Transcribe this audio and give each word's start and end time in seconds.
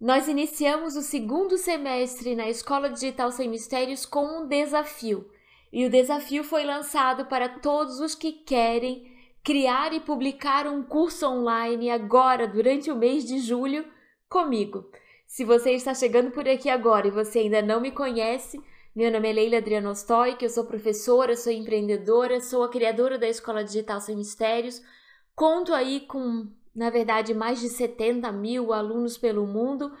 nós 0.00 0.28
iniciamos 0.28 0.96
o 0.96 1.02
segundo 1.02 1.58
semestre 1.58 2.34
na 2.34 2.48
Escola 2.48 2.88
Digital 2.88 3.30
Sem 3.30 3.50
Mistérios 3.50 4.06
com 4.06 4.24
um 4.24 4.46
desafio. 4.48 5.30
E 5.70 5.84
o 5.84 5.90
desafio 5.90 6.42
foi 6.42 6.64
lançado 6.64 7.26
para 7.26 7.48
todos 7.48 8.00
os 8.00 8.14
que 8.14 8.32
querem 8.32 9.12
criar 9.44 9.92
e 9.92 10.00
publicar 10.00 10.66
um 10.66 10.82
curso 10.82 11.26
online 11.26 11.90
agora, 11.90 12.48
durante 12.48 12.90
o 12.90 12.96
mês 12.96 13.26
de 13.26 13.40
julho, 13.40 13.84
comigo. 14.26 14.90
Se 15.26 15.44
você 15.44 15.72
está 15.72 15.92
chegando 15.92 16.30
por 16.30 16.48
aqui 16.48 16.70
agora 16.70 17.06
e 17.06 17.10
você 17.10 17.40
ainda 17.40 17.60
não 17.60 17.80
me 17.80 17.90
conhece, 17.90 18.58
meu 18.96 19.10
nome 19.12 19.28
é 19.28 19.32
Leila 19.34 19.58
Adriano 19.58 19.94
Stoic, 19.94 20.42
eu 20.42 20.50
sou 20.50 20.64
professora, 20.64 21.36
sou 21.36 21.52
empreendedora, 21.52 22.40
sou 22.40 22.64
a 22.64 22.70
criadora 22.70 23.18
da 23.18 23.28
Escola 23.28 23.62
Digital 23.62 24.00
Sem 24.00 24.16
Mistérios. 24.16 24.82
Conto 25.36 25.74
aí 25.74 26.00
com 26.00 26.48
na 26.74 26.90
verdade, 26.90 27.32
mais 27.34 27.60
de 27.60 27.68
70 27.68 28.32
mil 28.32 28.72
alunos 28.72 29.18
pelo 29.18 29.46
mundo. 29.46 29.92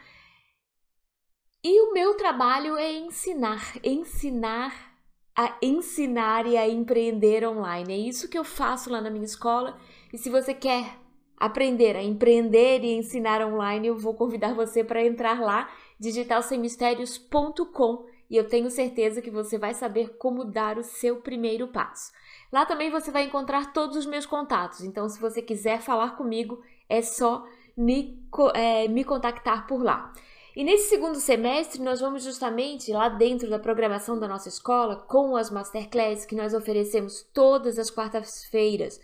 E 1.62 1.82
o 1.82 1.92
meu 1.92 2.14
trabalho 2.14 2.74
é 2.76 2.92
ensinar, 2.92 3.76
ensinar 3.84 4.90
a 5.36 5.56
ensinar 5.62 6.44
e 6.46 6.56
a 6.56 6.66
empreender 6.68 7.46
online. 7.46 7.94
É 7.94 7.96
isso 7.96 8.28
que 8.28 8.36
eu 8.38 8.44
faço 8.44 8.90
lá 8.90 9.00
na 9.00 9.10
minha 9.10 9.24
escola. 9.24 9.78
E 10.12 10.18
se 10.18 10.28
você 10.28 10.52
quer 10.52 10.98
aprender 11.36 11.94
a 11.96 12.02
empreender 12.02 12.82
e 12.84 12.92
ensinar 12.92 13.40
online, 13.46 13.86
eu 13.88 13.96
vou 13.96 14.14
convidar 14.14 14.54
você 14.54 14.82
para 14.84 15.04
entrar 15.04 15.40
lá, 15.40 15.70
digitalsemmistérios.com, 15.98 18.06
e 18.28 18.36
eu 18.36 18.46
tenho 18.46 18.70
certeza 18.70 19.22
que 19.22 19.30
você 19.30 19.56
vai 19.56 19.72
saber 19.72 20.18
como 20.18 20.44
dar 20.44 20.76
o 20.78 20.84
seu 20.84 21.22
primeiro 21.22 21.68
passo. 21.68 22.12
Lá 22.52 22.66
também 22.66 22.90
você 22.90 23.10
vai 23.10 23.24
encontrar 23.24 23.72
todos 23.72 23.96
os 23.96 24.06
meus 24.06 24.26
contatos, 24.26 24.80
então 24.82 25.08
se 25.08 25.20
você 25.20 25.40
quiser 25.40 25.80
falar 25.80 26.16
comigo, 26.16 26.60
é 26.88 27.00
só 27.00 27.44
me, 27.76 28.22
é, 28.54 28.88
me 28.88 29.04
contactar 29.04 29.66
por 29.66 29.82
lá. 29.82 30.12
E 30.56 30.64
nesse 30.64 30.88
segundo 30.88 31.20
semestre, 31.20 31.80
nós 31.80 32.00
vamos 32.00 32.24
justamente 32.24 32.92
lá 32.92 33.08
dentro 33.08 33.48
da 33.48 33.58
programação 33.58 34.18
da 34.18 34.26
nossa 34.26 34.48
escola, 34.48 34.96
com 34.96 35.36
as 35.36 35.48
masterclasses 35.50 36.26
que 36.26 36.34
nós 36.34 36.52
oferecemos 36.52 37.22
todas 37.32 37.78
as 37.78 37.88
quartas-feiras, 37.88 39.00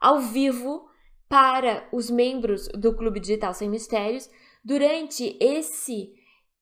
ao 0.00 0.18
vivo, 0.18 0.88
para 1.28 1.86
os 1.92 2.10
membros 2.10 2.68
do 2.68 2.94
Clube 2.94 3.20
Digital 3.20 3.52
Sem 3.54 3.68
Mistérios. 3.68 4.28
Durante 4.64 5.36
esse, 5.40 6.12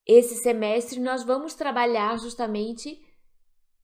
esse 0.07 0.34
semestre, 0.37 1.01
nós 1.01 1.25
vamos 1.25 1.55
trabalhar 1.55 2.19
justamente 2.19 3.01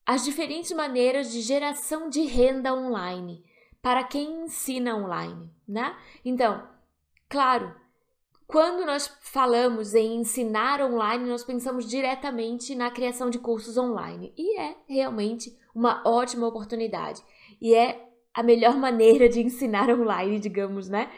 as 0.05 0.25
diferentes 0.25 0.72
maneiras 0.72 1.33
de 1.33 1.41
geração 1.41 2.08
de 2.08 2.22
renda 2.22 2.75
online 2.75 3.45
para 3.81 4.05
quem 4.05 4.45
ensina 4.45 4.97
online, 4.97 5.50
né? 5.67 5.97
Então, 6.25 6.69
claro, 7.28 7.75
quando 8.47 8.84
nós 8.84 9.06
falamos 9.23 9.95
em 9.95 10.17
ensinar 10.17 10.83
online, 10.83 11.28
nós 11.28 11.42
pensamos 11.42 11.89
diretamente 11.89 12.75
na 12.75 12.91
criação 12.91 13.30
de 13.30 13.39
cursos 13.39 13.78
online 13.78 14.33
e 14.36 14.58
é 14.61 14.77
realmente 14.86 15.56
uma 15.75 16.03
ótima 16.05 16.47
oportunidade 16.47 17.23
e 17.61 17.75
é 17.75 18.08
a 18.34 18.42
melhor 18.42 18.77
maneira 18.78 19.28
de 19.28 19.41
ensinar 19.41 19.89
online, 19.89 20.39
digamos, 20.39 20.89
né? 20.89 21.11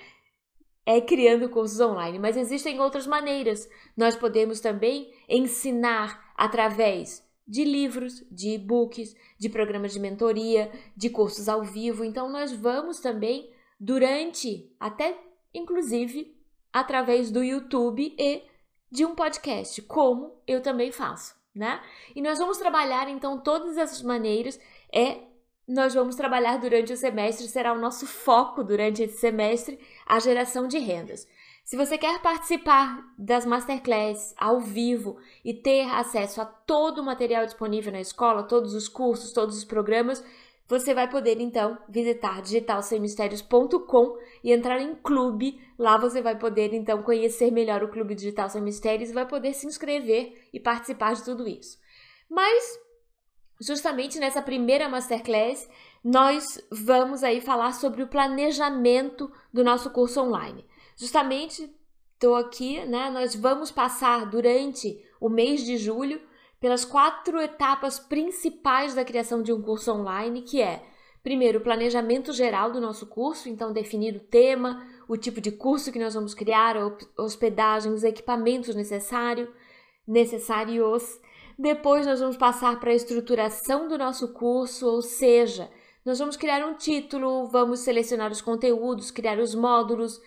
É 0.86 1.00
criando 1.00 1.48
cursos 1.48 1.80
online, 1.80 2.18
mas 2.18 2.36
existem 2.36 2.78
outras 2.78 3.06
maneiras. 3.06 3.68
Nós 3.96 4.14
podemos 4.14 4.60
também 4.60 5.10
ensinar 5.28 6.32
através 6.36 7.23
de 7.46 7.64
livros, 7.64 8.24
de 8.30 8.50
e-books, 8.50 9.14
de 9.38 9.48
programas 9.48 9.92
de 9.92 10.00
mentoria, 10.00 10.70
de 10.96 11.10
cursos 11.10 11.48
ao 11.48 11.62
vivo. 11.62 12.04
Então, 12.04 12.30
nós 12.30 12.52
vamos 12.52 13.00
também, 13.00 13.50
durante, 13.78 14.70
até 14.80 15.18
inclusive, 15.52 16.34
através 16.72 17.30
do 17.30 17.44
YouTube 17.44 18.14
e 18.18 18.42
de 18.90 19.04
um 19.04 19.14
podcast, 19.14 19.80
como 19.82 20.40
eu 20.46 20.60
também 20.60 20.90
faço, 20.90 21.34
né? 21.54 21.82
E 22.14 22.22
nós 22.22 22.38
vamos 22.38 22.58
trabalhar, 22.58 23.08
então, 23.08 23.40
todas 23.40 23.76
essas 23.76 24.02
maneiras. 24.02 24.58
É, 24.92 25.20
nós 25.66 25.94
vamos 25.94 26.14
trabalhar 26.14 26.58
durante 26.58 26.92
o 26.92 26.96
semestre, 26.96 27.48
será 27.48 27.72
o 27.72 27.80
nosso 27.80 28.06
foco 28.06 28.62
durante 28.62 29.02
esse 29.02 29.18
semestre, 29.18 29.78
a 30.06 30.18
geração 30.18 30.68
de 30.68 30.78
rendas. 30.78 31.26
Se 31.64 31.78
você 31.78 31.96
quer 31.96 32.20
participar 32.20 33.02
das 33.18 33.46
masterclasses 33.46 34.34
ao 34.36 34.60
vivo 34.60 35.16
e 35.42 35.54
ter 35.54 35.88
acesso 35.88 36.42
a 36.42 36.44
todo 36.44 36.98
o 36.98 37.04
material 37.04 37.46
disponível 37.46 37.90
na 37.90 38.02
escola, 38.02 38.42
todos 38.42 38.74
os 38.74 38.86
cursos, 38.86 39.32
todos 39.32 39.56
os 39.56 39.64
programas, 39.64 40.22
você 40.68 40.92
vai 40.92 41.08
poder 41.08 41.40
então 41.40 41.78
visitar 41.88 42.42
digitalsemmistérios.com 42.42 44.18
e 44.42 44.52
entrar 44.52 44.78
em 44.78 44.94
clube. 44.94 45.58
Lá 45.78 45.96
você 45.96 46.20
vai 46.20 46.38
poder 46.38 46.74
então 46.74 47.02
conhecer 47.02 47.50
melhor 47.50 47.82
o 47.82 47.88
Clube 47.88 48.14
Digital 48.14 48.50
Sem 48.50 48.60
Mistérios 48.60 49.08
e 49.08 49.14
vai 49.14 49.26
poder 49.26 49.54
se 49.54 49.66
inscrever 49.66 50.46
e 50.52 50.60
participar 50.60 51.14
de 51.14 51.24
tudo 51.24 51.48
isso. 51.48 51.78
Mas 52.28 52.78
justamente 53.58 54.18
nessa 54.18 54.42
primeira 54.42 54.86
masterclass, 54.86 55.66
nós 56.04 56.62
vamos 56.70 57.24
aí 57.24 57.40
falar 57.40 57.72
sobre 57.72 58.02
o 58.02 58.08
planejamento 58.08 59.32
do 59.50 59.64
nosso 59.64 59.88
curso 59.88 60.20
online. 60.20 60.66
Justamente 60.96 61.70
estou 62.14 62.36
aqui, 62.36 62.84
né? 62.86 63.10
Nós 63.10 63.34
vamos 63.34 63.70
passar 63.70 64.26
durante 64.26 65.02
o 65.20 65.28
mês 65.28 65.64
de 65.64 65.76
julho 65.76 66.20
pelas 66.60 66.84
quatro 66.84 67.40
etapas 67.40 67.98
principais 67.98 68.94
da 68.94 69.04
criação 69.04 69.42
de 69.42 69.52
um 69.52 69.60
curso 69.60 69.92
online, 69.92 70.42
que 70.42 70.62
é 70.62 70.82
primeiro 71.22 71.58
o 71.58 71.62
planejamento 71.62 72.32
geral 72.32 72.70
do 72.70 72.80
nosso 72.80 73.06
curso, 73.06 73.48
então 73.48 73.72
definir 73.72 74.14
o 74.14 74.20
tema, 74.20 74.86
o 75.08 75.16
tipo 75.16 75.40
de 75.40 75.50
curso 75.50 75.90
que 75.90 75.98
nós 75.98 76.14
vamos 76.14 76.34
criar, 76.34 76.76
hospedagem, 77.16 77.92
os 77.92 78.04
equipamentos 78.04 78.74
necessário, 78.74 79.52
necessários. 80.06 81.20
Depois 81.58 82.06
nós 82.06 82.20
vamos 82.20 82.36
passar 82.36 82.78
para 82.78 82.90
a 82.90 82.94
estruturação 82.94 83.88
do 83.88 83.96
nosso 83.96 84.32
curso, 84.32 84.86
ou 84.86 85.02
seja, 85.02 85.70
nós 86.04 86.18
vamos 86.18 86.36
criar 86.36 86.66
um 86.66 86.74
título, 86.74 87.46
vamos 87.46 87.80
selecionar 87.80 88.30
os 88.30 88.42
conteúdos, 88.42 89.10
criar 89.10 89.38
os 89.38 89.54
módulos, 89.54 90.20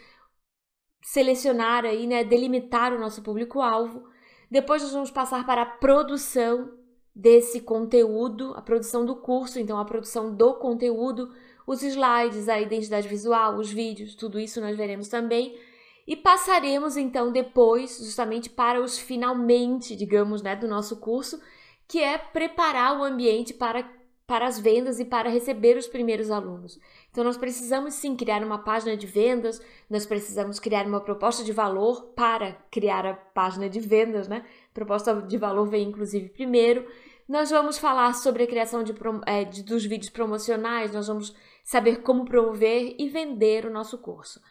selecionar 1.07 1.85
aí, 1.85 2.05
né, 2.05 2.21
delimitar 2.21 2.93
o 2.93 2.99
nosso 2.99 3.21
público-alvo. 3.21 4.03
Depois 4.51 4.83
nós 4.83 4.91
vamos 4.91 5.09
passar 5.09 5.45
para 5.45 5.61
a 5.61 5.65
produção 5.65 6.73
desse 7.15 7.61
conteúdo, 7.61 8.53
a 8.57 8.61
produção 8.61 9.05
do 9.05 9.15
curso, 9.15 9.57
então 9.57 9.79
a 9.79 9.85
produção 9.85 10.35
do 10.35 10.55
conteúdo, 10.55 11.33
os 11.65 11.81
slides, 11.81 12.49
a 12.49 12.59
identidade 12.59 13.07
visual, 13.07 13.55
os 13.55 13.71
vídeos, 13.71 14.15
tudo 14.15 14.37
isso 14.37 14.59
nós 14.59 14.75
veremos 14.75 15.07
também. 15.07 15.57
E 16.05 16.13
passaremos 16.13 16.97
então 16.97 17.31
depois 17.31 17.99
justamente 17.99 18.49
para 18.49 18.81
os 18.81 18.99
finalmente, 18.99 19.95
digamos, 19.95 20.41
né, 20.41 20.57
do 20.57 20.67
nosso 20.67 20.97
curso, 20.97 21.41
que 21.87 21.99
é 21.99 22.17
preparar 22.17 22.99
o 22.99 23.03
ambiente 23.03 23.53
para 23.53 23.81
para 24.27 24.45
as 24.45 24.59
vendas 24.59 24.99
e 24.99 25.05
para 25.05 25.29
receber 25.29 25.77
os 25.77 25.87
primeiros 25.87 26.29
alunos. 26.29 26.77
Então, 27.09 27.23
nós 27.23 27.37
precisamos 27.37 27.93
sim 27.93 28.13
criar 28.13 28.43
uma 28.43 28.57
página 28.57 28.97
de 28.97 29.07
vendas, 29.07 29.61
nós 29.89 30.05
precisamos 30.05 30.59
criar 30.59 30.85
uma 30.85 30.99
proposta 30.99 31.45
de 31.45 31.53
valor 31.53 32.13
para 32.13 32.51
criar 32.69 33.05
a 33.05 33.13
página 33.13 33.69
de 33.69 33.79
vendas, 33.79 34.27
né? 34.27 34.45
proposta 34.73 35.21
de 35.21 35.37
valor 35.37 35.69
vem 35.69 35.87
inclusive 35.87 36.27
primeiro. 36.27 36.85
Nós 37.27 37.49
vamos 37.49 37.77
falar 37.77 38.13
sobre 38.13 38.43
a 38.43 38.47
criação 38.47 38.83
de, 38.83 38.93
é, 39.25 39.45
de, 39.45 39.63
dos 39.63 39.85
vídeos 39.85 40.09
promocionais, 40.09 40.93
nós 40.93 41.07
vamos 41.07 41.33
saber 41.63 42.01
como 42.01 42.25
promover 42.25 42.95
e 42.99 43.07
vender 43.07 43.65
o 43.65 43.71
nosso 43.71 43.97
curso. 43.97 44.41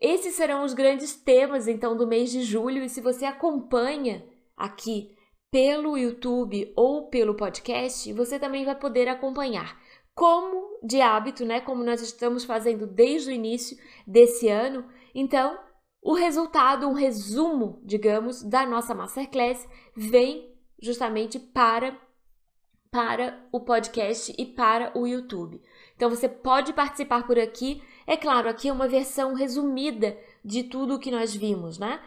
Esses 0.00 0.34
serão 0.34 0.64
os 0.64 0.74
grandes 0.74 1.14
temas, 1.14 1.66
então, 1.66 1.96
do 1.96 2.06
mês 2.06 2.30
de 2.30 2.42
julho, 2.42 2.82
e 2.84 2.88
se 2.88 3.00
você 3.00 3.24
acompanha 3.24 4.24
aqui 4.56 5.16
pelo 5.52 5.98
YouTube 5.98 6.72
ou 6.74 7.08
pelo 7.08 7.34
podcast, 7.34 8.10
você 8.14 8.38
também 8.38 8.64
vai 8.64 8.74
poder 8.74 9.06
acompanhar. 9.06 9.78
Como 10.14 10.80
de 10.82 11.00
hábito, 11.00 11.44
né? 11.44 11.60
Como 11.60 11.84
nós 11.84 12.00
estamos 12.00 12.44
fazendo 12.44 12.86
desde 12.86 13.30
o 13.30 13.32
início 13.32 13.76
desse 14.06 14.48
ano. 14.48 14.84
Então, 15.14 15.58
o 16.02 16.14
resultado, 16.14 16.88
um 16.88 16.94
resumo, 16.94 17.80
digamos, 17.84 18.42
da 18.42 18.66
nossa 18.66 18.94
masterclass 18.94 19.68
vem 19.94 20.50
justamente 20.80 21.38
para 21.38 21.96
para 22.90 23.42
o 23.50 23.58
podcast 23.60 24.34
e 24.36 24.44
para 24.44 24.92
o 24.98 25.06
YouTube. 25.06 25.62
Então 25.96 26.10
você 26.10 26.28
pode 26.28 26.74
participar 26.74 27.26
por 27.26 27.38
aqui. 27.38 27.82
É 28.06 28.18
claro, 28.18 28.50
aqui 28.50 28.68
é 28.68 28.72
uma 28.72 28.86
versão 28.86 29.32
resumida 29.32 30.18
de 30.44 30.64
tudo 30.64 30.96
o 30.96 30.98
que 30.98 31.10
nós 31.10 31.34
vimos, 31.34 31.78
né? 31.78 32.02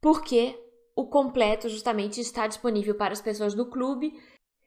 Porque 0.00 0.58
o 0.98 1.06
completo 1.06 1.68
justamente 1.68 2.20
está 2.20 2.48
disponível 2.48 2.92
para 2.92 3.12
as 3.12 3.20
pessoas 3.20 3.54
do 3.54 3.66
clube. 3.66 4.20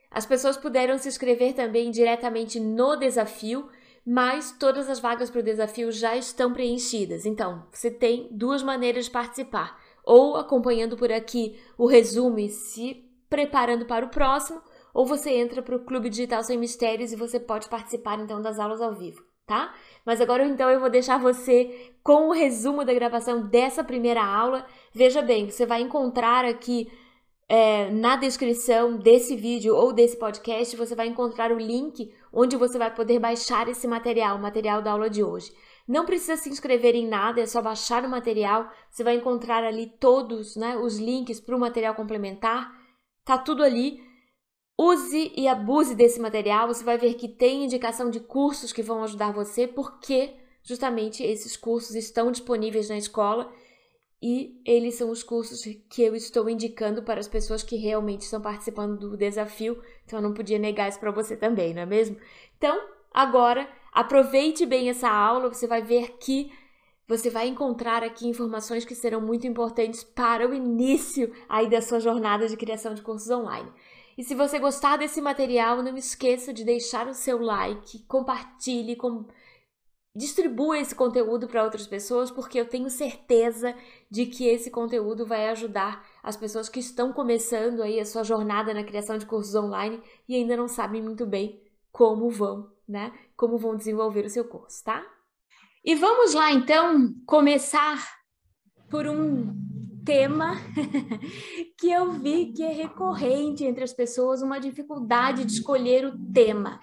As 0.09 0.25
pessoas 0.25 0.55
puderam 0.55 0.97
se 0.97 1.09
inscrever 1.09 1.53
também 1.53 1.91
diretamente 1.91 2.57
no 2.57 2.95
desafio, 2.95 3.67
mas 4.05 4.55
todas 4.57 4.89
as 4.89 4.97
vagas 4.97 5.29
para 5.29 5.41
o 5.41 5.43
desafio 5.43 5.91
já 5.91 6.15
estão 6.15 6.53
preenchidas. 6.53 7.25
Então, 7.25 7.67
você 7.69 7.91
tem 7.91 8.29
duas 8.31 8.63
maneiras 8.63 9.05
de 9.05 9.11
participar: 9.11 9.77
ou 10.05 10.37
acompanhando 10.37 10.95
por 10.95 11.11
aqui 11.11 11.59
o 11.77 11.85
resumo 11.85 12.39
e 12.39 12.47
se 12.47 13.03
preparando 13.29 13.85
para 13.85 14.05
o 14.05 14.09
próximo, 14.09 14.61
ou 14.93 15.05
você 15.05 15.31
entra 15.31 15.61
para 15.61 15.75
o 15.75 15.83
Clube 15.83 16.09
Digital 16.09 16.45
Sem 16.45 16.57
Mistérios 16.57 17.11
e 17.11 17.17
você 17.17 17.41
pode 17.41 17.67
participar 17.67 18.17
então 18.21 18.41
das 18.41 18.57
aulas 18.57 18.79
ao 18.79 18.95
vivo. 18.95 19.21
Tá? 19.45 19.73
Mas 20.05 20.21
agora 20.21 20.45
então 20.45 20.69
eu 20.69 20.79
vou 20.79 20.89
deixar 20.89 21.17
você 21.19 21.93
com 22.03 22.29
o 22.29 22.31
resumo 22.31 22.83
da 22.83 22.93
gravação 22.93 23.47
dessa 23.47 23.83
primeira 23.83 24.23
aula. 24.23 24.65
Veja 24.93 25.21
bem, 25.21 25.49
você 25.49 25.65
vai 25.65 25.81
encontrar 25.81 26.45
aqui 26.45 26.91
é, 27.47 27.89
na 27.91 28.15
descrição 28.15 28.97
desse 28.97 29.35
vídeo 29.35 29.75
ou 29.75 29.91
desse 29.91 30.17
podcast, 30.17 30.75
você 30.77 30.95
vai 30.95 31.07
encontrar 31.07 31.51
o 31.51 31.59
link 31.59 32.09
onde 32.31 32.55
você 32.55 32.77
vai 32.77 32.93
poder 32.93 33.19
baixar 33.19 33.67
esse 33.67 33.85
material, 33.87 34.37
o 34.37 34.41
material 34.41 34.81
da 34.81 34.91
aula 34.91 35.09
de 35.09 35.21
hoje. 35.21 35.51
Não 35.85 36.05
precisa 36.05 36.37
se 36.37 36.49
inscrever 36.49 36.95
em 36.95 37.05
nada, 37.05 37.41
é 37.41 37.45
só 37.45 37.61
baixar 37.61 38.05
o 38.05 38.09
material. 38.09 38.71
Você 38.89 39.03
vai 39.03 39.15
encontrar 39.15 39.65
ali 39.65 39.87
todos 39.99 40.55
né, 40.55 40.77
os 40.77 40.97
links 40.97 41.41
para 41.41 41.53
o 41.53 41.59
material 41.59 41.93
complementar. 41.93 42.71
Tá 43.25 43.37
tudo 43.37 43.63
ali. 43.63 44.01
Use 44.83 45.31
e 45.35 45.47
abuse 45.47 45.93
desse 45.93 46.19
material. 46.19 46.67
Você 46.67 46.83
vai 46.83 46.97
ver 46.97 47.13
que 47.13 47.27
tem 47.27 47.65
indicação 47.65 48.09
de 48.09 48.19
cursos 48.19 48.73
que 48.73 48.81
vão 48.81 49.03
ajudar 49.03 49.31
você, 49.31 49.67
porque 49.67 50.33
justamente 50.63 51.21
esses 51.23 51.55
cursos 51.55 51.95
estão 51.95 52.31
disponíveis 52.31 52.89
na 52.89 52.97
escola 52.97 53.53
e 54.19 54.59
eles 54.65 54.95
são 54.95 55.11
os 55.11 55.21
cursos 55.21 55.61
que 55.87 56.01
eu 56.01 56.15
estou 56.15 56.49
indicando 56.49 57.03
para 57.03 57.19
as 57.19 57.27
pessoas 57.27 57.61
que 57.61 57.75
realmente 57.75 58.21
estão 58.21 58.41
participando 58.41 58.97
do 58.97 59.15
desafio. 59.15 59.79
Então 60.03 60.17
eu 60.17 60.23
não 60.23 60.33
podia 60.33 60.57
negar 60.57 60.89
isso 60.89 60.99
para 60.99 61.11
você 61.11 61.37
também, 61.37 61.75
não 61.75 61.83
é 61.83 61.85
mesmo? 61.85 62.17
Então, 62.57 62.79
agora 63.13 63.69
aproveite 63.91 64.65
bem 64.65 64.89
essa 64.89 65.09
aula, 65.09 65.47
você 65.47 65.67
vai 65.67 65.83
ver 65.83 66.17
que 66.19 66.51
você 67.07 67.29
vai 67.29 67.47
encontrar 67.47 68.03
aqui 68.03 68.27
informações 68.27 68.85
que 68.85 68.95
serão 68.95 69.21
muito 69.21 69.45
importantes 69.45 70.03
para 70.03 70.49
o 70.49 70.55
início 70.55 71.31
aí 71.47 71.69
da 71.69 71.81
sua 71.81 71.99
jornada 71.99 72.47
de 72.47 72.57
criação 72.57 72.95
de 72.95 73.01
cursos 73.03 73.29
online. 73.29 73.69
E 74.17 74.23
se 74.23 74.35
você 74.35 74.59
gostar 74.59 74.97
desse 74.97 75.21
material, 75.21 75.81
não 75.81 75.95
esqueça 75.97 76.53
de 76.53 76.63
deixar 76.63 77.07
o 77.07 77.13
seu 77.13 77.41
like, 77.41 78.03
compartilhe, 78.05 78.95
com... 78.95 79.25
distribua 80.15 80.77
esse 80.79 80.93
conteúdo 80.93 81.47
para 81.47 81.63
outras 81.63 81.87
pessoas, 81.87 82.29
porque 82.29 82.59
eu 82.59 82.67
tenho 82.67 82.89
certeza 82.89 83.75
de 84.09 84.25
que 84.25 84.47
esse 84.47 84.69
conteúdo 84.69 85.25
vai 85.25 85.49
ajudar 85.49 86.05
as 86.21 86.35
pessoas 86.35 86.67
que 86.69 86.79
estão 86.79 87.13
começando 87.13 87.81
aí 87.81 87.99
a 87.99 88.05
sua 88.05 88.23
jornada 88.23 88.73
na 88.73 88.83
criação 88.83 89.17
de 89.17 89.25
cursos 89.25 89.55
online 89.55 90.01
e 90.27 90.35
ainda 90.35 90.57
não 90.57 90.67
sabem 90.67 91.01
muito 91.01 91.25
bem 91.25 91.61
como 91.91 92.29
vão, 92.29 92.71
né? 92.87 93.11
Como 93.35 93.57
vão 93.57 93.75
desenvolver 93.75 94.25
o 94.25 94.29
seu 94.29 94.45
curso, 94.45 94.83
tá? 94.83 95.05
E 95.83 95.95
vamos 95.95 96.33
lá 96.33 96.51
então 96.51 97.13
começar 97.25 98.21
por 98.89 99.07
um 99.07 99.80
tema 100.03 100.55
que 101.77 101.91
eu 101.91 102.11
vi 102.11 102.51
que 102.53 102.63
é 102.63 102.71
recorrente 102.71 103.63
entre 103.63 103.83
as 103.83 103.93
pessoas, 103.93 104.41
uma 104.41 104.59
dificuldade 104.59 105.45
de 105.45 105.53
escolher 105.53 106.05
o 106.05 106.17
tema, 106.33 106.79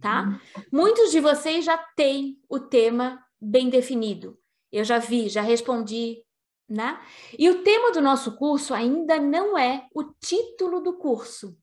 tá? 0.00 0.40
Muitos 0.72 1.10
de 1.10 1.20
vocês 1.20 1.64
já 1.64 1.76
têm 1.96 2.38
o 2.48 2.58
tema 2.58 3.24
bem 3.40 3.68
definido. 3.68 4.38
Eu 4.70 4.84
já 4.84 4.98
vi, 4.98 5.28
já 5.28 5.42
respondi, 5.42 6.22
né? 6.68 7.00
E 7.38 7.48
o 7.48 7.62
tema 7.62 7.92
do 7.92 8.00
nosso 8.00 8.36
curso 8.36 8.74
ainda 8.74 9.18
não 9.18 9.56
é 9.56 9.86
o 9.94 10.04
título 10.04 10.80
do 10.80 10.98
curso, 10.98 11.56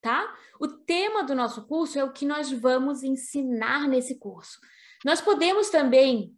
tá? 0.00 0.34
O 0.58 0.68
tema 0.68 1.22
do 1.22 1.34
nosso 1.34 1.66
curso 1.66 1.98
é 1.98 2.04
o 2.04 2.12
que 2.12 2.24
nós 2.24 2.50
vamos 2.50 3.02
ensinar 3.02 3.86
nesse 3.86 4.18
curso. 4.18 4.58
Nós 5.04 5.20
podemos 5.20 5.68
também 5.68 6.34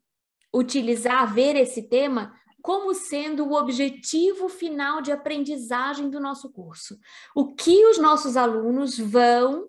utilizar, 0.52 1.32
ver 1.32 1.56
esse 1.56 1.88
tema 1.88 2.37
como 2.62 2.94
sendo 2.94 3.46
o 3.46 3.54
objetivo 3.54 4.48
final 4.48 5.00
de 5.00 5.12
aprendizagem 5.12 6.10
do 6.10 6.20
nosso 6.20 6.50
curso. 6.50 6.98
O 7.34 7.54
que 7.54 7.86
os 7.86 7.98
nossos 7.98 8.36
alunos 8.36 8.98
vão 8.98 9.68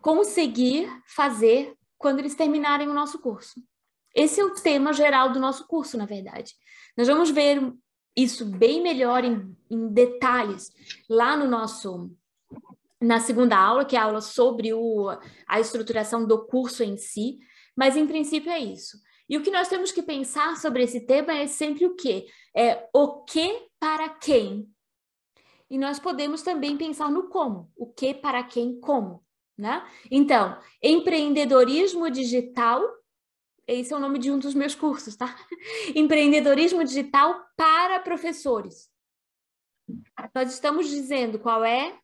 conseguir 0.00 0.90
fazer 1.06 1.74
quando 1.96 2.20
eles 2.20 2.34
terminarem 2.34 2.88
o 2.88 2.94
nosso 2.94 3.18
curso. 3.18 3.62
Esse 4.14 4.40
é 4.40 4.44
o 4.44 4.54
tema 4.54 4.92
geral 4.92 5.32
do 5.32 5.40
nosso 5.40 5.66
curso, 5.66 5.96
na 5.96 6.06
verdade. 6.06 6.54
Nós 6.96 7.06
vamos 7.06 7.30
ver 7.30 7.72
isso 8.16 8.44
bem 8.44 8.82
melhor 8.82 9.24
em, 9.24 9.56
em 9.70 9.88
detalhes 9.88 10.72
lá 11.08 11.36
no 11.36 11.46
nosso 11.46 12.10
na 13.00 13.20
segunda 13.20 13.56
aula, 13.56 13.84
que 13.84 13.94
é 13.94 13.98
a 14.00 14.04
aula 14.04 14.20
sobre 14.20 14.74
o, 14.74 15.08
a 15.46 15.60
estruturação 15.60 16.26
do 16.26 16.44
curso 16.46 16.82
em 16.82 16.96
si, 16.96 17.38
mas 17.76 17.96
em 17.96 18.08
princípio 18.08 18.50
é 18.50 18.58
isso. 18.58 18.98
E 19.28 19.36
o 19.36 19.42
que 19.42 19.50
nós 19.50 19.68
temos 19.68 19.92
que 19.92 20.02
pensar 20.02 20.56
sobre 20.56 20.82
esse 20.82 21.00
tema 21.00 21.34
é 21.34 21.46
sempre 21.46 21.84
o 21.84 21.94
quê? 21.94 22.26
É 22.56 22.88
o 22.92 23.24
que 23.24 23.68
para 23.78 24.08
quem. 24.08 24.72
E 25.70 25.76
nós 25.76 25.98
podemos 25.98 26.42
também 26.42 26.76
pensar 26.76 27.10
no 27.10 27.28
como. 27.28 27.70
O 27.76 27.86
que 27.92 28.14
para 28.14 28.42
quem, 28.42 28.80
como. 28.80 29.22
Né? 29.56 29.86
Então, 30.10 30.58
empreendedorismo 30.82 32.08
digital, 32.10 32.82
esse 33.66 33.92
é 33.92 33.96
o 33.96 34.00
nome 34.00 34.18
de 34.18 34.30
um 34.30 34.38
dos 34.38 34.54
meus 34.54 34.74
cursos, 34.74 35.16
tá? 35.16 35.36
empreendedorismo 35.94 36.82
digital 36.84 37.44
para 37.56 38.00
professores. 38.00 38.88
Nós 40.34 40.52
estamos 40.52 40.88
dizendo 40.88 41.38
qual 41.38 41.64
é 41.64 41.98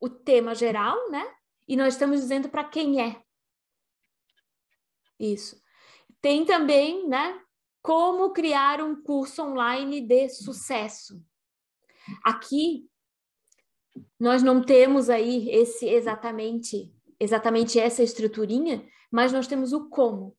o 0.00 0.08
tema 0.08 0.54
geral, 0.54 1.10
né? 1.10 1.24
E 1.68 1.76
nós 1.76 1.94
estamos 1.94 2.20
dizendo 2.20 2.48
para 2.48 2.64
quem 2.64 3.00
é. 3.00 3.22
Isso. 5.18 5.60
Tem 6.20 6.44
também, 6.44 7.08
né, 7.08 7.40
como 7.82 8.32
criar 8.32 8.80
um 8.80 9.00
curso 9.02 9.42
online 9.42 10.00
de 10.00 10.28
sucesso. 10.28 11.22
Aqui 12.24 12.88
nós 14.18 14.42
não 14.42 14.62
temos 14.62 15.08
aí 15.08 15.48
esse 15.50 15.88
exatamente 15.88 16.92
exatamente 17.18 17.78
essa 17.78 18.02
estruturinha, 18.02 18.86
mas 19.10 19.30
nós 19.30 19.46
temos 19.46 19.74
o 19.74 19.90
como, 19.90 20.34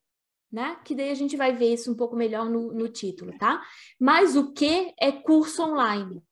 né? 0.52 0.80
Que 0.84 0.96
daí 0.96 1.12
a 1.12 1.16
gente 1.16 1.38
vai 1.38 1.56
ver 1.56 1.74
isso 1.74 1.92
um 1.92 1.96
pouco 1.96 2.16
melhor 2.16 2.50
no, 2.50 2.74
no 2.74 2.90
título, 2.90 3.38
tá? 3.38 3.64
Mas 4.00 4.36
o 4.36 4.52
que 4.52 4.92
é 5.00 5.12
curso 5.12 5.62
online? 5.62 6.24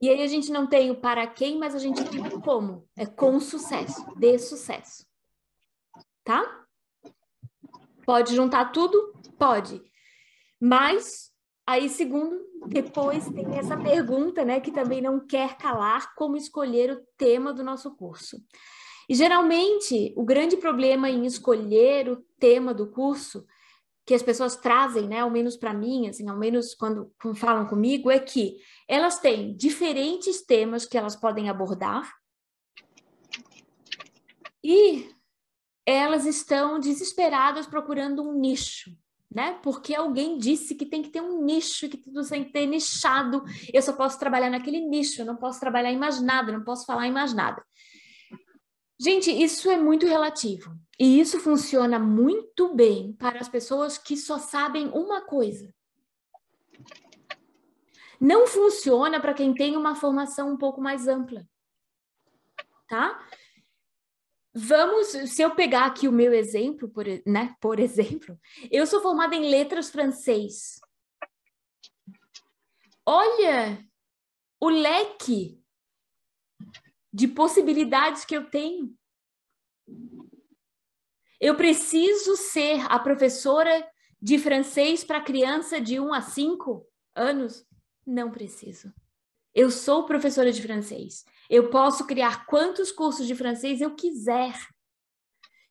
E 0.00 0.08
aí 0.08 0.20
a 0.20 0.26
gente 0.26 0.50
não 0.50 0.66
tem 0.66 0.90
o 0.90 1.00
para 1.00 1.24
quem, 1.28 1.56
mas 1.58 1.76
a 1.76 1.78
gente 1.78 2.04
tem 2.04 2.26
o 2.26 2.40
como. 2.40 2.88
É 2.96 3.06
com 3.06 3.38
sucesso, 3.38 4.04
de 4.16 4.36
sucesso. 4.36 5.06
Tá? 6.24 6.61
Pode 8.04 8.34
juntar 8.34 8.72
tudo? 8.72 9.14
Pode. 9.38 9.82
Mas 10.60 11.30
aí, 11.66 11.88
segundo, 11.88 12.40
depois 12.66 13.28
tem 13.28 13.58
essa 13.58 13.76
pergunta, 13.76 14.44
né, 14.44 14.60
que 14.60 14.70
também 14.70 15.00
não 15.00 15.26
quer 15.26 15.56
calar, 15.56 16.14
como 16.14 16.36
escolher 16.36 16.90
o 16.92 17.02
tema 17.16 17.52
do 17.52 17.64
nosso 17.64 17.94
curso. 17.96 18.36
E 19.08 19.14
geralmente, 19.14 20.12
o 20.16 20.24
grande 20.24 20.56
problema 20.56 21.10
em 21.10 21.26
escolher 21.26 22.08
o 22.08 22.24
tema 22.38 22.72
do 22.72 22.90
curso 22.90 23.44
que 24.04 24.14
as 24.14 24.22
pessoas 24.22 24.56
trazem, 24.56 25.06
né, 25.06 25.20
ao 25.20 25.30
menos 25.30 25.56
para 25.56 25.72
mim, 25.72 26.08
assim, 26.08 26.28
ao 26.28 26.36
menos 26.36 26.74
quando, 26.74 27.12
quando 27.20 27.36
falam 27.36 27.66
comigo, 27.66 28.10
é 28.10 28.18
que 28.18 28.56
elas 28.88 29.18
têm 29.20 29.56
diferentes 29.56 30.44
temas 30.44 30.84
que 30.84 30.98
elas 30.98 31.14
podem 31.14 31.48
abordar 31.48 32.12
e 34.62 35.11
elas 35.92 36.26
estão 36.26 36.78
desesperadas 36.78 37.66
procurando 37.66 38.22
um 38.22 38.32
nicho, 38.32 38.90
né? 39.30 39.58
Porque 39.62 39.94
alguém 39.94 40.38
disse 40.38 40.74
que 40.74 40.86
tem 40.86 41.02
que 41.02 41.10
ter 41.10 41.20
um 41.20 41.44
nicho, 41.44 41.88
que 41.88 41.96
tudo 41.96 42.26
tem 42.28 42.44
que 42.44 42.52
ter 42.52 42.66
nichado. 42.66 43.44
Eu 43.72 43.82
só 43.82 43.92
posso 43.92 44.18
trabalhar 44.18 44.50
naquele 44.50 44.80
nicho, 44.80 45.20
eu 45.20 45.26
não 45.26 45.36
posso 45.36 45.60
trabalhar 45.60 45.92
em 45.92 45.98
mais 45.98 46.20
nada, 46.20 46.52
não 46.52 46.64
posso 46.64 46.86
falar 46.86 47.06
em 47.06 47.12
mais 47.12 47.32
nada. 47.32 47.62
Gente, 49.00 49.30
isso 49.30 49.68
é 49.70 49.76
muito 49.76 50.06
relativo. 50.06 50.76
E 50.98 51.18
isso 51.18 51.40
funciona 51.40 51.98
muito 51.98 52.72
bem 52.74 53.12
para 53.14 53.40
as 53.40 53.48
pessoas 53.48 53.98
que 53.98 54.16
só 54.16 54.38
sabem 54.38 54.88
uma 54.90 55.22
coisa. 55.22 55.74
Não 58.20 58.46
funciona 58.46 59.18
para 59.18 59.34
quem 59.34 59.52
tem 59.52 59.76
uma 59.76 59.96
formação 59.96 60.52
um 60.52 60.56
pouco 60.56 60.80
mais 60.80 61.08
ampla. 61.08 61.44
Tá? 62.86 63.20
Vamos, 64.54 65.08
se 65.08 65.40
eu 65.40 65.54
pegar 65.54 65.86
aqui 65.86 66.06
o 66.06 66.12
meu 66.12 66.34
exemplo, 66.34 66.88
por, 66.88 67.06
né, 67.26 67.56
por 67.60 67.80
exemplo, 67.80 68.38
eu 68.70 68.86
sou 68.86 69.00
formada 69.00 69.34
em 69.34 69.50
letras 69.50 69.90
francês. 69.90 70.78
Olha 73.06 73.82
o 74.60 74.68
leque 74.68 75.60
de 77.12 77.26
possibilidades 77.26 78.24
que 78.24 78.36
eu 78.36 78.48
tenho. 78.48 78.94
Eu 81.40 81.56
preciso 81.56 82.36
ser 82.36 82.80
a 82.88 82.98
professora 82.98 83.90
de 84.20 84.38
francês 84.38 85.02
para 85.02 85.20
criança 85.20 85.80
de 85.80 85.98
1 85.98 86.14
a 86.14 86.20
5 86.20 86.86
anos? 87.14 87.66
Não 88.06 88.30
preciso. 88.30 88.92
Eu 89.54 89.70
sou 89.70 90.06
professora 90.06 90.52
de 90.52 90.62
francês. 90.62 91.24
Eu 91.52 91.68
posso 91.68 92.06
criar 92.06 92.46
quantos 92.46 92.90
cursos 92.90 93.26
de 93.26 93.34
francês 93.34 93.82
eu 93.82 93.94
quiser. 93.94 94.54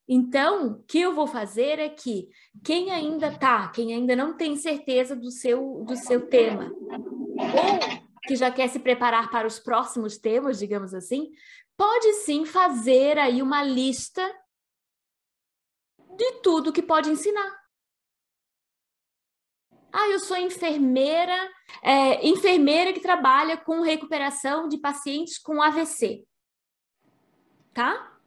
Então, 0.08 0.68
o 0.68 0.84
que 0.84 1.00
eu 1.00 1.16
vou 1.16 1.26
fazer 1.26 1.80
é 1.80 1.90
que 1.90 2.30
quem 2.64 2.92
ainda 2.92 3.36
tá, 3.36 3.68
quem 3.70 3.92
ainda 3.92 4.16
não 4.16 4.38
tem 4.38 4.56
certeza 4.56 5.16
do 5.16 5.32
seu 5.32 5.84
do 5.84 5.96
seu 5.96 6.28
tema, 6.28 6.72
ou 6.72 8.02
que 8.28 8.36
já 8.36 8.52
quer 8.52 8.68
se 8.70 8.78
preparar 8.78 9.32
para 9.32 9.48
os 9.48 9.58
próximos 9.58 10.20
temas, 10.20 10.60
digamos 10.60 10.94
assim, 10.94 11.32
pode 11.76 12.14
sim 12.14 12.46
fazer 12.46 13.18
aí 13.18 13.42
uma 13.42 13.64
lista 13.64 14.24
de 16.16 16.42
tudo 16.44 16.72
que 16.72 16.84
pode 16.84 17.10
ensinar. 17.10 17.61
Ah, 19.94 20.08
eu 20.10 20.20
sou 20.20 20.38
enfermeira, 20.38 21.52
é, 21.84 22.26
enfermeira 22.26 22.94
que 22.94 23.02
trabalha 23.02 23.58
com 23.58 23.82
recuperação 23.82 24.68
de 24.68 24.78
pacientes 24.78 25.38
com 25.38 25.62
AVC. 25.62 26.24
Tá? 27.74 28.18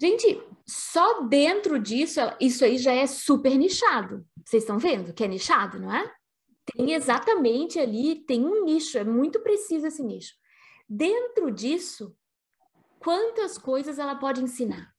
Gente, 0.00 0.42
só 0.66 1.22
dentro 1.22 1.78
disso, 1.78 2.20
isso 2.40 2.64
aí 2.64 2.78
já 2.78 2.92
é 2.92 3.06
super 3.06 3.56
nichado. 3.56 4.26
Vocês 4.44 4.62
estão 4.62 4.78
vendo 4.78 5.12
que 5.12 5.22
é 5.22 5.28
nichado, 5.28 5.78
não 5.78 5.94
é? 5.94 6.12
Tem 6.64 6.92
exatamente 6.92 7.78
ali, 7.78 8.24
tem 8.24 8.44
um 8.44 8.64
nicho, 8.64 8.98
é 8.98 9.04
muito 9.04 9.40
preciso 9.40 9.86
esse 9.86 10.02
nicho. 10.02 10.34
Dentro 10.88 11.50
disso, 11.50 12.16
quantas 12.98 13.58
coisas 13.58 13.98
ela 13.98 14.14
pode 14.14 14.42
ensinar? 14.42 14.92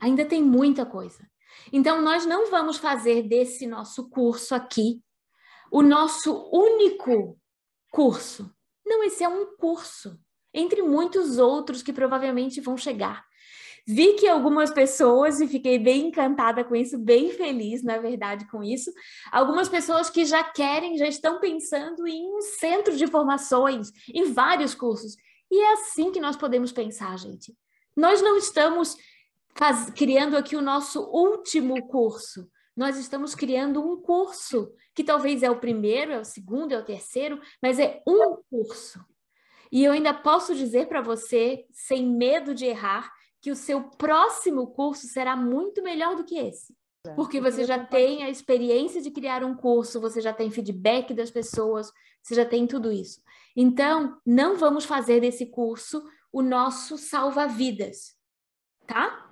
Ainda 0.00 0.24
tem 0.24 0.42
muita 0.42 0.84
coisa. 0.84 1.28
Então, 1.72 2.00
nós 2.02 2.26
não 2.26 2.50
vamos 2.50 2.76
fazer 2.76 3.22
desse 3.22 3.66
nosso 3.66 4.08
curso 4.08 4.54
aqui 4.54 5.02
o 5.70 5.82
nosso 5.82 6.48
único 6.52 7.38
curso. 7.90 8.50
Não, 8.86 9.02
esse 9.02 9.24
é 9.24 9.28
um 9.28 9.56
curso, 9.56 10.18
entre 10.52 10.82
muitos 10.82 11.38
outros 11.38 11.82
que 11.82 11.92
provavelmente 11.92 12.60
vão 12.60 12.76
chegar. 12.76 13.24
Vi 13.86 14.14
que 14.14 14.26
algumas 14.26 14.70
pessoas, 14.70 15.40
e 15.40 15.48
fiquei 15.48 15.78
bem 15.78 16.06
encantada 16.06 16.64
com 16.64 16.74
isso, 16.74 16.96
bem 16.96 17.30
feliz, 17.30 17.82
na 17.82 17.98
verdade, 17.98 18.48
com 18.48 18.62
isso. 18.62 18.90
Algumas 19.30 19.68
pessoas 19.68 20.08
que 20.08 20.24
já 20.24 20.42
querem, 20.42 20.96
já 20.96 21.06
estão 21.06 21.38
pensando 21.38 22.06
em 22.06 22.34
um 22.34 22.40
centro 22.40 22.96
de 22.96 23.06
formações, 23.06 23.90
em 24.14 24.32
vários 24.32 24.74
cursos. 24.74 25.16
E 25.50 25.60
é 25.60 25.72
assim 25.74 26.10
que 26.10 26.20
nós 26.20 26.36
podemos 26.36 26.72
pensar, 26.72 27.18
gente. 27.18 27.54
Nós 27.94 28.22
não 28.22 28.38
estamos 28.38 28.96
faz, 29.56 29.90
criando 29.90 30.36
aqui 30.36 30.56
o 30.56 30.62
nosso 30.62 31.02
último 31.02 31.86
curso. 31.86 32.48
Nós 32.76 32.96
estamos 32.96 33.34
criando 33.34 33.80
um 33.80 34.00
curso, 34.00 34.72
que 34.94 35.04
talvez 35.04 35.42
é 35.42 35.50
o 35.50 35.60
primeiro, 35.60 36.12
é 36.12 36.18
o 36.18 36.24
segundo, 36.24 36.72
é 36.72 36.78
o 36.78 36.84
terceiro, 36.84 37.40
mas 37.62 37.78
é 37.78 38.02
um 38.06 38.36
curso. 38.50 39.04
E 39.70 39.84
eu 39.84 39.92
ainda 39.92 40.12
posso 40.12 40.54
dizer 40.54 40.88
para 40.88 41.00
você, 41.00 41.64
sem 41.72 42.06
medo 42.06 42.54
de 42.54 42.64
errar, 42.66 43.12
que 43.40 43.50
o 43.50 43.56
seu 43.56 43.82
próximo 43.82 44.68
curso 44.68 45.06
será 45.06 45.36
muito 45.36 45.82
melhor 45.82 46.16
do 46.16 46.24
que 46.24 46.38
esse. 46.38 46.74
Porque 47.14 47.40
você 47.40 47.64
já 47.64 47.84
tem 47.84 48.24
a 48.24 48.30
experiência 48.30 49.02
de 49.02 49.10
criar 49.10 49.44
um 49.44 49.54
curso, 49.54 50.00
você 50.00 50.20
já 50.22 50.32
tem 50.32 50.50
feedback 50.50 51.12
das 51.12 51.30
pessoas, 51.30 51.92
você 52.22 52.34
já 52.34 52.46
tem 52.46 52.66
tudo 52.66 52.90
isso. 52.90 53.20
Então, 53.54 54.18
não 54.24 54.56
vamos 54.56 54.86
fazer 54.86 55.20
desse 55.20 55.46
curso 55.46 56.02
o 56.32 56.40
nosso 56.40 56.96
salva-vidas, 56.96 58.16
tá? 58.86 59.23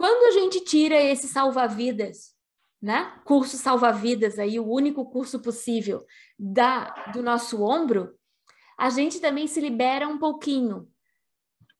Quando 0.00 0.28
a 0.28 0.30
gente 0.30 0.64
tira 0.64 0.98
esse 0.98 1.28
salva-vidas, 1.28 2.34
né? 2.80 3.20
Curso 3.22 3.58
salva-vidas 3.58 4.38
aí, 4.38 4.58
o 4.58 4.66
único 4.66 5.04
curso 5.10 5.42
possível 5.42 6.06
da 6.38 6.88
do 7.12 7.22
nosso 7.22 7.62
ombro, 7.62 8.14
a 8.78 8.88
gente 8.88 9.20
também 9.20 9.46
se 9.46 9.60
libera 9.60 10.08
um 10.08 10.16
pouquinho 10.16 10.88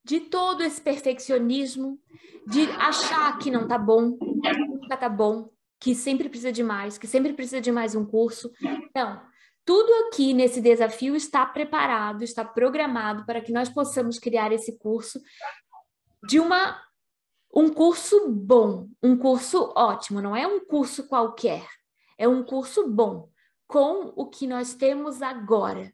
de 0.05 0.21
todo 0.21 0.62
esse 0.62 0.83
perfeccionismo, 0.83 1.99
de 2.47 2.71
achar 2.73 3.39
que 3.39 3.50
não 3.50 3.67
tá 3.67 3.79
bom, 3.79 4.19
nunca 4.21 4.99
tá 4.99 5.09
bom, 5.09 5.49
que 5.81 5.95
sempre 5.95 6.29
precisa 6.29 6.53
de 6.53 6.62
mais, 6.62 6.99
que 6.99 7.07
sempre 7.07 7.33
precisa 7.33 7.59
de 7.59 7.73
mais 7.73 7.95
um 7.95 8.05
curso. 8.05 8.53
Então, 8.61 9.19
tudo 9.65 9.91
aqui 10.09 10.35
nesse 10.35 10.61
desafio 10.61 11.17
está 11.17 11.47
preparado, 11.47 12.23
está 12.23 12.45
programado 12.45 13.25
para 13.25 13.41
que 13.41 13.50
nós 13.50 13.71
possamos 13.71 14.19
criar 14.19 14.53
esse 14.53 14.79
curso 14.79 15.19
de 16.29 16.39
uma 16.39 16.79
um 17.54 17.69
curso 17.73 18.28
bom, 18.28 18.88
um 19.02 19.16
curso 19.16 19.73
ótimo, 19.76 20.21
não 20.21 20.37
é 20.37 20.47
um 20.47 20.64
curso 20.64 21.09
qualquer, 21.09 21.66
é 22.16 22.28
um 22.28 22.42
curso 22.42 22.88
bom, 22.88 23.28
com 23.66 24.12
o 24.16 24.26
que 24.28 24.47
nós 24.47 24.75
temos 24.75 25.21
agora. 25.23 25.92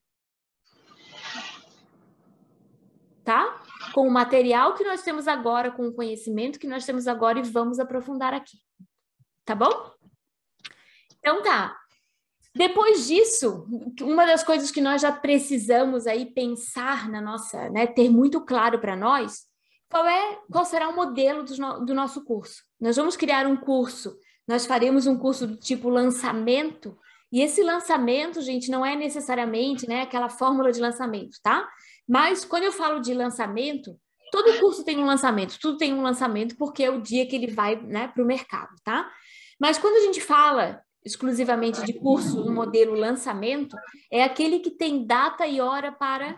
Tá? 3.25 3.61
Com 3.93 4.07
o 4.07 4.11
material 4.11 4.75
que 4.75 4.85
nós 4.85 5.03
temos 5.03 5.27
agora, 5.27 5.71
com 5.71 5.89
o 5.89 5.95
conhecimento 5.95 6.59
que 6.59 6.67
nós 6.67 6.85
temos 6.85 7.09
agora 7.09 7.39
e 7.39 7.43
vamos 7.43 7.81
aprofundar 7.81 8.33
aqui. 8.33 8.59
Tá 9.45 9.55
bom? 9.55 9.91
Então 11.19 11.43
tá. 11.43 11.77
Depois 12.55 13.07
disso, 13.07 13.67
uma 14.01 14.25
das 14.25 14.43
coisas 14.43 14.71
que 14.71 14.81
nós 14.81 15.03
já 15.03 15.13
precisamos 15.13 16.07
aí 16.07 16.33
pensar 16.33 17.09
na 17.11 17.21
nossa, 17.21 17.69
né, 17.69 17.87
ter 17.87 18.09
muito 18.09 18.41
claro 18.47 18.79
para 18.79 18.97
nós, 18.97 19.47
qual 19.91 20.07
é, 20.07 20.39
qual 20.51 20.65
será 20.65 20.89
o 20.89 20.97
modelo 20.97 21.45
do, 21.45 21.55
do 21.85 21.95
nosso 21.95 22.25
curso? 22.25 22.63
Nós 22.81 22.97
vamos 22.97 23.17
criar 23.17 23.47
um 23.47 23.57
curso, 23.57 24.17
nós 24.47 24.67
faremos 24.67 25.07
um 25.07 25.17
curso 25.17 25.47
do 25.47 25.57
tipo 25.57 25.89
lançamento, 25.89 26.97
e 27.33 27.43
esse 27.43 27.63
lançamento, 27.63 28.41
gente, 28.41 28.71
não 28.71 28.87
é 28.87 28.95
necessariamente 28.95 29.89
né, 29.89 30.03
aquela 30.03 30.29
fórmula 30.29 30.71
de 30.71 30.81
lançamento, 30.81 31.39
tá? 31.43 31.69
Mas 32.09 32.45
quando 32.45 32.63
eu 32.63 32.73
falo 32.73 33.01
de 33.01 33.13
lançamento, 33.13 33.99
todo 34.31 34.59
curso 34.61 34.85
tem 34.85 34.99
um 34.99 35.07
lançamento, 35.07 35.59
tudo 35.61 35.77
tem 35.77 35.93
um 35.93 36.03
lançamento, 36.03 36.57
porque 36.57 36.85
é 36.85 36.91
o 36.91 37.01
dia 37.01 37.27
que 37.27 37.35
ele 37.35 37.49
vai 37.49 37.77
né, 37.77 38.09
para 38.09 38.23
o 38.23 38.27
mercado, 38.27 38.75
tá? 38.85 39.11
Mas 39.61 39.77
quando 39.77 39.97
a 39.97 40.01
gente 40.01 40.21
fala 40.21 40.81
exclusivamente 41.05 41.85
de 41.85 41.93
curso 41.95 42.45
no 42.45 42.53
modelo 42.53 42.95
lançamento, 42.95 43.77
é 44.11 44.25
aquele 44.25 44.59
que 44.59 44.71
tem 44.71 45.07
data 45.07 45.47
e 45.47 45.61
hora 45.61 45.93
para 45.93 46.37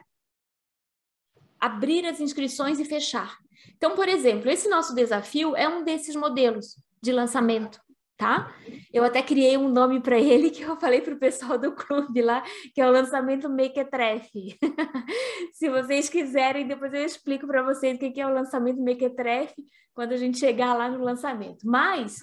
abrir 1.61 2.07
as 2.07 2.21
inscrições 2.21 2.79
e 2.79 2.85
fechar. 2.85 3.39
Então, 3.77 3.95
por 3.95 4.09
exemplo, 4.09 4.51
esse 4.51 4.69
nosso 4.69 4.95
desafio 4.95 5.55
é 5.57 5.69
um 5.69 5.85
desses 5.85 6.17
modelos 6.17 6.77
de 7.01 7.13
lançamento, 7.13 7.81
tá? 8.17 8.53
Eu 8.93 9.05
até 9.05 9.23
criei 9.23 9.57
um 9.57 9.69
nome 9.69 10.01
para 10.01 10.19
ele 10.21 10.51
que 10.51 10.63
eu 10.63 10.77
falei 10.77 11.01
para 11.01 11.15
o 11.15 11.19
pessoal 11.19 11.59
do 11.59 11.73
clube 11.73 12.21
lá, 12.23 12.43
que 12.75 12.81
é 12.81 12.87
o 12.87 12.93
lançamento 12.93 13.49
Mequetrefe. 13.49 14.59
Se 15.55 15.69
vocês 15.69 16.09
quiserem, 16.09 16.67
depois 16.67 16.93
eu 16.93 17.05
explico 17.05 17.47
para 17.47 17.63
vocês 17.63 17.97
o 17.97 17.99
que 17.99 18.21
é 18.21 18.27
o 18.27 18.35
lançamento 18.35 18.81
Mequetrefe 18.81 19.65
quando 19.95 20.13
a 20.13 20.17
gente 20.17 20.39
chegar 20.39 20.75
lá 20.75 20.89
no 20.89 21.03
lançamento. 21.03 21.65
Mas 21.65 22.19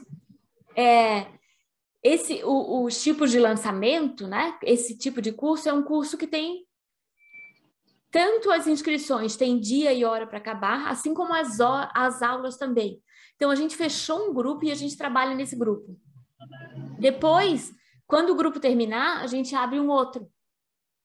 é, 0.75 1.27
esse, 2.03 2.43
o, 2.43 2.83
os 2.83 3.01
tipos 3.01 3.31
de 3.31 3.39
lançamento, 3.39 4.27
né? 4.27 4.57
Esse 4.61 4.97
tipo 4.97 5.21
de 5.21 5.31
curso 5.31 5.69
é 5.69 5.73
um 5.73 5.81
curso 5.81 6.17
que 6.17 6.27
tem 6.27 6.64
tanto 8.15 8.49
as 8.49 8.65
inscrições 8.65 9.35
têm 9.35 9.59
dia 9.59 9.91
e 9.91 10.05
hora 10.05 10.25
para 10.25 10.37
acabar, 10.37 10.87
assim 10.87 11.13
como 11.13 11.33
as, 11.33 11.59
as 11.93 12.21
aulas 12.21 12.55
também. 12.55 13.03
Então, 13.35 13.51
a 13.51 13.55
gente 13.55 13.75
fechou 13.75 14.29
um 14.29 14.33
grupo 14.33 14.63
e 14.63 14.71
a 14.71 14.75
gente 14.75 14.95
trabalha 14.95 15.35
nesse 15.35 15.53
grupo. 15.53 15.99
Depois, 16.97 17.73
quando 18.07 18.29
o 18.29 18.35
grupo 18.35 18.57
terminar, 18.57 19.21
a 19.21 19.27
gente 19.27 19.53
abre 19.53 19.81
um 19.81 19.89
outro, 19.89 20.31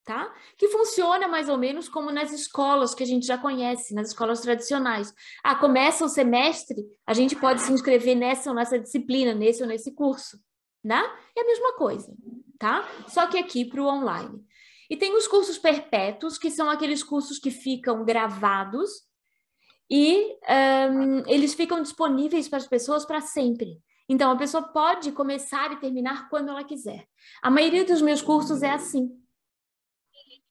tá? 0.05 0.33
Que 0.57 0.69
funciona 0.69 1.27
mais 1.27 1.49
ou 1.49 1.59
menos 1.59 1.89
como 1.89 2.13
nas 2.13 2.31
escolas 2.31 2.95
que 2.95 3.03
a 3.03 3.07
gente 3.07 3.27
já 3.27 3.37
conhece, 3.37 3.93
nas 3.93 4.11
escolas 4.11 4.41
tradicionais. 4.41 5.13
Ah, 5.43 5.57
começa 5.57 6.05
o 6.05 6.09
semestre, 6.09 6.77
a 7.05 7.13
gente 7.13 7.35
pode 7.35 7.61
se 7.61 7.73
inscrever 7.73 8.15
nessa 8.15 8.51
ou 8.51 8.55
nessa 8.55 8.79
disciplina, 8.79 9.35
nesse 9.35 9.63
ou 9.63 9.69
nesse 9.69 9.93
curso, 9.97 10.39
né? 10.85 11.03
É 11.37 11.41
a 11.41 11.47
mesma 11.47 11.73
coisa, 11.73 12.15
tá? 12.57 12.89
Só 13.09 13.27
que 13.27 13.37
aqui 13.37 13.65
para 13.65 13.83
o 13.83 13.89
online. 13.89 14.49
E 14.91 14.97
tem 14.97 15.17
os 15.17 15.29
cursos 15.29 15.57
perpétuos, 15.57 16.37
que 16.37 16.51
são 16.51 16.69
aqueles 16.69 17.05
cursos 17.05 17.39
que 17.39 17.53
ficam 17.53 18.05
gravados 18.05 19.09
e 19.89 20.37
um, 20.93 21.23
eles 21.29 21.55
ficam 21.55 21.81
disponíveis 21.81 22.49
para 22.49 22.59
as 22.59 22.67
pessoas 22.67 23.05
para 23.05 23.21
sempre. 23.21 23.81
Então, 24.09 24.33
a 24.33 24.37
pessoa 24.37 24.65
pode 24.65 25.13
começar 25.13 25.73
e 25.73 25.77
terminar 25.77 26.29
quando 26.29 26.49
ela 26.49 26.65
quiser. 26.65 27.07
A 27.41 27.49
maioria 27.49 27.85
dos 27.85 28.03
meus 28.03 28.21
cursos 28.21 28.63
é 28.63 28.71
assim. 28.71 29.17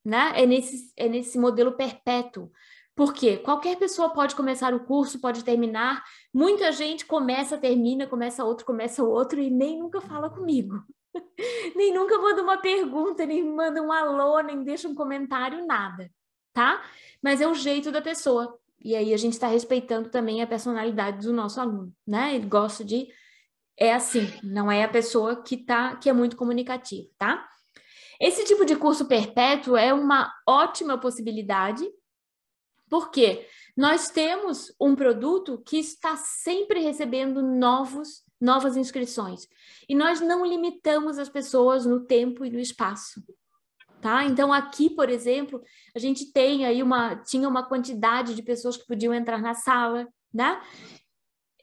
Né? 0.03 0.31
É, 0.36 0.46
nesse, 0.46 0.93
é 0.96 1.10
nesse 1.10 1.38
modelo 1.38 1.74
perpétuo. 1.74 2.50
Porque 2.96 3.38
qualquer 3.38 3.77
pessoa 3.77 4.10
pode 4.10 4.36
começar 4.36 4.74
o 4.74 4.86
curso, 4.86 5.19
pode 5.19 5.43
terminar. 5.43 6.03
Muita 6.34 6.72
gente 6.72 7.05
começa, 7.05 7.58
termina, 7.58 8.08
começa 8.08 8.46
outro, 8.46 8.65
começa 8.65 9.03
outro 9.03 9.41
e 9.41 9.50
nem 9.50 9.77
nunca 9.77 10.00
fala 10.00 10.29
comigo. 10.29 10.81
nem 11.75 11.94
nunca 11.94 12.18
manda 12.18 12.42
uma 12.42 12.58
pergunta, 12.58 13.25
nem 13.25 13.44
manda 13.44 13.82
um 13.82 13.92
alô, 13.92 14.39
nem 14.42 14.63
deixa 14.63 14.88
um 14.88 14.96
comentário, 14.96 15.66
nada, 15.66 16.10
tá? 16.54 16.84
Mas 17.22 17.42
é 17.42 17.48
o 17.48 17.54
jeito 17.54 17.92
da 17.92 18.01
pessoa. 18.01 18.60
E 18.82 18.96
aí 18.96 19.13
a 19.13 19.18
gente 19.18 19.34
está 19.34 19.48
respeitando 19.48 20.10
também 20.10 20.42
a 20.42 20.48
personalidade 20.48 21.25
do 21.25 21.34
nosso 21.34 21.60
aluno, 21.60 21.94
né? 22.08 22.36
Ele 22.36 22.46
gosta 22.46 22.84
de 22.84 23.08
é 23.78 23.94
assim, 23.94 24.28
não 24.44 24.70
é 24.70 24.84
a 24.84 24.89
pessoa 24.89 25.42
que 25.42 25.58
tá 25.58 25.96
que 25.96 26.10
é 26.10 26.13
muito 26.13 26.36
comunicativa, 26.36 27.08
tá? 27.18 27.48
Esse 28.20 28.44
tipo 28.44 28.66
de 28.66 28.75
curso 28.75 29.06
perpétuo 29.06 29.78
é 29.78 29.94
uma 29.94 30.34
ótima 30.46 30.98
possibilidade, 30.98 31.89
porque 32.89 33.48
nós 33.78 34.10
temos 34.10 34.74
um 34.80 34.94
produto 34.94 35.63
que 35.66 35.78
está 35.78 36.18
sempre 36.18 36.82
recebendo 36.82 37.42
novos 37.42 38.24
novas 38.39 38.77
inscrições. 38.77 39.48
E 39.88 39.96
nós 39.96 40.22
não 40.22 40.46
limitamos 40.46 41.17
as 41.17 41.29
pessoas 41.29 41.86
no 41.86 42.01
tempo 42.05 42.46
e 42.46 42.50
no 42.50 42.60
espaço. 42.60 43.24
Tá? 44.01 44.24
Então 44.24 44.53
aqui, 44.53 44.89
por 44.89 45.10
exemplo, 45.10 45.62
a 45.93 46.00
gente 46.00 46.31
tem 46.31 46.65
aí 46.65 46.81
uma 46.81 47.17
tinha 47.17 47.50
uma 47.50 47.67
quantidade 47.67 48.34
de 48.34 48.41
pessoas 48.41 48.77
que 48.77 48.88
podiam 48.88 49.13
entrar 49.13 49.41
na 49.41 49.53
sala, 49.53 50.08
né? 50.34 50.62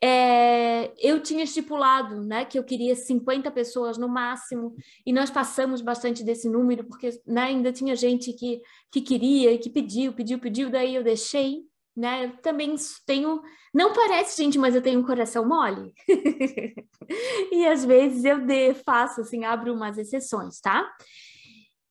é, 0.02 0.92
eu 0.98 1.22
tinha 1.22 1.44
estipulado 1.44 2.22
né, 2.22 2.44
que 2.44 2.58
eu 2.58 2.64
queria 2.64 2.94
50 2.94 3.50
pessoas 3.50 3.96
no 3.96 4.08
máximo, 4.08 4.74
e 5.04 5.12
nós 5.12 5.30
passamos 5.30 5.80
bastante 5.80 6.22
desse 6.22 6.48
número, 6.48 6.84
porque 6.84 7.20
né, 7.26 7.42
ainda 7.44 7.72
tinha 7.72 7.96
gente 7.96 8.32
que, 8.32 8.60
que 8.90 9.00
queria 9.00 9.56
que 9.58 9.70
pediu, 9.70 10.12
pediu, 10.12 10.38
pediu, 10.38 10.70
daí 10.70 10.94
eu 10.94 11.02
deixei. 11.02 11.62
Né? 11.96 12.28
Também 12.42 12.74
tenho. 13.06 13.42
Não 13.72 13.92
parece, 13.92 14.36
gente, 14.36 14.58
mas 14.58 14.74
eu 14.74 14.82
tenho 14.82 15.00
um 15.00 15.06
coração 15.06 15.46
mole. 15.46 15.94
e 17.50 17.66
às 17.66 17.84
vezes 17.84 18.24
eu 18.24 18.38
de, 18.38 18.74
faço 18.74 19.22
assim, 19.22 19.44
abro 19.44 19.72
umas 19.72 19.96
exceções, 19.96 20.60
tá? 20.60 20.86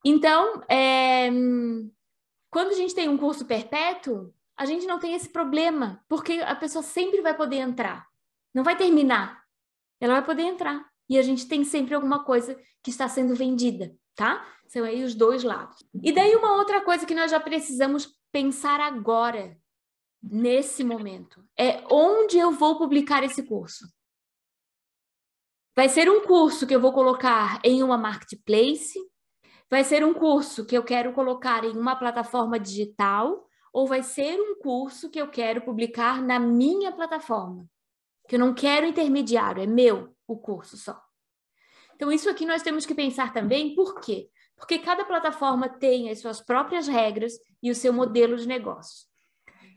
Então, 0.04 0.62
é, 0.70 1.32
quando 2.52 2.70
a 2.70 2.76
gente 2.76 2.94
tem 2.94 3.10
um 3.10 3.18
curso 3.18 3.46
perpétuo, 3.46 4.32
a 4.56 4.66
gente 4.66 4.86
não 4.86 5.00
tem 5.00 5.14
esse 5.14 5.30
problema, 5.30 6.00
porque 6.08 6.34
a 6.34 6.56
pessoa 6.56 6.84
sempre 6.84 7.22
vai 7.22 7.36
poder 7.36 7.58
entrar. 7.58 8.06
Não 8.54 8.64
vai 8.64 8.78
terminar. 8.78 9.44
Ela 10.00 10.14
vai 10.14 10.26
poder 10.26 10.44
entrar. 10.44 10.86
E 11.10 11.18
a 11.18 11.22
gente 11.22 11.48
tem 11.48 11.64
sempre 11.64 11.94
alguma 11.94 12.24
coisa 12.24 12.58
que 12.82 12.90
está 12.90 13.08
sendo 13.08 13.36
vendida, 13.36 13.94
tá? 14.16 14.46
São 14.68 14.84
aí 14.84 15.04
os 15.04 15.14
dois 15.14 15.44
lados. 15.44 15.78
E 16.02 16.12
daí 16.12 16.36
uma 16.36 16.54
outra 16.56 16.82
coisa 16.82 17.06
que 17.06 17.16
nós 17.16 17.32
já 17.32 17.40
precisamos 17.40 18.16
pensar 18.32 18.80
agora, 18.80 19.58
nesse 20.30 20.84
momento, 20.84 21.46
é 21.58 21.84
onde 21.92 22.38
eu 22.38 22.52
vou 22.52 22.78
publicar 22.78 23.24
esse 23.24 23.44
curso. 23.44 23.86
Vai 25.76 25.88
ser 25.90 26.10
um 26.10 26.26
curso 26.26 26.66
que 26.66 26.74
eu 26.74 26.80
vou 26.82 26.94
colocar 26.94 27.60
em 27.64 27.84
uma 27.84 27.98
marketplace, 27.98 29.00
vai 29.70 29.84
ser 29.84 30.04
um 30.04 30.14
curso 30.14 30.66
que 30.66 30.76
eu 30.76 30.84
quero 30.84 31.14
colocar 31.14 31.64
em 31.64 31.78
uma 31.78 31.96
plataforma 31.96 32.60
digital, 32.60 33.46
ou 33.72 33.86
vai 33.86 34.02
ser 34.02 34.40
um 34.40 34.58
curso 34.60 35.10
que 35.10 35.20
eu 35.20 35.30
quero 35.30 35.62
publicar 35.62 36.22
na 36.22 36.40
minha 36.40 36.92
plataforma. 36.92 37.70
Que 38.28 38.36
eu 38.36 38.40
não 38.40 38.54
quero 38.54 38.88
intermediário, 38.88 39.62
é 39.62 39.68
meu 39.68 40.16
o 40.28 40.38
curso 40.38 40.78
só. 40.78 41.00
Então, 41.94 42.12
isso 42.12 42.30
aqui 42.30 42.46
nós 42.46 42.64
temos 42.64 42.86
que 42.86 42.96
pensar 42.96 43.32
também, 43.32 43.76
por 43.76 44.00
quê? 44.00 44.30
Porque 44.56 44.80
cada 44.80 45.06
plataforma 45.06 45.70
tem 45.70 46.10
as 46.10 46.20
suas 46.20 46.42
próprias 46.42 46.88
regras 46.88 47.34
e 47.62 47.70
o 47.70 47.76
seu 47.76 47.94
modelo 47.94 48.38
de 48.38 48.48
negócio. 48.48 49.08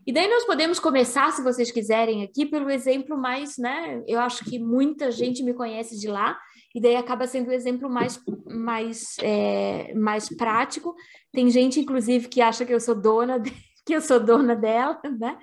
E 0.08 0.12
daí 0.12 0.26
nós 0.26 0.46
podemos 0.46 0.80
começar, 0.80 1.30
se 1.32 1.42
vocês 1.42 1.70
quiserem, 1.70 2.22
aqui 2.22 2.46
pelo 2.46 2.70
exemplo 2.70 3.14
mais, 3.14 3.58
né? 3.58 4.02
Eu 4.06 4.18
acho 4.20 4.42
que 4.42 4.58
muita 4.58 5.10
gente 5.10 5.42
me 5.42 5.52
conhece 5.52 6.00
de 6.00 6.08
lá, 6.08 6.40
e 6.74 6.80
daí 6.80 6.96
acaba 6.96 7.26
sendo 7.26 7.48
o 7.48 7.52
exemplo 7.52 7.90
mais, 7.90 8.18
mais, 8.46 9.18
é, 9.20 9.92
mais 9.92 10.34
prático. 10.34 10.94
Tem 11.30 11.50
gente, 11.50 11.78
inclusive, 11.80 12.26
que 12.26 12.40
acha 12.40 12.64
que 12.64 12.72
eu 12.72 12.80
sou 12.80 12.94
dona 12.94 13.38
que 13.84 13.94
eu 13.94 14.00
sou 14.00 14.18
dona 14.18 14.56
dela, 14.56 14.98
né? 15.20 15.38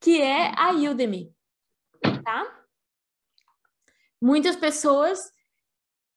Que 0.00 0.22
é 0.22 0.52
a 0.56 0.70
Udemy, 0.70 1.32
tá? 2.22 2.66
Muitas 4.22 4.54
pessoas, 4.54 5.18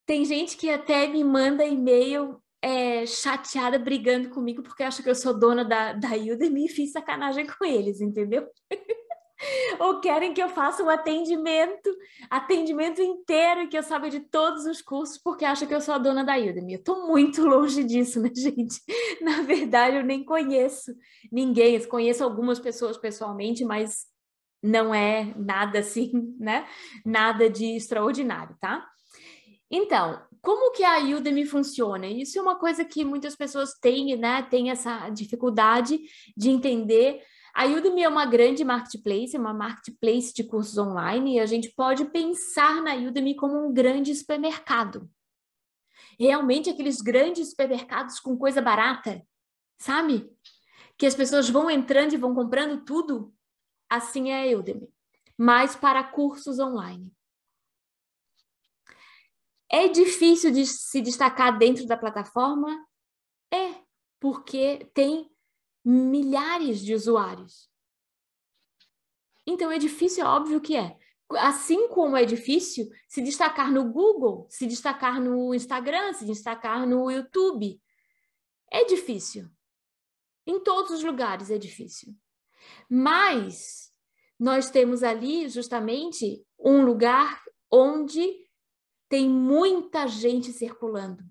tem 0.06 0.24
gente 0.24 0.56
que 0.56 0.70
até 0.70 1.08
me 1.08 1.24
manda 1.24 1.66
e-mail 1.66 2.41
é, 2.62 3.06
chateada, 3.06 3.80
brigando 3.80 4.30
comigo, 4.30 4.62
porque 4.62 4.84
acha 4.84 5.02
que 5.02 5.10
eu 5.10 5.16
sou 5.16 5.38
dona 5.38 5.66
da, 5.66 5.94
da 5.94 6.10
Udemy 6.10 6.66
e 6.66 6.70
fiz 6.70 6.92
sacanagem 6.92 7.48
com 7.48 7.66
eles, 7.66 8.02
entendeu? 8.02 8.48
ou 9.80 10.00
querem 10.00 10.34
que 10.34 10.42
eu 10.42 10.50
faça 10.50 10.84
um 10.84 10.90
atendimento, 10.90 11.90
atendimento 12.30 13.02
inteiro, 13.02 13.68
que 13.68 13.78
eu 13.78 13.84
saiba 13.84 14.10
de 14.10 14.20
todos 14.20 14.66
os 14.66 14.82
cursos, 14.82 15.18
porque 15.18 15.46
acham 15.46 15.68
que 15.68 15.74
eu 15.74 15.82
sou 15.82 15.96
a 15.96 15.98
dona 15.98 16.24
da 16.24 16.38
Udemy. 16.38 16.74
Eu 16.74 16.80
estou 16.80 17.08
muito 17.08 17.44
longe 17.44 17.84
disso, 17.84 18.22
né, 18.22 18.30
gente? 18.36 18.80
Na 19.22 19.42
verdade, 19.42 19.98
eu 19.98 20.04
nem 20.04 20.24
conheço 20.24 20.94
ninguém. 21.32 21.76
Eu 21.76 21.88
conheço 21.88 22.24
algumas 22.24 22.60
pessoas 22.60 22.98
pessoalmente, 22.98 23.66
mas 23.66 24.06
não 24.64 24.94
é 24.94 25.34
nada 25.36 25.80
assim, 25.80 26.36
né? 26.40 26.68
Nada 27.06 27.50
de 27.50 27.76
extraordinário, 27.76 28.56
tá? 28.60 28.88
Então, 29.70 30.22
como 30.42 30.72
que 30.72 30.84
a 30.84 31.00
Udemy 31.00 31.46
funciona? 31.46 32.08
Isso 32.08 32.38
é 32.38 32.42
uma 32.42 32.58
coisa 32.58 32.84
que 32.84 33.06
muitas 33.06 33.36
pessoas 33.36 33.74
têm, 33.80 34.16
né? 34.16 34.42
Tem 34.44 34.72
essa 34.72 35.10
dificuldade 35.10 36.00
de 36.36 36.50
entender 36.50 37.22
a 37.54 37.66
Udemy 37.66 38.04
é 38.04 38.08
uma 38.08 38.26
grande 38.26 38.64
marketplace, 38.64 39.36
é 39.36 39.40
uma 39.40 39.54
marketplace 39.54 40.34
de 40.34 40.44
cursos 40.44 40.78
online, 40.78 41.36
e 41.36 41.40
a 41.40 41.46
gente 41.46 41.70
pode 41.72 42.06
pensar 42.06 42.82
na 42.82 42.96
Udemy 42.96 43.36
como 43.36 43.58
um 43.58 43.74
grande 43.74 44.16
supermercado. 44.16 45.10
Realmente 46.18 46.70
aqueles 46.70 47.02
grandes 47.02 47.50
supermercados 47.50 48.20
com 48.20 48.38
coisa 48.38 48.62
barata, 48.62 49.22
sabe? 49.78 50.30
Que 50.98 51.06
as 51.06 51.16
pessoas 51.16 51.50
vão 51.50 51.70
entrando 51.70 52.14
e 52.14 52.18
vão 52.18 52.34
comprando 52.34 52.86
tudo. 52.86 53.34
Assim 53.90 54.32
é 54.32 54.54
a 54.54 54.58
Udemy, 54.58 54.88
mas 55.38 55.76
para 55.76 56.04
cursos 56.04 56.58
online. 56.58 57.12
É 59.72 59.88
difícil 59.88 60.52
de 60.52 60.66
se 60.66 61.02
destacar 61.02 61.58
dentro 61.58 61.86
da 61.86 61.96
plataforma? 61.96 62.86
É, 63.54 63.76
porque 64.20 64.90
tem 64.94 65.32
milhares 65.84 66.82
de 66.82 66.94
usuários. 66.94 67.70
Então 69.48 69.72
é 69.72 69.78
difícil, 69.78 70.26
é 70.26 70.28
óbvio 70.28 70.60
que 70.60 70.76
é. 70.76 70.98
Assim 71.38 71.88
como 71.88 72.18
é 72.18 72.26
difícil 72.26 72.90
se 73.08 73.22
destacar 73.22 73.72
no 73.72 73.90
Google, 73.90 74.46
se 74.50 74.68
destacar 74.68 75.22
no 75.22 75.56
Instagram, 75.56 76.14
se 76.14 76.26
destacar 76.26 76.86
no 76.86 77.10
YouTube. 77.10 77.82
É 78.70 78.84
difícil. 78.84 79.50
Em 80.46 80.60
todos 80.60 80.92
os 80.92 81.04
lugares 81.04 81.50
é 81.50 81.58
difícil. 81.58 82.14
Mas 82.90 83.92
nós 84.38 84.70
temos 84.70 85.02
ali 85.02 85.48
justamente 85.48 86.46
um 86.60 86.84
lugar 86.84 87.42
onde 87.72 88.51
tem 89.12 89.28
muita 89.28 90.08
gente 90.08 90.54
circulando. 90.54 91.22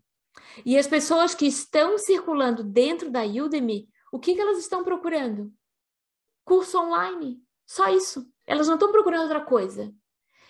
E 0.67 0.77
as 0.77 0.87
pessoas 0.87 1.35
que 1.35 1.47
estão 1.47 1.97
circulando 1.97 2.63
dentro 2.63 3.11
da 3.11 3.23
Udemy 3.25 3.89
o 4.13 4.19
que, 4.19 4.35
que 4.35 4.41
elas 4.41 4.59
estão 4.59 4.85
procurando? 4.85 5.51
Curso 6.45 6.79
online. 6.79 7.43
Só 7.67 7.89
isso. 7.89 8.31
Elas 8.47 8.67
não 8.67 8.75
estão 8.75 8.93
procurando 8.93 9.23
outra 9.23 9.41
coisa. 9.41 9.95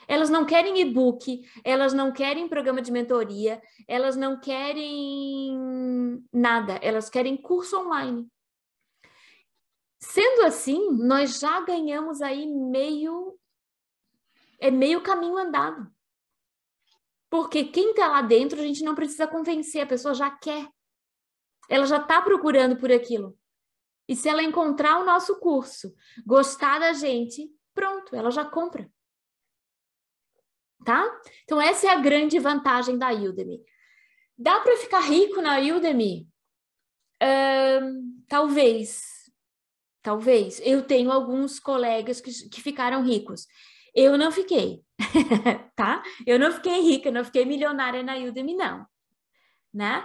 Elas 0.08 0.28
não 0.28 0.44
querem 0.44 0.80
e-book, 0.80 1.48
elas 1.62 1.92
não 1.92 2.12
querem 2.12 2.48
programa 2.48 2.82
de 2.82 2.90
mentoria, 2.90 3.62
elas 3.86 4.16
não 4.16 4.40
querem 4.40 5.56
nada, 6.32 6.80
elas 6.82 7.08
querem 7.08 7.36
curso 7.36 7.78
online. 7.78 8.26
Sendo 10.00 10.46
assim, 10.46 10.90
nós 10.90 11.38
já 11.38 11.60
ganhamos 11.60 12.20
aí 12.22 12.44
meio 12.44 13.38
é 14.58 14.68
meio 14.68 15.00
caminho 15.00 15.36
andado. 15.38 15.88
Porque 17.30 17.64
quem 17.64 17.90
está 17.90 18.08
lá 18.08 18.22
dentro, 18.22 18.60
a 18.60 18.64
gente 18.64 18.82
não 18.82 18.94
precisa 18.94 19.26
convencer, 19.26 19.82
a 19.82 19.86
pessoa 19.86 20.12
já 20.12 20.28
quer. 20.28 20.68
Ela 21.68 21.86
já 21.86 21.98
está 21.98 22.20
procurando 22.20 22.76
por 22.76 22.90
aquilo. 22.90 23.38
E 24.08 24.16
se 24.16 24.28
ela 24.28 24.42
encontrar 24.42 24.98
o 24.98 25.04
nosso 25.04 25.38
curso, 25.38 25.94
gostar 26.26 26.80
da 26.80 26.92
gente, 26.92 27.48
pronto, 27.72 28.16
ela 28.16 28.32
já 28.32 28.44
compra. 28.44 28.90
Tá? 30.84 31.08
Então, 31.44 31.60
essa 31.60 31.86
é 31.86 31.90
a 31.90 32.00
grande 32.00 32.38
vantagem 32.40 32.98
da 32.98 33.12
Udemy. 33.12 33.62
Dá 34.36 34.58
para 34.60 34.76
ficar 34.78 35.00
rico 35.00 35.40
na 35.40 35.60
Udemy? 35.60 36.28
Talvez. 38.26 39.02
Talvez. 40.02 40.60
Eu 40.64 40.82
tenho 40.82 41.12
alguns 41.12 41.60
colegas 41.60 42.20
que, 42.20 42.32
que 42.48 42.60
ficaram 42.60 43.04
ricos. 43.04 43.46
Eu 43.94 44.16
não 44.16 44.30
fiquei, 44.30 44.82
tá? 45.74 46.02
Eu 46.26 46.38
não 46.38 46.52
fiquei 46.52 46.80
rica, 46.80 47.10
não 47.10 47.24
fiquei 47.24 47.44
milionária 47.44 48.02
na 48.02 48.16
Udemy, 48.16 48.54
não. 48.54 48.86
Né? 49.72 50.04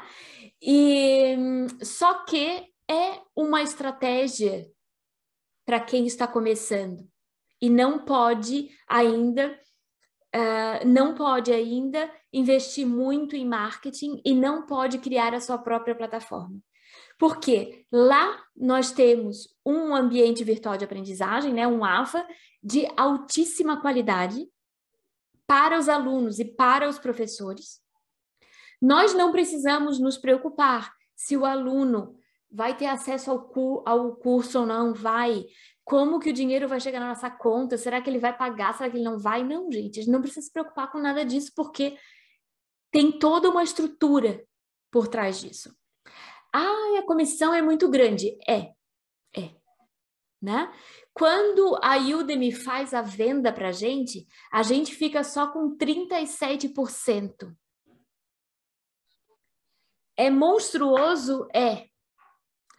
E 0.62 1.36
só 1.82 2.26
que 2.26 2.68
é 2.90 3.22
uma 3.36 3.62
estratégia 3.64 4.68
para 5.66 5.80
quem 5.80 6.06
está 6.06 6.28
começando 6.28 7.08
e 7.60 7.70
não 7.70 8.06
pode 8.06 8.70
ainda 8.88 9.60
uh, 10.36 10.88
não 10.88 11.16
pode 11.16 11.52
ainda 11.52 12.12
investir 12.32 12.86
muito 12.86 13.36
em 13.36 13.48
marketing 13.48 14.22
e 14.26 14.36
não 14.36 14.66
pode 14.66 15.00
criar 15.00 15.34
a 15.34 15.40
sua 15.40 15.58
própria 15.58 15.96
plataforma. 15.96 16.60
Porque 17.18 17.86
lá 17.92 18.44
nós 18.56 18.92
temos 18.92 19.56
um 19.66 19.96
ambiente 19.96 20.44
virtual 20.44 20.78
de 20.78 20.86
aprendizagem, 20.86 21.54
né, 21.54 21.68
um 21.68 21.84
AFA, 21.84 22.26
de 22.62 22.88
altíssima 22.98 23.80
qualidade 23.82 24.48
para 25.48 25.78
os 25.78 25.88
alunos 25.88 26.40
e 26.40 26.46
para 26.46 26.90
os 26.90 27.00
professores. 27.00 27.82
Nós 28.82 29.14
não 29.14 29.32
precisamos 29.32 30.00
nos 30.00 30.18
preocupar 30.18 30.94
se 31.16 31.38
o 31.38 31.46
aluno 31.46 32.16
vai 32.52 32.76
ter 32.76 32.86
acesso 32.86 33.32
ao, 33.32 33.48
cu, 33.48 33.84
ao 33.86 34.16
curso 34.16 34.60
ou 34.60 34.66
não? 34.66 34.94
Vai. 34.94 35.46
Como 35.84 36.20
que 36.20 36.30
o 36.30 36.34
dinheiro 36.34 36.68
vai 36.68 36.80
chegar 36.80 37.00
na 37.00 37.10
nossa 37.10 37.30
conta? 37.30 37.78
Será 37.78 38.02
que 38.02 38.10
ele 38.10 38.20
vai 38.20 38.36
pagar? 38.36 38.74
Será 38.74 38.90
que 38.90 38.98
ele 38.98 39.04
não 39.04 39.20
vai? 39.20 39.44
Não, 39.44 39.72
gente, 39.72 40.00
a 40.00 40.04
gente 40.04 40.12
não 40.12 40.22
precisa 40.22 40.46
se 40.46 40.52
preocupar 40.52 40.92
com 40.92 41.00
nada 41.00 41.24
disso, 41.24 41.52
porque 41.56 41.98
tem 42.92 43.12
toda 43.20 43.50
uma 43.50 43.64
estrutura 43.64 44.44
por 44.92 45.08
trás 45.08 45.40
disso. 45.40 45.76
Ah, 46.58 47.00
a 47.00 47.04
comissão 47.06 47.54
é 47.54 47.62
muito 47.62 47.90
grande. 47.90 48.38
É, 48.48 48.72
é. 49.36 49.54
né? 50.42 50.74
Quando 51.14 51.78
a 51.84 51.98
Udemy 51.98 52.54
faz 52.54 52.94
a 52.94 53.02
venda 53.02 53.52
para 53.52 53.68
a 53.68 53.72
gente, 53.74 54.26
a 54.50 54.64
gente 54.64 54.96
fica 54.96 55.22
só 55.22 55.48
com 55.52 55.76
37%. 55.78 57.54
É 60.16 60.30
monstruoso? 60.30 61.46
É. 61.54 61.90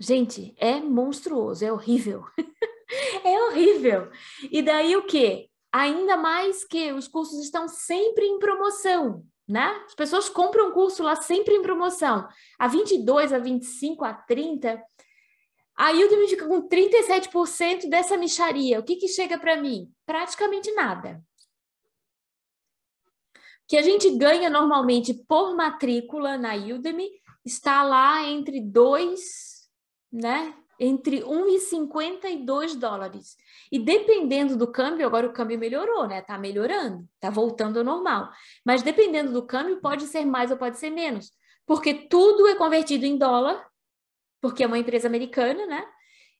Gente, 0.00 0.54
é 0.56 0.80
monstruoso, 0.80 1.62
é 1.62 1.70
horrível. 1.70 2.24
é 3.24 3.42
horrível. 3.44 4.10
E 4.50 4.62
daí 4.62 4.96
o 4.96 5.04
quê? 5.04 5.50
Ainda 5.70 6.16
mais 6.16 6.64
que 6.64 6.94
os 6.94 7.06
cursos 7.06 7.44
estão 7.44 7.68
sempre 7.68 8.24
em 8.24 8.38
promoção, 8.38 9.22
né? 9.48 9.82
As 9.86 9.94
pessoas 9.94 10.28
compram 10.28 10.72
curso 10.72 11.02
lá 11.02 11.14
sempre 11.16 11.54
em 11.54 11.62
promoção. 11.62 12.28
A 12.58 12.66
22, 12.66 13.32
a 13.32 13.38
25, 13.38 14.04
a 14.04 14.12
30. 14.12 14.82
A 15.76 15.90
Udemy 15.92 16.28
fica 16.28 16.48
com 16.48 16.68
37% 16.68 17.88
dessa 17.88 18.16
micharia. 18.16 18.80
O 18.80 18.82
que 18.82 18.96
que 18.96 19.08
chega 19.08 19.38
para 19.38 19.56
mim? 19.56 19.92
Praticamente 20.04 20.72
nada. 20.72 21.22
O 23.36 23.68
que 23.68 23.76
a 23.76 23.82
gente 23.82 24.10
ganha 24.16 24.48
normalmente 24.48 25.12
por 25.28 25.54
matrícula 25.56 26.38
na 26.38 26.54
Udemy 26.54 27.10
está 27.44 27.82
lá 27.82 28.24
entre 28.24 28.60
2, 28.60 29.68
né? 30.12 30.54
Entre 30.78 31.24
1 31.24 31.48
e 31.48 31.60
52 31.60 32.76
dólares. 32.76 33.36
E 33.72 33.78
dependendo 33.78 34.56
do 34.56 34.70
câmbio, 34.70 35.06
agora 35.06 35.26
o 35.26 35.32
câmbio 35.32 35.58
melhorou, 35.58 36.06
né? 36.06 36.20
Tá 36.20 36.38
melhorando, 36.38 37.08
tá 37.18 37.30
voltando 37.30 37.78
ao 37.78 37.84
normal. 37.84 38.30
Mas 38.64 38.82
dependendo 38.82 39.32
do 39.32 39.46
câmbio, 39.46 39.80
pode 39.80 40.06
ser 40.06 40.24
mais 40.24 40.50
ou 40.50 40.56
pode 40.56 40.78
ser 40.78 40.90
menos. 40.90 41.32
Porque 41.66 41.94
tudo 41.94 42.46
é 42.46 42.54
convertido 42.54 43.04
em 43.06 43.16
dólar, 43.16 43.66
porque 44.40 44.62
é 44.62 44.66
uma 44.66 44.78
empresa 44.78 45.08
americana, 45.08 45.66
né? 45.66 45.84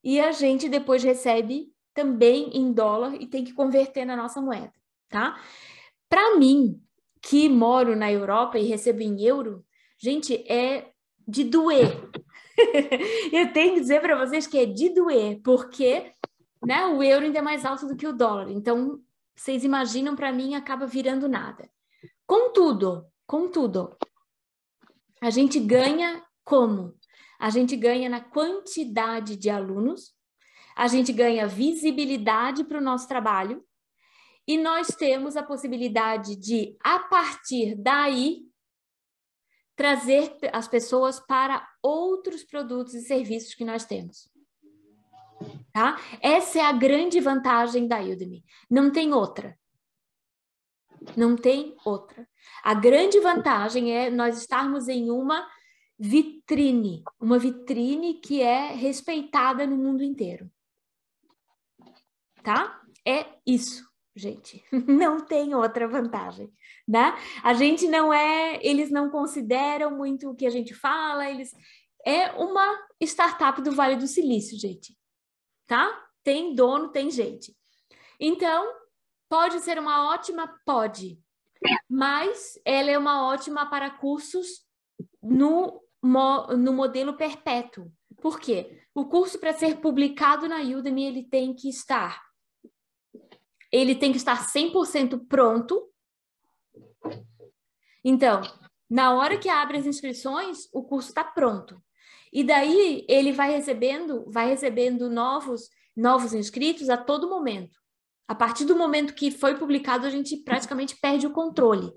E 0.04 0.20
a 0.20 0.30
gente 0.30 0.68
depois 0.68 1.02
recebe 1.02 1.72
também 1.92 2.50
em 2.52 2.72
dólar 2.72 3.14
e 3.14 3.26
tem 3.26 3.42
que 3.42 3.54
converter 3.54 4.04
na 4.04 4.14
nossa 4.14 4.40
moeda, 4.40 4.72
tá? 5.08 5.40
Para 6.08 6.36
mim, 6.36 6.80
que 7.20 7.48
moro 7.48 7.96
na 7.96 8.12
Europa 8.12 8.58
e 8.58 8.66
recebo 8.66 9.00
em 9.00 9.20
euro, 9.22 9.64
gente, 9.98 10.34
é 10.50 10.92
de 11.26 11.42
doer. 11.42 12.08
eu 13.32 13.52
tenho 13.52 13.74
que 13.74 13.80
dizer 13.80 14.00
para 14.00 14.16
vocês 14.16 14.46
que 14.46 14.58
é 14.58 14.66
de 14.66 14.90
doer, 14.90 15.40
porque 15.42 16.12
né, 16.64 16.86
o 16.86 17.02
euro 17.02 17.26
ainda 17.26 17.38
é 17.38 17.42
mais 17.42 17.64
alto 17.64 17.86
do 17.86 17.96
que 17.96 18.06
o 18.06 18.12
dólar. 18.12 18.50
Então, 18.50 19.00
vocês 19.36 19.64
imaginam, 19.64 20.16
para 20.16 20.32
mim, 20.32 20.54
acaba 20.54 20.86
virando 20.86 21.28
nada. 21.28 21.68
Contudo, 22.26 23.06
contudo, 23.26 23.96
a 25.20 25.30
gente 25.30 25.60
ganha 25.60 26.22
como? 26.44 26.94
A 27.38 27.50
gente 27.50 27.76
ganha 27.76 28.08
na 28.08 28.20
quantidade 28.20 29.36
de 29.36 29.50
alunos, 29.50 30.14
a 30.74 30.88
gente 30.88 31.12
ganha 31.12 31.46
visibilidade 31.46 32.64
para 32.64 32.78
o 32.78 32.82
nosso 32.82 33.06
trabalho, 33.06 33.62
e 34.48 34.56
nós 34.56 34.88
temos 34.88 35.36
a 35.36 35.42
possibilidade 35.42 36.36
de, 36.36 36.76
a 36.82 37.00
partir 37.00 37.74
daí, 37.74 38.45
trazer 39.76 40.36
as 40.52 40.66
pessoas 40.66 41.20
para 41.20 41.68
outros 41.82 42.42
produtos 42.42 42.94
e 42.94 43.02
serviços 43.02 43.54
que 43.54 43.64
nós 43.64 43.84
temos. 43.84 44.28
Tá? 45.72 46.00
Essa 46.20 46.58
é 46.58 46.62
a 46.62 46.72
grande 46.72 47.20
vantagem 47.20 47.86
da 47.86 48.00
Udemy. 48.00 48.42
Não 48.70 48.90
tem 48.90 49.12
outra. 49.12 49.56
Não 51.14 51.36
tem 51.36 51.76
outra. 51.84 52.26
A 52.64 52.72
grande 52.72 53.20
vantagem 53.20 53.94
é 53.94 54.10
nós 54.10 54.38
estarmos 54.38 54.88
em 54.88 55.10
uma 55.10 55.46
vitrine, 55.98 57.04
uma 57.20 57.38
vitrine 57.38 58.14
que 58.14 58.40
é 58.40 58.72
respeitada 58.72 59.66
no 59.66 59.76
mundo 59.76 60.02
inteiro. 60.02 60.50
Tá? 62.42 62.80
É 63.06 63.26
isso 63.46 63.86
gente. 64.16 64.64
Não 64.86 65.20
tem 65.20 65.54
outra 65.54 65.86
vantagem, 65.86 66.52
né? 66.86 67.14
A 67.42 67.52
gente 67.54 67.86
não 67.86 68.12
é, 68.12 68.58
eles 68.62 68.90
não 68.90 69.10
consideram 69.10 69.90
muito 69.96 70.30
o 70.30 70.34
que 70.34 70.46
a 70.46 70.50
gente 70.50 70.74
fala, 70.74 71.28
eles 71.28 71.52
é 72.06 72.30
uma 72.32 72.86
startup 73.02 73.60
do 73.60 73.72
Vale 73.72 73.96
do 73.96 74.06
Silício, 74.06 74.58
gente. 74.58 74.96
Tá? 75.66 76.08
Tem 76.22 76.54
dono, 76.54 76.88
tem 76.88 77.10
gente. 77.10 77.54
Então, 78.20 78.72
pode 79.28 79.58
ser 79.60 79.78
uma 79.78 80.08
ótima, 80.12 80.56
pode. 80.64 81.20
Mas 81.88 82.58
ela 82.64 82.90
é 82.90 82.96
uma 82.96 83.26
ótima 83.26 83.66
para 83.68 83.90
cursos 83.90 84.64
no, 85.20 85.82
no 86.02 86.72
modelo 86.72 87.16
perpétuo. 87.16 87.90
Por 88.20 88.38
quê? 88.38 88.80
O 88.94 89.06
curso 89.06 89.38
para 89.38 89.52
ser 89.52 89.80
publicado 89.80 90.48
na 90.48 90.60
Udemy, 90.60 91.06
ele 91.06 91.24
tem 91.24 91.54
que 91.54 91.68
estar 91.68 92.25
ele 93.76 93.94
tem 93.94 94.10
que 94.10 94.18
estar 94.18 94.46
100% 94.46 95.26
pronto. 95.28 95.90
Então, 98.04 98.42
na 98.88 99.14
hora 99.14 99.38
que 99.38 99.48
abre 99.48 99.78
as 99.78 99.86
inscrições, 99.86 100.68
o 100.72 100.84
curso 100.84 101.08
está 101.08 101.24
pronto. 101.24 101.80
E 102.32 102.44
daí 102.44 103.04
ele 103.08 103.32
vai 103.32 103.50
recebendo, 103.50 104.24
vai 104.30 104.48
recebendo 104.48 105.10
novos, 105.10 105.68
novos 105.96 106.32
inscritos 106.32 106.88
a 106.88 106.96
todo 106.96 107.28
momento. 107.28 107.76
A 108.28 108.34
partir 108.34 108.64
do 108.64 108.76
momento 108.76 109.14
que 109.14 109.30
foi 109.30 109.56
publicado, 109.56 110.06
a 110.06 110.10
gente 110.10 110.36
praticamente 110.38 110.96
perde 110.96 111.26
o 111.26 111.32
controle. 111.32 111.92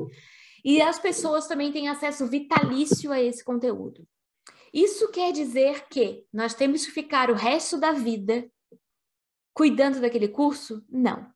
E 0.64 0.82
as 0.82 1.00
pessoas 1.00 1.48
também 1.48 1.72
têm 1.72 1.88
acesso 1.88 2.28
vitalício 2.28 3.12
a 3.12 3.20
esse 3.20 3.44
conteúdo. 3.44 4.08
Isso 4.74 5.12
quer 5.12 5.32
dizer 5.32 5.88
que 5.90 6.24
nós 6.32 6.54
temos 6.54 6.86
que 6.86 6.92
ficar 6.92 7.32
o 7.32 7.36
resto 7.36 7.78
da 7.78 7.92
vida 7.92 8.50
cuidando 9.54 10.00
daquele 10.00 10.28
curso? 10.28 10.86
Não. 10.88 11.28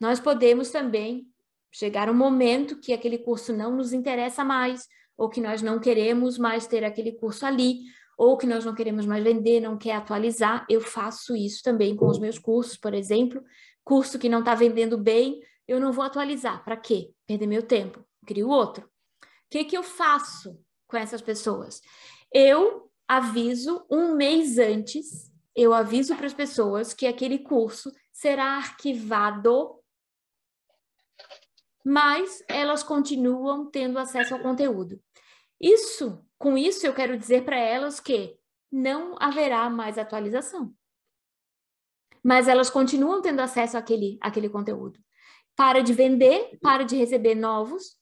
Nós 0.00 0.20
podemos 0.20 0.70
também 0.70 1.26
chegar 1.72 2.08
um 2.08 2.14
momento 2.14 2.78
que 2.80 2.92
aquele 2.92 3.18
curso 3.18 3.52
não 3.52 3.74
nos 3.76 3.92
interessa 3.92 4.44
mais, 4.44 4.86
ou 5.16 5.28
que 5.28 5.40
nós 5.40 5.62
não 5.62 5.78
queremos 5.78 6.38
mais 6.38 6.66
ter 6.66 6.84
aquele 6.84 7.12
curso 7.12 7.46
ali, 7.46 7.80
ou 8.16 8.36
que 8.36 8.46
nós 8.46 8.64
não 8.64 8.74
queremos 8.74 9.06
mais 9.06 9.22
vender, 9.22 9.60
não 9.60 9.76
quer 9.76 9.96
atualizar. 9.96 10.64
Eu 10.68 10.80
faço 10.80 11.34
isso 11.34 11.62
também 11.62 11.96
com 11.96 12.06
os 12.06 12.18
meus 12.18 12.38
cursos, 12.38 12.76
por 12.76 12.94
exemplo. 12.94 13.42
Curso 13.82 14.18
que 14.18 14.28
não 14.28 14.38
está 14.40 14.54
vendendo 14.54 14.96
bem, 14.96 15.40
eu 15.66 15.80
não 15.80 15.92
vou 15.92 16.04
atualizar. 16.04 16.64
Para 16.64 16.76
quê? 16.76 17.10
Perder 17.26 17.46
meu 17.46 17.62
tempo. 17.62 18.04
Crio 18.24 18.48
outro. 18.48 18.84
O 18.84 18.88
que, 19.50 19.64
que 19.64 19.76
eu 19.76 19.82
faço 19.82 20.58
com 20.86 20.96
essas 20.96 21.20
pessoas? 21.20 21.80
Eu 22.32 22.90
aviso 23.06 23.84
um 23.90 24.14
mês 24.14 24.58
antes, 24.58 25.30
eu 25.54 25.74
aviso 25.74 26.16
para 26.16 26.26
as 26.26 26.34
pessoas 26.34 26.94
que 26.94 27.06
aquele 27.06 27.38
curso 27.38 27.92
será 28.12 28.56
arquivado 28.56 29.80
mas 31.84 32.42
elas 32.48 32.82
continuam 32.82 33.70
tendo 33.70 33.98
acesso 33.98 34.34
ao 34.34 34.40
conteúdo. 34.40 34.98
Isso, 35.60 36.24
com 36.38 36.56
isso 36.56 36.86
eu 36.86 36.94
quero 36.94 37.18
dizer 37.18 37.44
para 37.44 37.56
elas 37.56 38.00
que 38.00 38.36
não 38.72 39.16
haverá 39.20 39.68
mais 39.68 39.98
atualização. 39.98 40.74
Mas 42.22 42.48
elas 42.48 42.70
continuam 42.70 43.20
tendo 43.20 43.40
acesso 43.40 43.76
àquele, 43.76 44.18
àquele 44.20 44.48
conteúdo. 44.48 44.98
Para 45.54 45.82
de 45.82 45.92
vender, 45.92 46.58
para 46.60 46.84
de 46.84 46.96
receber 46.96 47.34
novos, 47.34 47.96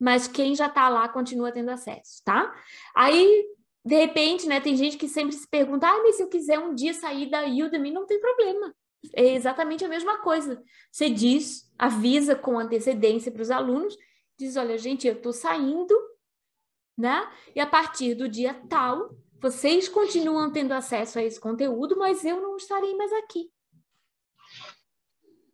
mas 0.00 0.26
quem 0.26 0.54
já 0.54 0.66
está 0.66 0.88
lá 0.88 1.08
continua 1.08 1.52
tendo 1.52 1.70
acesso, 1.70 2.22
tá? 2.24 2.54
Aí, 2.96 3.44
de 3.84 3.96
repente, 3.96 4.46
né, 4.46 4.60
tem 4.60 4.76
gente 4.76 4.96
que 4.96 5.08
sempre 5.08 5.34
se 5.34 5.48
pergunta, 5.48 5.86
ah, 5.86 6.02
mas 6.02 6.16
se 6.16 6.22
eu 6.22 6.28
quiser 6.28 6.58
um 6.58 6.74
dia 6.74 6.94
sair 6.94 7.28
da 7.28 7.44
Udemy, 7.44 7.90
não 7.90 8.06
tem 8.06 8.18
problema. 8.20 8.74
É 9.14 9.34
exatamente 9.34 9.84
a 9.84 9.88
mesma 9.88 10.18
coisa. 10.18 10.62
Você 10.90 11.08
diz, 11.08 11.72
avisa 11.78 12.34
com 12.34 12.58
antecedência 12.58 13.30
para 13.30 13.42
os 13.42 13.50
alunos, 13.50 13.96
diz: 14.38 14.56
olha, 14.56 14.76
gente, 14.76 15.06
eu 15.06 15.14
estou 15.14 15.32
saindo, 15.32 15.94
né? 16.96 17.30
E 17.54 17.60
a 17.60 17.66
partir 17.66 18.14
do 18.14 18.28
dia 18.28 18.54
tal, 18.68 19.16
vocês 19.40 19.88
continuam 19.88 20.52
tendo 20.52 20.72
acesso 20.72 21.18
a 21.18 21.22
esse 21.22 21.40
conteúdo, 21.40 21.96
mas 21.96 22.24
eu 22.24 22.40
não 22.40 22.56
estarei 22.56 22.94
mais 22.96 23.12
aqui. 23.12 23.50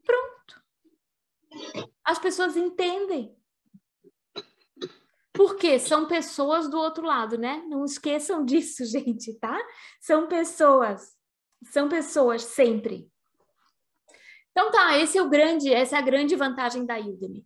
Pronto. 0.04 0.62
As 2.02 2.18
pessoas 2.18 2.56
entendem. 2.56 3.36
Porque 5.34 5.80
são 5.80 6.06
pessoas 6.06 6.70
do 6.70 6.78
outro 6.78 7.04
lado, 7.04 7.36
né? 7.36 7.62
Não 7.68 7.84
esqueçam 7.84 8.44
disso, 8.46 8.84
gente, 8.86 9.34
tá? 9.38 9.60
São 10.00 10.28
pessoas. 10.28 11.14
São 11.70 11.88
pessoas 11.88 12.42
sempre. 12.42 13.10
Então 14.56 14.70
tá, 14.70 14.96
esse 14.96 15.18
é 15.18 15.22
o 15.22 15.28
grande, 15.28 15.72
essa 15.74 15.96
é 15.96 15.98
a 15.98 16.02
grande 16.02 16.36
vantagem 16.36 16.86
da 16.86 16.96
Udemy. 16.96 17.44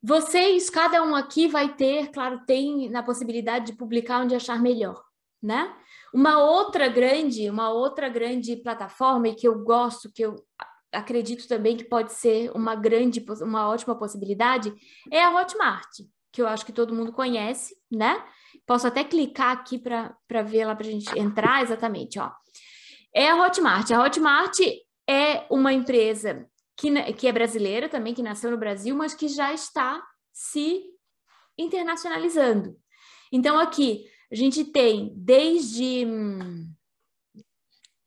Vocês, 0.00 0.70
cada 0.70 1.02
um 1.02 1.16
aqui 1.16 1.48
vai 1.48 1.74
ter, 1.74 2.12
claro, 2.12 2.44
tem 2.46 2.88
na 2.88 3.02
possibilidade 3.02 3.66
de 3.66 3.72
publicar 3.72 4.20
onde 4.20 4.36
achar 4.36 4.62
melhor, 4.62 5.02
né? 5.42 5.74
Uma 6.14 6.38
outra 6.38 6.86
grande, 6.86 7.50
uma 7.50 7.70
outra 7.70 8.08
grande 8.08 8.54
plataforma 8.54 9.26
e 9.26 9.34
que 9.34 9.48
eu 9.48 9.64
gosto, 9.64 10.12
que 10.12 10.22
eu 10.22 10.36
acredito 10.92 11.48
também 11.48 11.76
que 11.76 11.82
pode 11.82 12.12
ser 12.12 12.52
uma 12.54 12.76
grande, 12.76 13.24
uma 13.42 13.68
ótima 13.68 13.98
possibilidade, 13.98 14.72
é 15.10 15.24
a 15.24 15.34
Hotmart, 15.36 16.02
que 16.30 16.40
eu 16.40 16.46
acho 16.46 16.64
que 16.64 16.72
todo 16.72 16.94
mundo 16.94 17.12
conhece, 17.12 17.74
né? 17.90 18.24
Posso 18.64 18.86
até 18.86 19.02
clicar 19.02 19.50
aqui 19.50 19.76
para 19.76 20.42
ver 20.44 20.66
lá 20.66 20.76
para 20.76 20.86
a 20.86 20.90
gente 20.90 21.18
entrar 21.18 21.64
exatamente, 21.64 22.20
ó. 22.20 22.30
é 23.12 23.28
a 23.28 23.44
Hotmart. 23.44 23.90
A 23.90 24.04
Hotmart 24.04 24.58
é 25.08 25.46
uma 25.50 25.72
empresa 25.72 26.48
que, 26.76 26.90
que 27.14 27.26
é 27.26 27.32
brasileira 27.32 27.88
também, 27.88 28.14
que 28.14 28.22
nasceu 28.22 28.50
no 28.50 28.58
Brasil, 28.58 28.94
mas 28.94 29.14
que 29.14 29.28
já 29.28 29.52
está 29.52 30.02
se 30.32 30.84
internacionalizando. 31.58 32.76
Então, 33.32 33.58
aqui, 33.58 34.04
a 34.30 34.34
gente 34.34 34.64
tem 34.64 35.12
desde. 35.16 36.06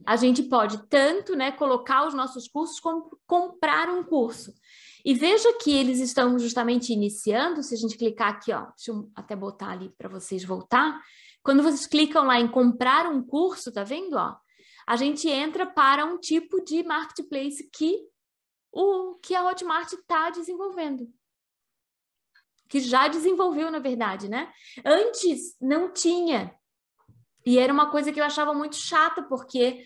A 0.05 0.15
gente 0.15 0.43
pode 0.43 0.88
tanto 0.88 1.35
né, 1.35 1.51
colocar 1.51 2.07
os 2.07 2.13
nossos 2.13 2.47
cursos 2.47 2.79
como 2.79 3.17
comprar 3.27 3.89
um 3.89 4.03
curso. 4.03 4.53
E 5.03 5.13
veja 5.13 5.53
que 5.62 5.71
eles 5.71 5.99
estão 5.99 6.38
justamente 6.38 6.91
iniciando, 6.91 7.63
se 7.63 7.73
a 7.73 7.77
gente 7.77 7.97
clicar 7.97 8.29
aqui, 8.29 8.51
ó, 8.51 8.65
deixa 8.75 8.91
eu 8.91 9.09
até 9.15 9.35
botar 9.35 9.71
ali 9.71 9.89
para 9.97 10.09
vocês 10.09 10.43
voltar. 10.43 10.99
Quando 11.41 11.63
vocês 11.63 11.88
clicam 11.88 12.25
lá 12.25 12.39
em 12.39 12.47
comprar 12.47 13.09
um 13.09 13.23
curso, 13.23 13.71
tá 13.71 13.83
vendo? 13.83 14.15
Ó, 14.15 14.35
a 14.89 14.95
gente 14.95 15.30
entra 15.30 15.67
para 15.67 16.04
um 16.04 16.17
tipo 16.17 16.63
de 16.63 16.82
marketplace 16.82 17.69
que 17.71 18.10
o 18.71 19.19
que 19.21 19.36
a 19.36 19.45
Hotmart 19.45 19.93
está 19.93 20.32
desenvolvendo. 20.32 21.08
Que 22.67 22.80
já 22.80 23.08
desenvolveu, 23.08 23.69
na 23.69 23.78
verdade, 23.78 24.28
né? 24.28 24.52
Antes 24.84 25.56
não 25.62 25.93
tinha. 25.93 26.56
E 27.45 27.60
era 27.60 27.71
uma 27.71 27.91
coisa 27.91 28.12
que 28.12 28.19
eu 28.19 28.23
achava 28.23 28.52
muito 28.52 28.78
chata, 28.78 29.21
porque 29.21 29.86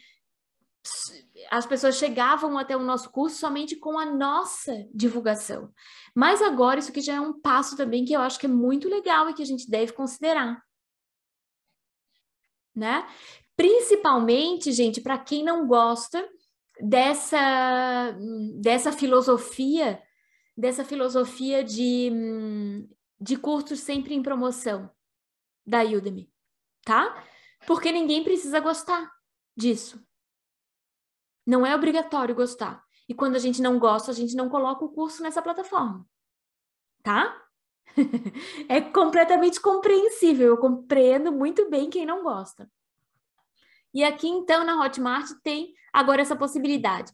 as 1.51 1.65
pessoas 1.65 1.97
chegavam 1.97 2.57
até 2.57 2.77
o 2.77 2.81
nosso 2.81 3.11
curso 3.11 3.35
somente 3.35 3.75
com 3.75 3.99
a 3.99 4.05
nossa 4.05 4.87
divulgação. 4.93 5.69
Mas 6.15 6.41
agora 6.41 6.79
isso 6.79 6.91
aqui 6.91 7.01
já 7.01 7.15
é 7.15 7.19
um 7.19 7.37
passo 7.41 7.75
também 7.75 8.05
que 8.05 8.13
eu 8.13 8.21
acho 8.21 8.39
que 8.39 8.45
é 8.45 8.49
muito 8.49 8.87
legal 8.87 9.29
e 9.29 9.33
que 9.33 9.43
a 9.43 9.45
gente 9.45 9.69
deve 9.69 9.91
considerar. 9.91 10.63
Né? 12.73 13.05
Principalmente, 13.55 14.71
gente, 14.71 15.01
para 15.01 15.17
quem 15.17 15.43
não 15.43 15.67
gosta 15.67 16.27
dessa, 16.79 18.15
dessa 18.59 18.91
filosofia, 18.91 20.01
dessa 20.57 20.83
filosofia 20.83 21.63
de, 21.63 22.11
de 23.19 23.37
cursos 23.37 23.79
sempre 23.79 24.15
em 24.15 24.23
promoção 24.23 24.89
da 25.65 25.83
Udemy, 25.83 26.31
tá? 26.83 27.23
Porque 27.65 27.91
ninguém 27.91 28.23
precisa 28.23 28.59
gostar 28.59 29.11
disso. 29.55 30.03
Não 31.45 31.65
é 31.65 31.75
obrigatório 31.75 32.35
gostar. 32.35 32.83
E 33.07 33.13
quando 33.13 33.35
a 33.35 33.39
gente 33.39 33.61
não 33.61 33.77
gosta, 33.77 34.11
a 34.11 34.13
gente 34.13 34.35
não 34.35 34.49
coloca 34.49 34.83
o 34.83 34.89
curso 34.89 35.21
nessa 35.21 35.41
plataforma. 35.41 36.05
Tá? 37.03 37.41
é 38.69 38.81
completamente 38.81 39.59
compreensível. 39.59 40.47
Eu 40.47 40.57
compreendo 40.57 41.31
muito 41.31 41.69
bem 41.69 41.89
quem 41.89 42.05
não 42.05 42.23
gosta. 42.23 42.69
E 43.93 44.03
aqui, 44.03 44.27
então, 44.27 44.63
na 44.63 44.83
Hotmart 44.83 45.29
tem 45.43 45.73
agora 45.91 46.21
essa 46.21 46.35
possibilidade. 46.35 47.11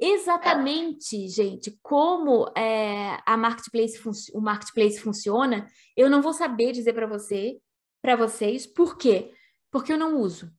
Exatamente, 0.00 1.28
gente, 1.28 1.76
como 1.82 2.48
é, 2.56 3.18
a 3.26 3.36
marketplace 3.36 4.00
o 4.32 4.40
marketplace 4.40 5.00
funciona, 5.00 5.66
eu 5.96 6.08
não 6.08 6.22
vou 6.22 6.32
saber 6.32 6.70
dizer 6.70 6.92
para 6.92 7.06
você, 7.06 7.58
para 8.00 8.14
vocês, 8.14 8.64
por 8.64 8.96
quê? 8.96 9.32
Porque 9.72 9.92
eu 9.92 9.98
não 9.98 10.20
uso, 10.20 10.52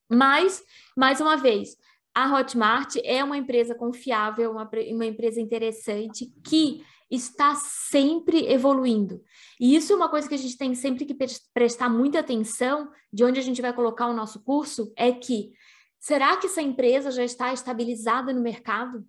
Mas, 0.09 0.63
mais 0.97 1.21
uma 1.21 1.37
vez, 1.37 1.77
a 2.15 2.33
Hotmart 2.33 2.97
é 3.03 3.25
uma 3.25 3.37
empresa 3.37 3.75
confiável, 3.75 4.53
uma, 4.53 4.71
uma 4.93 5.07
empresa 5.07 5.41
interessante 5.41 6.33
que 6.47 6.85
está 7.11 7.55
sempre 7.55 8.51
evoluindo. 8.51 9.23
E 9.61 9.77
isso 9.77 9.93
é 9.93 9.97
uma 9.97 10.09
coisa 10.09 10.29
que 10.29 10.35
a 10.35 10.39
gente 10.39 10.57
tem 10.57 10.75
sempre 10.75 11.05
que 11.05 11.17
prestar 11.53 11.89
muita 11.89 12.21
atenção 12.21 12.91
de 13.13 13.25
onde 13.25 13.39
a 13.39 13.43
gente 13.43 13.63
vai 13.63 13.73
colocar 13.73 14.07
o 14.07 14.15
nosso 14.15 14.43
curso, 14.43 14.93
é 14.97 15.13
que 15.13 15.53
será 16.01 16.37
que 16.37 16.47
essa 16.47 16.63
empresa 16.63 17.11
já 17.11 17.25
está 17.25 17.53
estabilizada 17.53 18.33
no 18.33 18.41
mercado? 18.41 19.07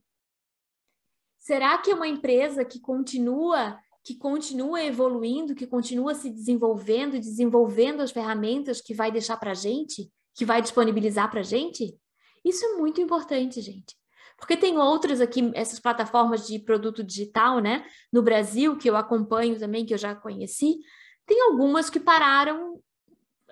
Será 1.39 1.77
que 1.77 1.91
é 1.91 1.95
uma 1.95 2.07
empresa 2.07 2.65
que 2.65 2.79
continua 2.79 3.79
que 4.05 4.15
continua 4.15 4.83
evoluindo, 4.83 5.55
que 5.55 5.65
continua 5.65 6.13
se 6.13 6.29
desenvolvendo, 6.29 7.19
desenvolvendo 7.19 8.01
as 8.01 8.11
ferramentas 8.11 8.79
que 8.79 8.93
vai 8.93 9.11
deixar 9.11 9.35
para 9.37 9.49
a 9.49 9.55
gente, 9.55 10.11
que 10.35 10.45
vai 10.45 10.61
disponibilizar 10.61 11.29
para 11.31 11.39
a 11.39 11.43
gente? 11.43 11.97
Isso 12.43 12.63
é 12.63 12.77
muito 12.77 13.01
importante, 13.01 13.59
gente. 13.61 13.97
Porque 14.37 14.57
tem 14.57 14.77
outras 14.77 15.21
aqui, 15.21 15.51
essas 15.55 15.79
plataformas 15.79 16.45
de 16.45 16.59
produto 16.59 17.03
digital, 17.03 17.59
né? 17.59 17.85
No 18.11 18.21
Brasil, 18.21 18.77
que 18.77 18.89
eu 18.89 18.95
acompanho 18.95 19.57
também, 19.57 19.85
que 19.85 19.93
eu 19.93 19.97
já 19.97 20.13
conheci, 20.13 20.77
tem 21.25 21.41
algumas 21.41 21.89
que 21.89 21.99
pararam 21.99 22.81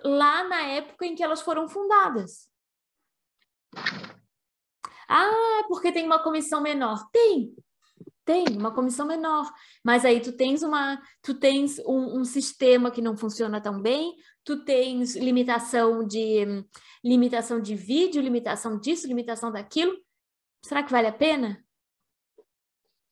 lá 0.03 0.43
na 0.43 0.61
época 0.63 1.05
em 1.05 1.15
que 1.15 1.23
elas 1.23 1.41
foram 1.41 1.67
fundadas. 1.67 2.49
Ah, 5.07 5.63
porque 5.67 5.91
tem 5.91 6.05
uma 6.05 6.21
comissão 6.21 6.61
menor. 6.61 7.07
Tem, 7.11 7.55
tem 8.25 8.45
uma 8.57 8.73
comissão 8.73 9.05
menor, 9.05 9.51
mas 9.83 10.05
aí 10.05 10.21
tu 10.21 10.31
tens 10.31 10.63
uma, 10.63 11.01
tu 11.21 11.33
tens 11.33 11.79
um, 11.79 12.19
um, 12.19 12.25
sistema 12.25 12.89
que 12.89 13.01
não 13.01 13.17
funciona 13.17 13.59
tão 13.59 13.81
bem, 13.81 14.15
tu 14.43 14.63
tens 14.63 15.15
limitação 15.15 16.05
de 16.05 16.65
limitação 17.03 17.61
de 17.61 17.75
vídeo, 17.75 18.21
limitação 18.21 18.79
disso, 18.79 19.07
limitação 19.07 19.51
daquilo. 19.51 19.93
Será 20.63 20.81
que 20.81 20.91
vale 20.91 21.07
a 21.07 21.13
pena? 21.13 21.63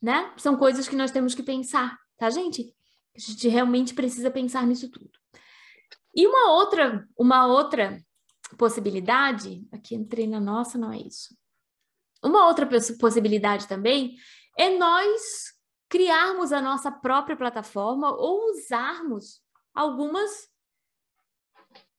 Né? 0.01 0.33
São 0.37 0.57
coisas 0.57 0.87
que 0.87 0.95
nós 0.95 1.11
temos 1.11 1.35
que 1.35 1.43
pensar, 1.43 1.99
tá, 2.17 2.29
gente? 2.29 2.75
A 3.15 3.19
gente 3.19 3.47
realmente 3.47 3.93
precisa 3.93 4.31
pensar 4.31 4.65
nisso 4.65 4.89
tudo. 4.89 5.11
E 6.15 6.25
uma 6.25 6.51
outra, 6.53 7.07
uma 7.17 7.45
outra 7.45 8.03
possibilidade, 8.57 9.67
aqui 9.71 9.95
entrei 9.95 10.27
na 10.27 10.39
nossa, 10.39 10.77
não 10.77 10.91
é 10.91 10.97
isso. 10.97 11.37
Uma 12.23 12.47
outra 12.47 12.67
possibilidade 12.99 13.67
também 13.67 14.15
é 14.57 14.77
nós 14.77 15.53
criarmos 15.89 16.51
a 16.51 16.61
nossa 16.61 16.91
própria 16.91 17.35
plataforma 17.35 18.11
ou 18.11 18.51
usarmos 18.51 19.41
algumas 19.73 20.49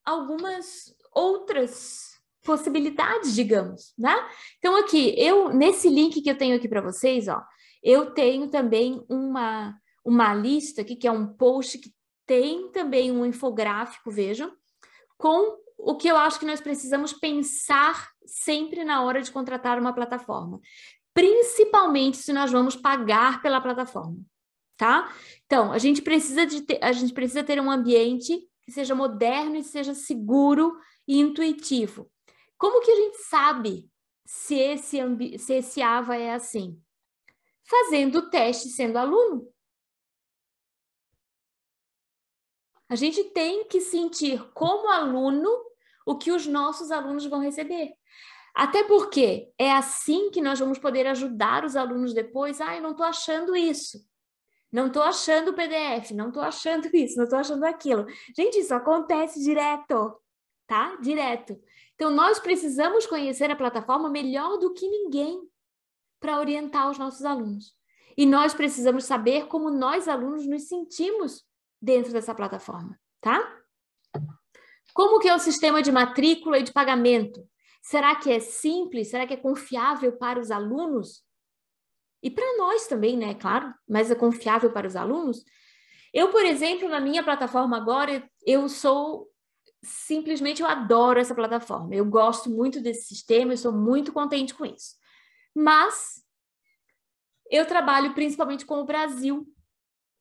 algumas 0.05 0.93
outras 1.13 2.12
possibilidades, 2.43 3.33
digamos, 3.33 3.93
né? 3.97 4.15
Então 4.59 4.75
aqui, 4.75 5.15
eu 5.17 5.49
nesse 5.53 5.89
link 5.89 6.21
que 6.21 6.29
eu 6.29 6.37
tenho 6.37 6.55
aqui 6.55 6.67
para 6.67 6.81
vocês, 6.81 7.27
ó, 7.27 7.41
eu 7.81 8.11
tenho 8.13 8.49
também 8.49 9.03
uma 9.09 9.75
uma 10.05 10.33
lista 10.33 10.81
aqui 10.81 10.95
que 10.97 11.07
é 11.07 11.11
um 11.11 11.27
post 11.27 11.79
que 11.79 11.89
tem 12.25 12.71
também 12.71 13.11
um 13.11 13.25
infográfico, 13.25 14.11
vejam, 14.11 14.51
com 15.17 15.57
o 15.77 15.95
que 15.95 16.07
eu 16.07 16.17
acho 16.17 16.39
que 16.39 16.45
nós 16.45 16.61
precisamos 16.61 17.13
pensar 17.13 18.09
sempre 18.25 18.83
na 18.83 19.03
hora 19.03 19.21
de 19.21 19.31
contratar 19.31 19.79
uma 19.79 19.93
plataforma. 19.93 20.59
principalmente 21.13 22.17
se 22.17 22.33
nós 22.33 22.51
vamos 22.51 22.75
pagar 22.75 23.41
pela 23.41 23.61
plataforma, 23.61 24.17
tá? 24.77 25.13
Então, 25.45 25.71
a 25.71 25.77
gente 25.77 26.01
precisa 26.01 26.45
de 26.45 26.61
ter, 26.61 26.79
a 26.83 26.91
gente 26.91 27.13
precisa 27.13 27.43
ter 27.43 27.61
um 27.61 27.69
ambiente 27.69 28.37
que 28.63 28.71
seja 28.71 28.95
moderno 28.95 29.55
e 29.57 29.63
seja 29.63 29.93
seguro 29.93 30.73
e 31.07 31.19
intuitivo. 31.19 32.09
Como 32.63 32.79
que 32.79 32.91
a 32.91 32.95
gente 32.95 33.17
sabe 33.23 33.91
se 34.25 34.55
esse, 34.55 34.97
se 35.37 35.53
esse 35.55 35.81
AVA 35.81 36.15
é 36.15 36.33
assim? 36.33 36.81
Fazendo 37.61 38.19
o 38.19 38.29
teste 38.29 38.69
sendo 38.69 38.95
aluno. 38.95 39.53
A 42.87 42.95
gente 42.95 43.21
tem 43.31 43.67
que 43.67 43.81
sentir 43.81 44.49
como 44.53 44.89
aluno 44.89 45.49
o 46.05 46.17
que 46.17 46.31
os 46.31 46.47
nossos 46.47 46.89
alunos 46.89 47.25
vão 47.25 47.41
receber. 47.41 47.91
Até 48.55 48.85
porque 48.85 49.51
é 49.57 49.73
assim 49.73 50.31
que 50.31 50.39
nós 50.39 50.57
vamos 50.57 50.79
poder 50.79 51.05
ajudar 51.07 51.65
os 51.65 51.75
alunos 51.75 52.13
depois. 52.13 52.61
Ah, 52.61 52.77
eu 52.77 52.81
não 52.81 52.91
estou 52.91 53.05
achando 53.05 53.57
isso. 53.57 53.99
Não 54.71 54.87
estou 54.87 55.03
achando 55.03 55.49
o 55.49 55.53
PDF, 55.53 56.11
não 56.11 56.29
estou 56.29 56.41
achando 56.41 56.87
isso, 56.95 57.17
não 57.17 57.25
estou 57.25 57.39
achando 57.39 57.65
aquilo. 57.65 58.05
Gente, 58.33 58.59
isso 58.59 58.73
acontece 58.73 59.43
direto, 59.43 60.17
tá? 60.65 60.95
Direto. 61.01 61.61
Então, 61.95 62.09
nós 62.09 62.39
precisamos 62.39 63.05
conhecer 63.05 63.49
a 63.51 63.55
plataforma 63.55 64.09
melhor 64.09 64.57
do 64.57 64.73
que 64.73 64.87
ninguém 64.87 65.41
para 66.19 66.39
orientar 66.39 66.89
os 66.89 66.97
nossos 66.97 67.25
alunos. 67.25 67.75
E 68.17 68.25
nós 68.25 68.53
precisamos 68.53 69.05
saber 69.05 69.47
como 69.47 69.69
nós, 69.69 70.07
alunos, 70.07 70.47
nos 70.47 70.67
sentimos 70.67 71.43
dentro 71.81 72.11
dessa 72.11 72.33
plataforma, 72.33 72.99
tá? 73.19 73.59
Como 74.93 75.19
que 75.19 75.27
é 75.27 75.35
o 75.35 75.39
sistema 75.39 75.81
de 75.81 75.91
matrícula 75.91 76.59
e 76.59 76.63
de 76.63 76.71
pagamento? 76.71 77.45
Será 77.81 78.15
que 78.15 78.31
é 78.31 78.39
simples? 78.39 79.09
Será 79.09 79.27
que 79.27 79.33
é 79.33 79.37
confiável 79.37 80.13
para 80.13 80.39
os 80.39 80.51
alunos? 80.51 81.23
E 82.21 82.31
para 82.31 82.57
nós 82.57 82.87
também, 82.87 83.17
né? 83.17 83.33
Claro, 83.33 83.73
mas 83.87 84.09
é 84.09 84.15
confiável 84.15 84.71
para 84.71 84.87
os 84.87 84.95
alunos. 84.95 85.43
Eu, 86.13 86.29
por 86.29 86.45
exemplo, 86.45 86.87
na 86.87 87.01
minha 87.01 87.23
plataforma 87.23 87.75
agora, 87.75 88.23
eu 88.45 88.69
sou 88.69 89.27
simplesmente 89.83 90.61
eu 90.61 90.67
adoro 90.67 91.19
essa 91.19 91.35
plataforma. 91.35 91.93
Eu 91.93 92.05
gosto 92.05 92.49
muito 92.49 92.81
desse 92.81 93.07
sistema, 93.07 93.53
eu 93.53 93.57
sou 93.57 93.71
muito 93.71 94.11
contente 94.11 94.53
com 94.53 94.65
isso. 94.65 94.95
Mas 95.53 96.23
eu 97.49 97.67
trabalho 97.67 98.13
principalmente 98.13 98.65
com 98.65 98.79
o 98.79 98.85
Brasil, 98.85 99.45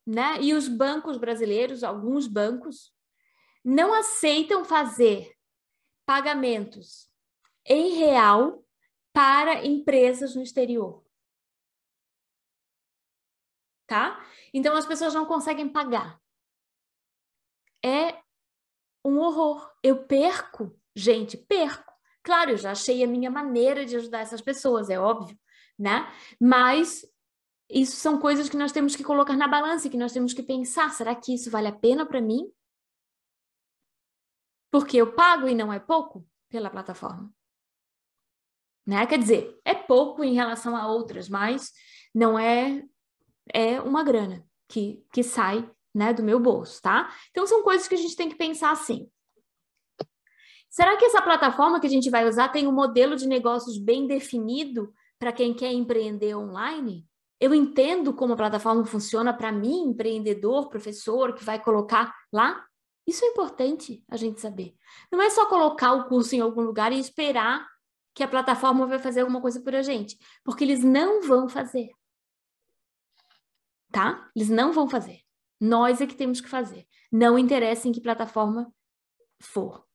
né? 0.06 0.40
E 0.40 0.52
os 0.52 0.68
bancos 0.68 1.16
brasileiros, 1.16 1.84
alguns 1.84 2.26
bancos, 2.26 2.92
não 3.64 3.94
aceitam 3.94 4.64
fazer 4.64 5.32
pagamentos 6.04 7.08
em 7.64 7.94
real 7.94 8.64
para 9.12 9.64
empresas 9.64 10.34
no 10.34 10.42
exterior. 10.42 11.04
Tá? 13.86 14.24
Então 14.52 14.74
as 14.74 14.86
pessoas 14.86 15.14
não 15.14 15.26
conseguem 15.26 15.68
pagar. 15.68 16.20
É 17.84 18.21
um 19.04 19.18
horror. 19.18 19.70
Eu 19.82 20.04
perco, 20.04 20.78
gente, 20.94 21.36
perco. 21.36 21.92
Claro, 22.22 22.52
eu 22.52 22.56
já 22.56 22.70
achei 22.72 23.02
a 23.02 23.06
minha 23.06 23.30
maneira 23.30 23.84
de 23.84 23.96
ajudar 23.96 24.20
essas 24.20 24.40
pessoas, 24.40 24.88
é 24.88 24.98
óbvio, 24.98 25.36
né? 25.78 26.06
Mas 26.40 27.04
isso 27.68 27.96
são 27.96 28.18
coisas 28.20 28.48
que 28.48 28.56
nós 28.56 28.70
temos 28.70 28.94
que 28.94 29.02
colocar 29.02 29.36
na 29.36 29.48
balança, 29.48 29.88
que 29.88 29.96
nós 29.96 30.12
temos 30.12 30.32
que 30.32 30.42
pensar, 30.42 30.90
será 30.90 31.14
que 31.14 31.34
isso 31.34 31.50
vale 31.50 31.68
a 31.68 31.72
pena 31.72 32.06
para 32.06 32.20
mim? 32.20 32.52
Porque 34.70 34.96
eu 34.96 35.12
pago 35.14 35.48
e 35.48 35.54
não 35.54 35.72
é 35.72 35.80
pouco 35.80 36.26
pela 36.48 36.70
plataforma. 36.70 37.32
Né? 38.86 39.06
Quer 39.06 39.18
dizer, 39.18 39.60
é 39.64 39.74
pouco 39.74 40.22
em 40.22 40.34
relação 40.34 40.76
a 40.76 40.86
outras, 40.86 41.28
mas 41.28 41.72
não 42.14 42.38
é 42.38 42.84
é 43.52 43.80
uma 43.80 44.04
grana 44.04 44.46
que, 44.68 45.04
que 45.12 45.22
sai 45.22 45.68
né, 45.94 46.12
do 46.12 46.22
meu 46.22 46.40
bolso, 46.40 46.80
tá? 46.80 47.12
Então 47.30 47.46
são 47.46 47.62
coisas 47.62 47.86
que 47.86 47.94
a 47.94 47.98
gente 47.98 48.16
tem 48.16 48.28
que 48.28 48.36
pensar 48.36 48.70
assim. 48.70 49.10
Será 50.72 50.96
que 50.96 51.04
essa 51.04 51.20
plataforma 51.20 51.78
que 51.78 51.86
a 51.86 51.90
gente 51.90 52.08
vai 52.08 52.26
usar 52.26 52.48
tem 52.48 52.66
um 52.66 52.72
modelo 52.72 53.14
de 53.14 53.26
negócios 53.26 53.76
bem 53.76 54.06
definido 54.06 54.92
para 55.18 55.30
quem 55.32 55.52
quer 55.52 55.70
empreender 55.70 56.34
online? 56.34 57.06
Eu 57.38 57.52
entendo 57.52 58.14
como 58.14 58.32
a 58.32 58.36
plataforma 58.36 58.84
funciona 58.86 59.34
para 59.34 59.52
mim, 59.52 59.82
empreendedor, 59.88 60.70
professor, 60.70 61.34
que 61.34 61.44
vai 61.44 61.62
colocar 61.62 62.14
lá. 62.32 62.64
Isso 63.06 63.24
é 63.24 63.28
importante 63.28 64.02
a 64.08 64.16
gente 64.16 64.40
saber. 64.40 64.74
Não 65.10 65.20
é 65.20 65.28
só 65.28 65.44
colocar 65.46 65.92
o 65.92 66.08
curso 66.08 66.34
em 66.34 66.40
algum 66.40 66.62
lugar 66.62 66.92
e 66.92 66.98
esperar 66.98 67.66
que 68.14 68.22
a 68.22 68.28
plataforma 68.28 68.86
vai 68.86 68.98
fazer 68.98 69.20
alguma 69.20 69.40
coisa 69.40 69.60
por 69.60 69.74
a 69.74 69.82
gente, 69.82 70.16
porque 70.44 70.64
eles 70.64 70.84
não 70.84 71.22
vão 71.22 71.48
fazer. 71.48 71.90
Tá? 73.90 74.30
Eles 74.34 74.48
não 74.48 74.72
vão 74.72 74.88
fazer. 74.88 75.21
Nós 75.64 76.00
é 76.00 76.08
que 76.08 76.16
temos 76.16 76.40
que 76.40 76.48
fazer. 76.48 76.88
Não 77.12 77.38
interessa 77.38 77.86
em 77.86 77.92
que 77.92 78.00
plataforma 78.00 78.74
for. 79.40 79.86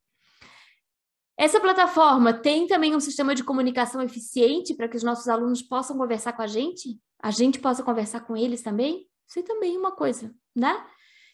Essa 1.38 1.60
plataforma 1.60 2.34
tem 2.34 2.68
também 2.68 2.96
um 2.96 3.02
sistema 3.02 3.36
de 3.36 3.44
comunicação 3.44 4.02
eficiente 4.02 4.74
para 4.74 4.88
que 4.88 4.96
os 4.96 5.04
nossos 5.04 5.28
alunos 5.28 5.62
possam 5.62 5.98
conversar 5.98 6.32
com 6.32 6.42
a 6.42 6.48
gente? 6.48 6.98
A 7.22 7.32
gente 7.32 7.60
possa 7.60 7.84
conversar 7.84 8.22
com 8.22 8.38
eles 8.38 8.62
também? 8.62 9.10
Isso 9.28 9.40
é 9.40 9.44
também 9.44 9.78
uma 9.78 9.92
coisa, 9.92 10.34
né? 10.56 10.88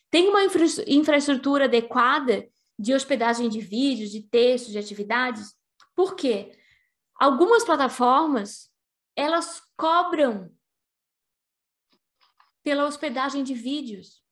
Tem 0.09 0.27
uma 0.27 0.43
infra 0.43 0.65
infraestrutura 0.87 1.65
adequada 1.65 2.49
de 2.77 2.91
hospedagem 2.91 3.47
de 3.49 3.61
vídeos, 3.61 4.09
de 4.09 4.23
textos, 4.23 4.71
de 4.71 4.79
atividades? 4.79 5.53
Por 5.95 6.15
quê? 6.15 6.57
Algumas 7.19 7.63
plataformas, 7.63 8.67
elas 9.15 9.61
cobram 9.77 10.51
pela 12.63 12.87
hospedagem 12.87 13.43
de 13.43 13.53
vídeos. 13.53 14.22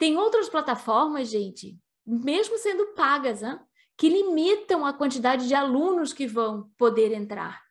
Tem 0.00 0.16
outras 0.16 0.48
plataformas, 0.48 1.28
gente, 1.28 1.78
mesmo 2.06 2.56
sendo 2.56 2.94
pagas, 2.94 3.42
hein? 3.42 3.60
que 3.98 4.08
limitam 4.08 4.86
a 4.86 4.94
quantidade 4.94 5.46
de 5.46 5.54
alunos 5.54 6.14
que 6.14 6.26
vão 6.26 6.70
poder 6.78 7.12
entrar, 7.12 7.62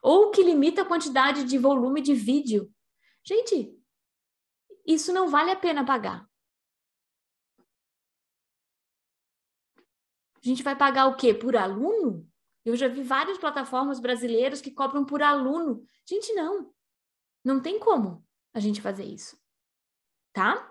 ou 0.00 0.30
que 0.30 0.42
limita 0.42 0.80
a 0.80 0.86
quantidade 0.86 1.44
de 1.44 1.58
volume 1.58 2.00
de 2.00 2.14
vídeo. 2.14 2.74
Gente, 3.22 3.78
isso 4.86 5.12
não 5.12 5.28
vale 5.28 5.50
a 5.50 5.56
pena 5.56 5.84
pagar. 5.84 6.26
A 10.36 10.40
gente 10.40 10.62
vai 10.62 10.74
pagar 10.74 11.08
o 11.08 11.16
quê? 11.18 11.34
Por 11.34 11.54
aluno? 11.54 12.26
Eu 12.64 12.74
já 12.74 12.88
vi 12.88 13.02
várias 13.02 13.36
plataformas 13.36 14.00
brasileiras 14.00 14.62
que 14.62 14.70
cobram 14.70 15.04
por 15.04 15.22
aluno. 15.22 15.84
Gente, 16.08 16.32
não. 16.32 16.72
Não 17.44 17.60
tem 17.60 17.78
como 17.78 18.26
a 18.54 18.60
gente 18.60 18.80
fazer 18.80 19.04
isso. 19.04 19.38
Tá? 20.32 20.69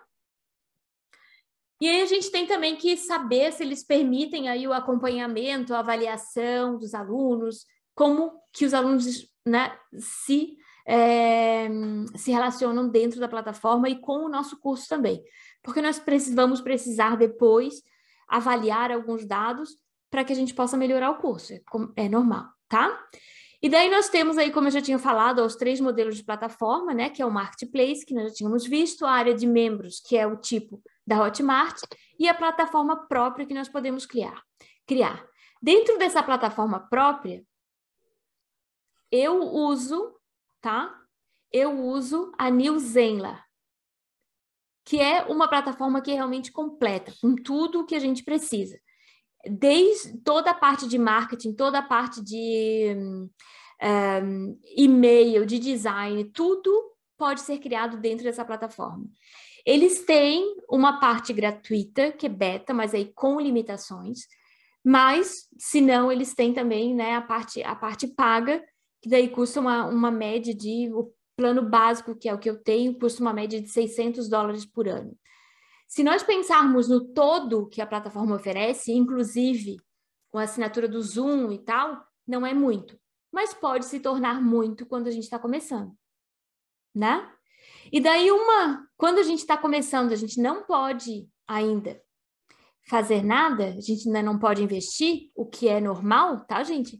E 1.81 1.87
aí 1.87 2.01
a 2.01 2.05
gente 2.05 2.29
tem 2.29 2.45
também 2.45 2.75
que 2.75 2.97
saber 2.97 3.53
se 3.53 3.63
eles 3.63 3.83
permitem 3.83 4.49
aí 4.49 4.67
o 4.67 4.73
acompanhamento, 4.73 5.73
a 5.73 5.79
avaliação 5.79 6.77
dos 6.77 6.93
alunos, 6.93 7.65
como 7.95 8.33
que 8.51 8.65
os 8.65 8.73
alunos 8.73 9.29
né, 9.45 9.77
se, 9.97 10.57
é, 10.85 11.69
se 12.15 12.31
relacionam 12.31 12.89
dentro 12.89 13.19
da 13.19 13.29
plataforma 13.29 13.89
e 13.89 13.99
com 13.99 14.25
o 14.25 14.29
nosso 14.29 14.59
curso 14.59 14.87
também. 14.89 15.23
Porque 15.63 15.81
nós 15.81 16.01
vamos 16.33 16.61
precisar 16.61 17.15
depois 17.15 17.81
avaliar 18.27 18.91
alguns 18.91 19.25
dados 19.25 19.77
para 20.09 20.23
que 20.23 20.33
a 20.33 20.35
gente 20.35 20.53
possa 20.53 20.75
melhorar 20.75 21.11
o 21.11 21.17
curso. 21.17 21.53
É, 21.53 21.61
é 21.95 22.09
normal, 22.09 22.45
tá? 22.67 22.99
E 23.61 23.67
daí 23.67 23.89
nós 23.89 24.07
temos 24.07 24.37
aí, 24.37 24.51
como 24.51 24.67
eu 24.67 24.71
já 24.71 24.81
tinha 24.81 24.97
falado, 24.97 25.43
os 25.43 25.55
três 25.55 25.81
modelos 25.81 26.15
de 26.15 26.23
plataforma, 26.23 26.93
né? 26.93 27.09
Que 27.09 27.21
é 27.21 27.25
o 27.25 27.31
Marketplace, 27.31 28.05
que 28.05 28.13
nós 28.13 28.29
já 28.29 28.33
tínhamos 28.33 28.65
visto, 28.65 29.05
a 29.05 29.11
área 29.11 29.33
de 29.33 29.45
membros, 29.45 29.99
que 29.99 30.15
é 30.15 30.25
o 30.25 30.37
tipo 30.37 30.81
da 31.09 31.19
Hotmart 31.23 31.81
e 32.19 32.29
a 32.29 32.35
plataforma 32.35 33.07
própria 33.07 33.45
que 33.45 33.53
nós 33.53 33.67
podemos 33.67 34.05
criar. 34.05 34.43
criar. 34.85 35.27
Dentro 35.59 35.97
dessa 35.97 36.21
plataforma 36.21 36.87
própria, 36.87 37.43
eu 39.11 39.41
uso, 39.41 40.15
tá? 40.61 40.95
Eu 41.51 41.83
uso 41.83 42.31
a 42.37 42.51
New 42.51 42.77
Zenla, 42.77 43.43
que 44.85 44.99
é 44.99 45.23
uma 45.23 45.47
plataforma 45.47 45.99
que 45.99 46.11
é 46.11 46.13
realmente 46.13 46.51
completa, 46.51 47.11
com 47.19 47.35
tudo 47.35 47.79
o 47.79 47.85
que 47.87 47.95
a 47.95 47.99
gente 47.99 48.23
precisa. 48.23 48.79
Desde 49.49 50.15
toda 50.19 50.51
a 50.51 50.53
parte 50.53 50.87
de 50.87 50.99
marketing, 50.99 51.53
toda 51.53 51.79
a 51.79 51.83
parte 51.83 52.23
de 52.23 52.95
um, 53.81 54.59
e-mail, 54.77 55.43
de 55.43 55.57
design, 55.57 56.23
tudo 56.25 56.71
pode 57.17 57.41
ser 57.41 57.57
criado 57.57 57.97
dentro 57.97 58.23
dessa 58.25 58.45
plataforma. 58.45 59.05
Eles 59.69 60.03
têm 60.03 60.55
uma 60.67 60.99
parte 60.99 61.31
gratuita, 61.31 62.11
que 62.11 62.25
é 62.25 62.29
beta, 62.29 62.73
mas 62.73 62.95
aí 62.95 63.13
com 63.13 63.39
limitações. 63.39 64.21
Mas, 64.83 65.47
se 65.59 65.79
não, 65.79 66.11
eles 66.11 66.33
têm 66.33 66.55
também 66.55 66.95
né, 66.95 67.13
a, 67.13 67.21
parte, 67.21 67.61
a 67.61 67.75
parte 67.75 68.07
paga, 68.07 68.65
que 68.99 69.07
daí 69.07 69.29
custa 69.29 69.59
uma, 69.59 69.85
uma 69.85 70.09
média 70.09 70.55
de. 70.55 70.91
O 70.91 71.13
plano 71.37 71.61
básico, 71.61 72.15
que 72.15 72.27
é 72.27 72.33
o 72.33 72.39
que 72.39 72.49
eu 72.49 72.57
tenho, 72.61 72.97
custa 72.97 73.21
uma 73.21 73.31
média 73.31 73.61
de 73.61 73.69
600 73.69 74.27
dólares 74.27 74.65
por 74.65 74.87
ano. 74.87 75.15
Se 75.87 76.03
nós 76.03 76.23
pensarmos 76.23 76.89
no 76.89 77.13
todo 77.13 77.67
que 77.67 77.79
a 77.79 77.85
plataforma 77.85 78.35
oferece, 78.35 78.91
inclusive 78.91 79.77
com 80.31 80.39
a 80.39 80.43
assinatura 80.43 80.87
do 80.87 80.99
Zoom 80.99 81.51
e 81.51 81.59
tal, 81.59 82.03
não 82.27 82.43
é 82.43 82.55
muito. 82.55 82.99
mas 83.31 83.53
pode 83.53 83.85
se 83.85 83.99
tornar 83.99 84.41
muito 84.41 84.85
quando 84.87 85.07
a 85.07 85.11
gente 85.11 85.25
está 85.25 85.37
começando, 85.37 85.93
né? 86.93 87.31
E 87.91 87.99
daí 87.99 88.31
uma, 88.31 88.87
quando 88.97 89.19
a 89.19 89.23
gente 89.23 89.39
está 89.39 89.57
começando, 89.57 90.11
a 90.11 90.15
gente 90.15 90.39
não 90.39 90.63
pode 90.63 91.27
ainda 91.47 92.01
fazer 92.87 93.23
nada, 93.23 93.65
a 93.65 93.81
gente 93.81 94.07
ainda 94.07 94.21
não 94.21 94.39
pode 94.39 94.63
investir, 94.63 95.31
o 95.35 95.45
que 95.45 95.67
é 95.67 95.79
normal, 95.79 96.45
tá, 96.45 96.63
gente? 96.63 96.99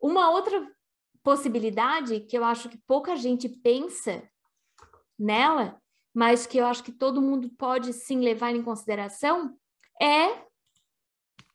Uma 0.00 0.30
outra 0.30 0.64
possibilidade 1.22 2.20
que 2.20 2.38
eu 2.38 2.44
acho 2.44 2.68
que 2.68 2.78
pouca 2.86 3.16
gente 3.16 3.48
pensa 3.48 4.22
nela, 5.18 5.80
mas 6.14 6.46
que 6.46 6.58
eu 6.58 6.66
acho 6.66 6.82
que 6.82 6.92
todo 6.92 7.22
mundo 7.22 7.50
pode 7.58 7.92
sim 7.92 8.20
levar 8.20 8.54
em 8.54 8.62
consideração, 8.62 9.56
é 10.00 10.46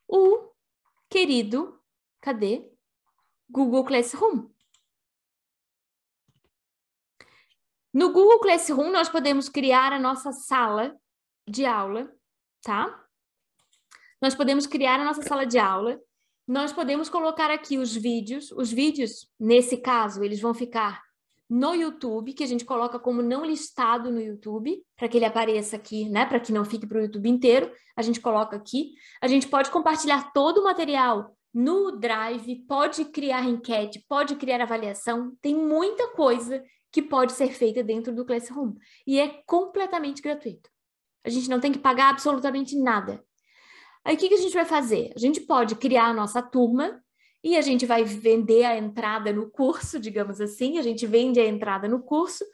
o 0.06 0.50
querido, 1.08 1.80
cadê? 2.20 2.70
Google 3.48 3.84
Classroom. 3.84 4.53
No 7.94 8.12
Google 8.12 8.40
Classroom, 8.40 8.90
nós 8.90 9.08
podemos 9.08 9.48
criar 9.48 9.92
a 9.92 10.00
nossa 10.00 10.32
sala 10.32 10.96
de 11.48 11.64
aula, 11.64 12.12
tá? 12.60 13.04
Nós 14.20 14.34
podemos 14.34 14.66
criar 14.66 14.98
a 14.98 15.04
nossa 15.04 15.22
sala 15.22 15.46
de 15.46 15.60
aula. 15.60 16.00
Nós 16.44 16.72
podemos 16.72 17.08
colocar 17.08 17.52
aqui 17.52 17.78
os 17.78 17.94
vídeos. 17.94 18.50
Os 18.50 18.72
vídeos, 18.72 19.30
nesse 19.38 19.76
caso, 19.76 20.24
eles 20.24 20.40
vão 20.40 20.52
ficar 20.52 21.00
no 21.48 21.72
YouTube, 21.72 22.32
que 22.32 22.42
a 22.42 22.48
gente 22.48 22.64
coloca 22.64 22.98
como 22.98 23.22
não 23.22 23.44
listado 23.44 24.10
no 24.10 24.20
YouTube, 24.20 24.82
para 24.96 25.08
que 25.08 25.16
ele 25.16 25.26
apareça 25.26 25.76
aqui, 25.76 26.08
né? 26.08 26.26
Para 26.26 26.40
que 26.40 26.52
não 26.52 26.64
fique 26.64 26.88
para 26.88 26.98
o 26.98 27.02
YouTube 27.02 27.28
inteiro. 27.28 27.70
A 27.96 28.02
gente 28.02 28.20
coloca 28.20 28.56
aqui. 28.56 28.94
A 29.22 29.28
gente 29.28 29.46
pode 29.46 29.70
compartilhar 29.70 30.32
todo 30.32 30.58
o 30.58 30.64
material 30.64 31.36
no 31.52 31.92
Drive, 31.92 32.66
pode 32.66 33.04
criar 33.04 33.44
enquete, 33.44 34.04
pode 34.08 34.34
criar 34.34 34.60
avaliação. 34.60 35.32
Tem 35.40 35.54
muita 35.54 36.08
coisa 36.08 36.60
que 36.94 37.02
pode 37.02 37.32
ser 37.32 37.48
feita 37.48 37.82
dentro 37.82 38.14
do 38.14 38.24
Classroom. 38.24 38.76
E 39.04 39.18
é 39.18 39.42
completamente 39.46 40.22
gratuito. 40.22 40.70
A 41.24 41.28
gente 41.28 41.50
não 41.50 41.58
tem 41.58 41.72
que 41.72 41.78
pagar 41.80 42.10
absolutamente 42.10 42.78
nada. 42.78 43.20
Aí 44.04 44.14
o 44.14 44.18
que, 44.18 44.28
que 44.28 44.34
a 44.34 44.40
gente 44.40 44.54
vai 44.54 44.64
fazer? 44.64 45.12
A 45.16 45.18
gente 45.18 45.40
pode 45.40 45.74
criar 45.74 46.04
a 46.04 46.14
nossa 46.14 46.40
turma 46.40 47.02
e 47.42 47.56
a 47.56 47.62
gente 47.62 47.84
vai 47.84 48.04
vender 48.04 48.62
a 48.62 48.78
entrada 48.78 49.32
no 49.32 49.50
curso, 49.50 49.98
digamos 49.98 50.40
assim, 50.40 50.78
a 50.78 50.82
gente 50.82 51.04
vende 51.04 51.40
a 51.40 51.44
entrada 51.44 51.88
no 51.88 52.00
curso. 52.00 52.44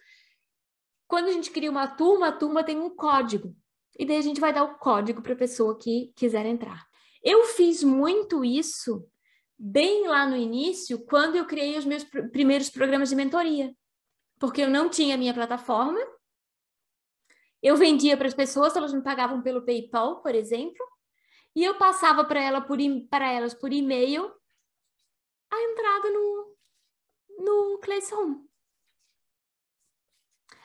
Quando 1.06 1.26
a 1.26 1.32
gente 1.32 1.50
cria 1.50 1.70
uma 1.70 1.86
turma, 1.86 2.28
a 2.28 2.32
turma 2.32 2.64
tem 2.64 2.78
um 2.78 2.88
código. 2.88 3.54
E 3.98 4.06
daí 4.06 4.16
a 4.16 4.22
gente 4.22 4.40
vai 4.40 4.54
dar 4.54 4.64
o 4.64 4.78
código 4.78 5.20
para 5.20 5.34
a 5.34 5.36
pessoa 5.36 5.76
que 5.76 6.14
quiser 6.16 6.46
entrar. 6.46 6.86
Eu 7.22 7.44
fiz 7.44 7.84
muito 7.84 8.42
isso 8.42 9.06
bem 9.58 10.08
lá 10.08 10.26
no 10.26 10.34
início, 10.34 11.04
quando 11.04 11.36
eu 11.36 11.44
criei 11.44 11.76
os 11.76 11.84
meus 11.84 12.04
pr 12.04 12.30
primeiros 12.30 12.70
programas 12.70 13.10
de 13.10 13.16
mentoria 13.16 13.76
porque 14.40 14.62
eu 14.62 14.70
não 14.70 14.88
tinha 14.88 15.18
minha 15.18 15.34
plataforma. 15.34 16.00
Eu 17.62 17.76
vendia 17.76 18.16
para 18.16 18.26
as 18.26 18.34
pessoas, 18.34 18.74
elas 18.74 18.92
me 18.92 19.02
pagavam 19.02 19.42
pelo 19.42 19.64
PayPal, 19.64 20.22
por 20.22 20.34
exemplo, 20.34 20.82
e 21.54 21.62
eu 21.62 21.76
passava 21.76 22.24
para 22.24 22.42
ela 22.42 22.62
por, 22.62 22.78
elas 22.80 23.52
por 23.52 23.70
e-mail 23.70 24.34
a 25.50 25.62
entrada 25.62 26.10
no, 26.10 26.56
no 27.38 27.78
Classroom. 27.80 28.46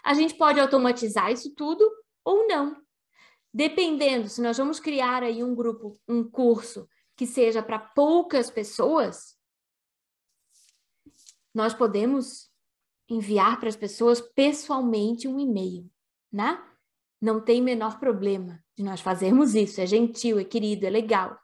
A 0.01 0.13
gente 0.13 0.36
pode 0.36 0.59
automatizar 0.59 1.32
isso 1.32 1.53
tudo 1.53 1.84
ou 2.23 2.47
não. 2.47 2.82
Dependendo, 3.53 4.30
se 4.30 4.41
nós 4.41 4.57
vamos 4.57 4.80
criar 4.80 5.21
aí 5.21 5.43
um 5.43 5.53
grupo, 5.53 5.99
um 6.07 6.23
curso 6.23 6.88
que 7.15 7.26
seja 7.26 7.61
para 7.61 7.80
poucas 7.80 8.49
pessoas, 8.49 9.38
nós 11.53 11.73
podemos 11.73 12.55
enviar 13.10 13.60
para 13.60 13.70
as 13.70 13.76
pessoas 13.76 14.20
pessoalmente 14.22 15.28
um 15.28 15.39
e-mail, 15.39 15.89
né? 16.32 16.62
Não 17.22 17.39
tem 17.39 17.62
menor 17.62 17.99
problema 17.99 18.64
de 18.76 18.84
nós 18.84 19.01
fazermos 19.01 19.56
isso, 19.56 19.80
é 19.80 19.86
gentil, 19.86 20.39
é 20.39 20.43
querido, 20.43 20.86
é 20.86 20.89
legal. 20.89 21.39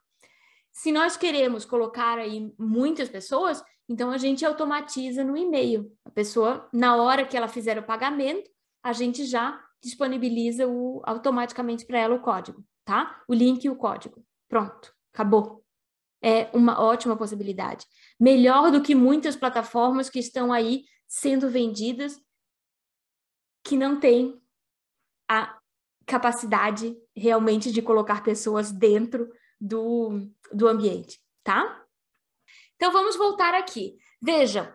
Se 0.72 0.92
nós 0.92 1.18
queremos 1.18 1.66
colocar 1.66 2.18
aí 2.18 2.54
muitas 2.58 3.10
pessoas, 3.10 3.64
então 3.88 4.10
a 4.10 4.18
gente 4.18 4.46
automatiza 4.46 5.24
no 5.24 5.36
e-mail. 5.36 5.92
A 6.06 6.10
pessoa, 6.10 6.68
na 6.72 6.96
hora 6.96 7.26
que 7.26 7.36
ela 7.36 7.48
fizer 7.48 7.78
o 7.78 7.84
pagamento, 7.84 8.50
a 8.84 8.94
gente 8.94 9.26
já 9.26 9.62
disponibiliza 9.84 10.68
o, 10.68 11.02
automaticamente 11.04 11.86
para 11.86 12.00
ela 12.00 12.16
o 12.16 12.22
código, 12.22 12.64
tá? 12.86 13.22
O 13.28 13.34
link 13.34 13.64
e 13.64 13.70
o 13.70 13.76
código. 13.76 14.24
Pronto, 14.48 14.94
acabou. 15.14 15.64
É 16.24 16.50
uma 16.54 16.80
ótima 16.80 17.18
possibilidade. 17.18 17.86
Melhor 18.20 18.72
do 18.72 18.82
que 18.82 18.94
muitas 18.94 19.36
plataformas 19.36 20.10
que 20.10 20.20
estão 20.20 20.54
aí 20.54 20.84
sendo 21.12 21.50
vendidas 21.50 22.24
que 23.66 23.76
não 23.76 24.00
têm 24.00 24.42
a 25.30 25.60
capacidade 26.06 26.98
realmente 27.14 27.70
de 27.70 27.82
colocar 27.82 28.24
pessoas 28.24 28.72
dentro 28.72 29.30
do, 29.60 30.32
do 30.54 30.70
ambiente, 30.70 31.22
tá? 31.44 31.86
Então 32.78 32.94
vamos 32.94 33.18
voltar 33.18 33.54
aqui. 33.54 33.98
Vejam, 34.22 34.74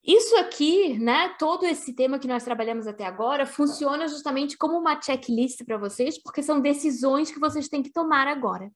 isso 0.00 0.36
aqui, 0.36 0.96
né, 0.96 1.34
todo 1.40 1.66
esse 1.66 1.92
tema 1.92 2.16
que 2.16 2.28
nós 2.28 2.44
trabalhamos 2.44 2.86
até 2.86 3.04
agora, 3.04 3.44
funciona 3.44 4.06
justamente 4.06 4.56
como 4.56 4.78
uma 4.78 5.02
checklist 5.02 5.64
para 5.64 5.76
vocês, 5.76 6.22
porque 6.22 6.40
são 6.40 6.60
decisões 6.60 7.32
que 7.32 7.40
vocês 7.40 7.68
têm 7.68 7.82
que 7.82 7.90
tomar 7.90 8.28
agora. 8.28 8.70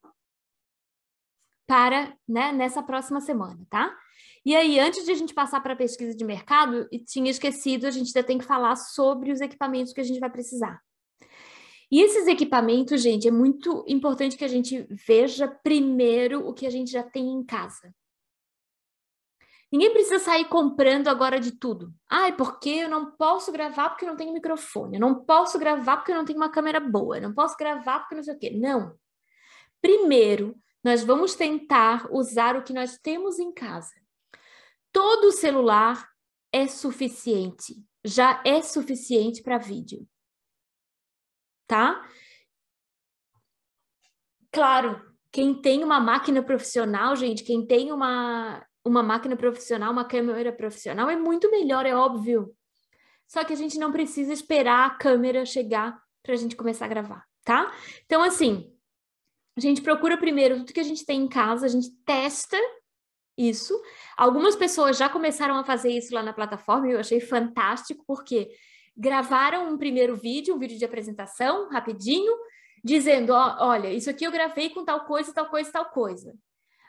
Para, 1.64 2.18
né, 2.28 2.50
nessa 2.50 2.82
próxima 2.82 3.20
semana, 3.20 3.64
tá? 3.70 3.96
E 4.44 4.54
aí, 4.54 4.78
antes 4.78 5.06
de 5.06 5.10
a 5.10 5.14
gente 5.14 5.32
passar 5.32 5.60
para 5.62 5.72
a 5.72 5.76
pesquisa 5.76 6.14
de 6.14 6.22
mercado, 6.22 6.86
e 6.92 6.98
tinha 6.98 7.30
esquecido, 7.30 7.86
a 7.86 7.90
gente 7.90 8.08
ainda 8.08 8.26
tem 8.26 8.36
que 8.36 8.44
falar 8.44 8.76
sobre 8.76 9.32
os 9.32 9.40
equipamentos 9.40 9.94
que 9.94 10.00
a 10.02 10.04
gente 10.04 10.20
vai 10.20 10.28
precisar. 10.28 10.82
E 11.90 12.02
esses 12.02 12.26
equipamentos, 12.26 13.00
gente, 13.00 13.26
é 13.26 13.30
muito 13.30 13.84
importante 13.88 14.36
que 14.36 14.44
a 14.44 14.48
gente 14.48 14.86
veja 14.90 15.48
primeiro 15.48 16.46
o 16.46 16.52
que 16.52 16.66
a 16.66 16.70
gente 16.70 16.90
já 16.90 17.02
tem 17.02 17.26
em 17.26 17.42
casa. 17.42 17.94
Ninguém 19.72 19.92
precisa 19.92 20.18
sair 20.18 20.44
comprando 20.44 21.08
agora 21.08 21.40
de 21.40 21.52
tudo. 21.52 21.92
Ah, 22.08 22.28
é 22.28 22.32
porque 22.32 22.70
eu 22.70 22.88
não 22.88 23.12
posso 23.12 23.50
gravar 23.50 23.90
porque 23.90 24.06
não 24.06 24.16
tenho 24.16 24.32
microfone. 24.32 24.96
Eu 24.96 25.00
não 25.00 25.24
posso 25.24 25.58
gravar 25.58 25.96
porque 25.96 26.14
não 26.14 26.24
tenho 26.24 26.38
uma 26.38 26.50
câmera 26.50 26.78
boa. 26.78 27.16
Eu 27.16 27.22
não 27.22 27.34
posso 27.34 27.56
gravar 27.56 28.00
porque 28.00 28.14
não 28.14 28.22
sei 28.22 28.34
o 28.34 28.38
quê. 28.38 28.50
Não. 28.50 28.94
Primeiro, 29.80 30.54
nós 30.82 31.02
vamos 31.02 31.34
tentar 31.34 32.08
usar 32.12 32.56
o 32.56 32.62
que 32.62 32.72
nós 32.72 32.98
temos 32.98 33.38
em 33.38 33.52
casa 33.52 34.03
todo 34.94 35.32
celular 35.32 36.08
é 36.52 36.68
suficiente, 36.68 37.84
já 38.04 38.40
é 38.46 38.62
suficiente 38.62 39.42
para 39.42 39.58
vídeo. 39.58 40.08
Tá? 41.66 42.08
Claro, 44.52 45.04
quem 45.32 45.60
tem 45.60 45.82
uma 45.82 45.98
máquina 45.98 46.44
profissional, 46.44 47.16
gente, 47.16 47.42
quem 47.42 47.66
tem 47.66 47.90
uma, 47.90 48.64
uma 48.84 49.02
máquina 49.02 49.36
profissional, 49.36 49.90
uma 49.90 50.04
câmera 50.04 50.52
profissional, 50.52 51.10
é 51.10 51.16
muito 51.16 51.50
melhor, 51.50 51.84
é 51.84 51.96
óbvio. 51.96 52.54
Só 53.26 53.42
que 53.42 53.52
a 53.52 53.56
gente 53.56 53.76
não 53.78 53.90
precisa 53.90 54.32
esperar 54.32 54.86
a 54.86 54.94
câmera 54.94 55.44
chegar 55.44 56.00
para 56.22 56.34
a 56.34 56.36
gente 56.36 56.54
começar 56.54 56.84
a 56.84 56.88
gravar, 56.88 57.26
tá? 57.42 57.74
Então, 58.04 58.22
assim, 58.22 58.72
a 59.56 59.60
gente 59.60 59.82
procura 59.82 60.16
primeiro 60.16 60.58
tudo 60.58 60.72
que 60.72 60.78
a 60.78 60.84
gente 60.84 61.04
tem 61.04 61.22
em 61.22 61.28
casa, 61.28 61.66
a 61.66 61.68
gente 61.68 61.90
testa 62.04 62.56
isso. 63.36 63.80
Algumas 64.16 64.56
pessoas 64.56 64.96
já 64.96 65.08
começaram 65.08 65.56
a 65.56 65.64
fazer 65.64 65.90
isso 65.90 66.14
lá 66.14 66.22
na 66.22 66.32
plataforma 66.32 66.88
e 66.88 66.92
eu 66.92 67.00
achei 67.00 67.20
fantástico, 67.20 68.04
porque 68.06 68.50
gravaram 68.96 69.72
um 69.72 69.78
primeiro 69.78 70.16
vídeo, 70.16 70.54
um 70.54 70.58
vídeo 70.58 70.78
de 70.78 70.84
apresentação, 70.84 71.68
rapidinho, 71.68 72.32
dizendo: 72.82 73.32
ó, 73.32 73.56
olha, 73.60 73.92
isso 73.92 74.08
aqui 74.10 74.24
eu 74.24 74.32
gravei 74.32 74.70
com 74.70 74.84
tal 74.84 75.04
coisa, 75.04 75.32
tal 75.32 75.46
coisa, 75.46 75.72
tal 75.72 75.86
coisa. 75.86 76.34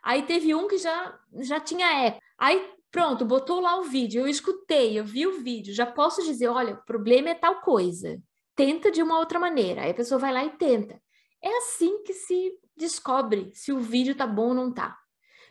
Aí 0.03 0.23
teve 0.23 0.53
um 0.53 0.67
que 0.67 0.77
já, 0.77 1.17
já 1.39 1.59
tinha 1.59 2.05
eco. 2.05 2.19
Aí 2.37 2.71
pronto, 2.91 3.25
botou 3.25 3.59
lá 3.59 3.77
o 3.79 3.83
vídeo, 3.83 4.21
eu 4.21 4.27
escutei, 4.27 4.97
eu 4.97 5.03
vi 5.03 5.25
o 5.27 5.41
vídeo, 5.41 5.73
já 5.73 5.85
posso 5.85 6.23
dizer: 6.23 6.47
olha, 6.47 6.75
o 6.75 6.85
problema 6.85 7.29
é 7.29 7.35
tal 7.35 7.61
coisa. 7.61 8.21
Tenta 8.55 8.89
de 8.89 9.01
uma 9.01 9.19
outra 9.19 9.39
maneira. 9.39 9.81
Aí 9.81 9.91
a 9.91 9.95
pessoa 9.95 10.19
vai 10.19 10.31
lá 10.31 10.45
e 10.45 10.51
tenta. 10.51 11.01
É 11.41 11.57
assim 11.57 12.03
que 12.03 12.13
se 12.13 12.53
descobre 12.75 13.51
se 13.53 13.71
o 13.71 13.79
vídeo 13.79 14.15
tá 14.15 14.25
bom 14.25 14.49
ou 14.49 14.53
não 14.53 14.73
tá. 14.73 14.97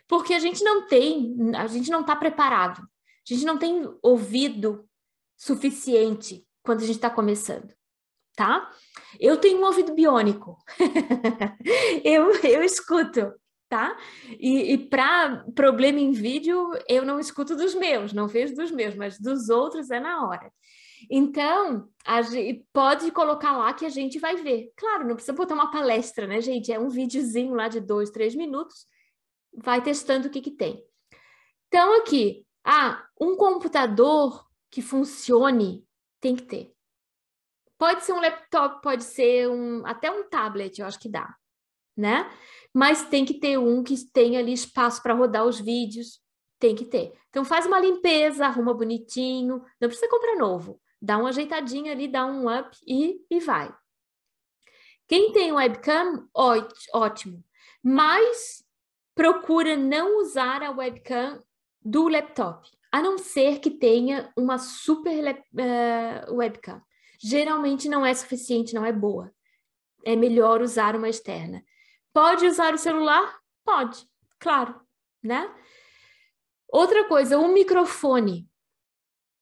Porque 0.08 0.34
a 0.34 0.38
gente 0.38 0.62
não 0.62 0.86
tem, 0.86 1.34
a 1.56 1.66
gente 1.66 1.90
não 1.90 2.00
está 2.00 2.14
preparado. 2.14 2.80
A 2.80 3.34
gente 3.34 3.44
não 3.44 3.58
tem 3.58 3.88
ouvido 4.02 4.86
suficiente 5.36 6.46
quando 6.62 6.80
a 6.80 6.86
gente 6.86 6.96
está 6.96 7.10
começando, 7.10 7.72
tá? 8.36 8.70
Eu 9.18 9.38
tenho 9.38 9.60
um 9.60 9.64
ouvido 9.64 9.94
biônico. 9.94 10.58
eu, 12.04 12.32
eu 12.44 12.62
escuto, 12.62 13.32
tá? 13.68 13.96
E, 14.38 14.72
e 14.72 14.78
para 14.78 15.44
problema 15.54 16.00
em 16.00 16.12
vídeo, 16.12 16.70
eu 16.88 17.04
não 17.04 17.18
escuto 17.18 17.56
dos 17.56 17.74
meus, 17.74 18.12
não 18.12 18.28
vejo 18.28 18.54
dos 18.54 18.70
meus, 18.70 18.94
mas 18.94 19.18
dos 19.18 19.48
outros 19.48 19.90
é 19.90 19.98
na 19.98 20.26
hora. 20.26 20.52
Então, 21.10 21.88
pode 22.72 23.10
colocar 23.10 23.56
lá 23.56 23.72
que 23.72 23.84
a 23.84 23.90
gente 23.90 24.18
vai 24.18 24.36
ver. 24.36 24.70
Claro, 24.76 25.06
não 25.06 25.14
precisa 25.14 25.34
botar 25.34 25.54
uma 25.54 25.70
palestra, 25.70 26.26
né, 26.26 26.40
gente? 26.40 26.72
É 26.72 26.78
um 26.78 26.88
videozinho 26.88 27.54
lá 27.54 27.68
de 27.68 27.80
dois, 27.80 28.10
três 28.10 28.34
minutos 28.34 28.86
vai 29.56 29.82
testando 29.82 30.28
o 30.28 30.30
que, 30.30 30.40
que 30.40 30.50
tem. 30.50 30.84
Então, 31.68 31.98
aqui, 32.00 32.46
ah, 32.64 33.06
um 33.20 33.36
computador 33.36 34.46
que 34.70 34.80
funcione 34.80 35.86
tem 36.20 36.34
que 36.34 36.42
ter. 36.42 36.74
Pode 37.76 38.04
ser 38.04 38.12
um 38.12 38.20
laptop, 38.20 38.80
pode 38.82 39.04
ser 39.04 39.48
um, 39.48 39.84
até 39.84 40.10
um 40.10 40.28
tablet, 40.28 40.78
eu 40.78 40.86
acho 40.86 40.98
que 40.98 41.08
dá, 41.08 41.34
né? 41.96 42.30
Mas 42.72 43.08
tem 43.08 43.24
que 43.24 43.34
ter 43.34 43.58
um 43.58 43.82
que 43.82 43.94
tenha 44.10 44.38
ali 44.38 44.52
espaço 44.52 45.02
para 45.02 45.14
rodar 45.14 45.44
os 45.44 45.60
vídeos, 45.60 46.20
tem 46.58 46.74
que 46.74 46.84
ter. 46.84 47.12
Então 47.28 47.44
faz 47.44 47.66
uma 47.66 47.78
limpeza, 47.78 48.46
arruma 48.46 48.72
bonitinho, 48.72 49.62
não 49.80 49.88
precisa 49.88 50.08
comprar 50.08 50.36
novo. 50.36 50.80
Dá 51.02 51.18
uma 51.18 51.28
ajeitadinha 51.28 51.92
ali, 51.92 52.08
dá 52.08 52.24
um 52.24 52.48
up 52.48 52.74
e, 52.86 53.20
e 53.30 53.40
vai. 53.40 53.74
Quem 55.06 55.32
tem 55.32 55.52
webcam, 55.52 56.26
ótimo. 56.34 57.44
Mas 57.82 58.63
procura 59.14 59.76
não 59.76 60.20
usar 60.20 60.62
a 60.62 60.70
webcam 60.70 61.42
do 61.84 62.08
laptop, 62.08 62.68
a 62.90 63.02
não 63.02 63.18
ser 63.18 63.60
que 63.60 63.70
tenha 63.70 64.32
uma 64.36 64.58
super 64.58 65.34
uh, 65.34 66.34
webcam. 66.34 66.82
Geralmente 67.20 67.88
não 67.88 68.04
é 68.04 68.12
suficiente, 68.12 68.74
não 68.74 68.84
é 68.84 68.92
boa. 68.92 69.32
É 70.04 70.16
melhor 70.16 70.60
usar 70.60 70.96
uma 70.96 71.08
externa. 71.08 71.64
Pode 72.12 72.46
usar 72.46 72.74
o 72.74 72.78
celular? 72.78 73.38
Pode, 73.64 74.06
claro, 74.38 74.80
né? 75.22 75.50
Outra 76.68 77.04
coisa, 77.04 77.38
o 77.38 77.52
microfone. 77.52 78.48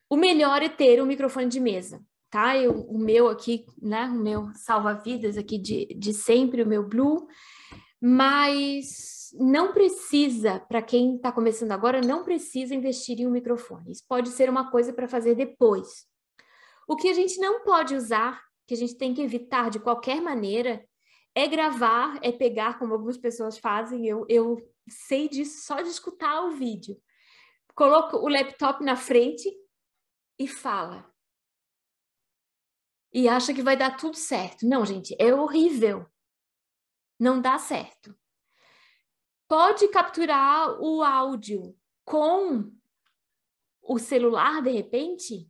O 0.08 0.16
melhor 0.16 0.62
é 0.62 0.68
ter 0.68 1.02
um 1.02 1.06
microfone 1.06 1.48
de 1.48 1.58
mesa, 1.58 2.04
tá? 2.30 2.56
Eu, 2.56 2.82
o 2.82 2.98
meu 2.98 3.28
aqui, 3.28 3.66
né? 3.80 4.04
O 4.06 4.14
meu 4.14 4.50
salva-vidas 4.54 5.36
aqui 5.38 5.58
de, 5.58 5.86
de 5.86 6.12
sempre, 6.12 6.62
o 6.62 6.66
meu 6.66 6.86
Blue. 6.86 7.26
Mas 8.00 9.21
não 9.32 9.72
precisa, 9.72 10.60
para 10.60 10.82
quem 10.82 11.16
está 11.16 11.32
começando 11.32 11.72
agora, 11.72 12.00
não 12.00 12.22
precisa 12.22 12.74
investir 12.74 13.20
em 13.20 13.26
um 13.26 13.30
microfone. 13.30 13.92
Isso 13.92 14.04
pode 14.08 14.28
ser 14.30 14.50
uma 14.50 14.70
coisa 14.70 14.92
para 14.92 15.08
fazer 15.08 15.34
depois. 15.34 16.06
O 16.86 16.96
que 16.96 17.08
a 17.08 17.14
gente 17.14 17.38
não 17.38 17.62
pode 17.62 17.94
usar, 17.94 18.42
que 18.66 18.74
a 18.74 18.76
gente 18.76 18.96
tem 18.96 19.14
que 19.14 19.22
evitar 19.22 19.70
de 19.70 19.80
qualquer 19.80 20.20
maneira, 20.20 20.84
é 21.34 21.46
gravar, 21.46 22.18
é 22.22 22.30
pegar, 22.30 22.78
como 22.78 22.92
algumas 22.92 23.16
pessoas 23.16 23.58
fazem. 23.58 24.06
Eu, 24.06 24.26
eu 24.28 24.58
sei 24.88 25.28
disso 25.28 25.64
só 25.64 25.80
de 25.80 25.88
escutar 25.88 26.42
o 26.42 26.50
vídeo 26.50 26.96
coloca 27.74 28.16
o 28.16 28.28
laptop 28.28 28.84
na 28.84 28.96
frente 28.96 29.50
e 30.38 30.46
fala. 30.46 31.10
E 33.12 33.28
acha 33.28 33.52
que 33.52 33.62
vai 33.62 33.76
dar 33.76 33.96
tudo 33.96 34.16
certo. 34.16 34.66
Não, 34.66 34.86
gente, 34.86 35.14
é 35.18 35.34
horrível. 35.34 36.06
Não 37.18 37.40
dá 37.40 37.58
certo. 37.58 38.16
Pode 39.52 39.86
capturar 39.88 40.80
o 40.80 41.02
áudio 41.02 41.76
com 42.06 42.72
o 43.82 43.98
celular 43.98 44.62
de 44.62 44.70
repente? 44.70 45.46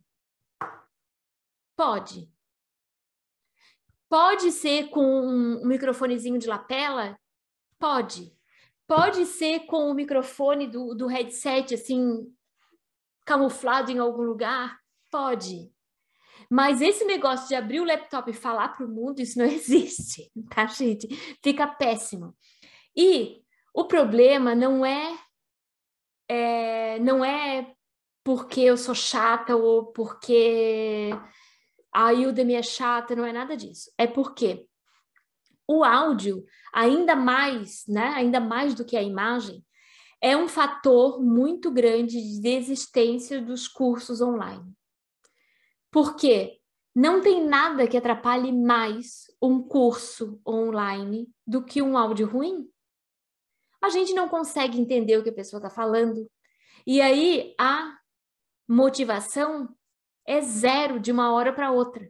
Pode. 1.73 2.29
Pode 4.09 4.51
ser 4.51 4.89
com 4.89 5.01
um 5.01 5.65
microfonezinho 5.65 6.37
de 6.37 6.47
lapela? 6.47 7.17
Pode. 7.79 8.37
Pode 8.85 9.25
ser 9.25 9.61
com 9.67 9.89
o 9.89 9.93
microfone 9.93 10.67
do, 10.67 10.93
do 10.93 11.07
headset, 11.07 11.73
assim, 11.73 12.29
camuflado 13.25 13.89
em 13.89 13.99
algum 13.99 14.23
lugar? 14.23 14.81
Pode. 15.09 15.71
Mas 16.49 16.81
esse 16.81 17.05
negócio 17.05 17.47
de 17.47 17.55
abrir 17.55 17.79
o 17.79 17.85
laptop 17.85 18.29
e 18.29 18.33
falar 18.33 18.67
para 18.67 18.85
o 18.85 18.89
mundo, 18.89 19.21
isso 19.21 19.39
não 19.39 19.45
existe, 19.47 20.29
tá, 20.49 20.65
gente? 20.65 21.07
Fica 21.41 21.65
péssimo. 21.65 22.35
E 22.93 23.42
o 23.73 23.85
problema 23.85 24.53
não 24.53 24.85
é, 24.85 25.17
é 26.29 26.99
não 26.99 27.25
é 27.25 27.73
porque 28.23 28.61
eu 28.61 28.77
sou 28.77 28.95
chata 28.95 29.55
ou 29.55 29.87
porque 29.87 31.09
a 31.91 32.11
Udemy 32.11 32.55
é 32.55 32.63
chata, 32.63 33.15
não 33.15 33.25
é 33.25 33.33
nada 33.33 33.57
disso. 33.57 33.91
É 33.97 34.07
porque 34.07 34.67
o 35.67 35.83
áudio, 35.83 36.43
ainda 36.73 37.15
mais, 37.15 37.83
né, 37.87 38.07
ainda 38.15 38.39
mais 38.39 38.73
do 38.73 38.85
que 38.85 38.97
a 38.97 39.03
imagem, 39.03 39.63
é 40.21 40.37
um 40.37 40.47
fator 40.47 41.21
muito 41.21 41.69
grande 41.69 42.21
de 42.21 42.41
desistência 42.41 43.41
dos 43.41 43.67
cursos 43.67 44.21
online. 44.21 44.73
Por 45.91 46.15
quê? 46.15 46.59
Não 46.95 47.21
tem 47.21 47.45
nada 47.45 47.87
que 47.87 47.97
atrapalhe 47.97 48.51
mais 48.51 49.25
um 49.41 49.61
curso 49.61 50.39
online 50.47 51.27
do 51.45 51.63
que 51.63 51.81
um 51.81 51.97
áudio 51.97 52.27
ruim. 52.27 52.69
A 53.83 53.89
gente 53.89 54.13
não 54.13 54.29
consegue 54.29 54.79
entender 54.79 55.17
o 55.17 55.23
que 55.23 55.29
a 55.29 55.33
pessoa 55.33 55.59
está 55.59 55.69
falando. 55.69 56.25
E 56.87 57.01
aí 57.01 57.53
a 57.59 57.99
motivação 58.65 59.67
é 60.25 60.39
zero 60.39 61.01
de 61.01 61.11
uma 61.11 61.33
hora 61.33 61.51
para 61.51 61.69
outra. 61.69 62.09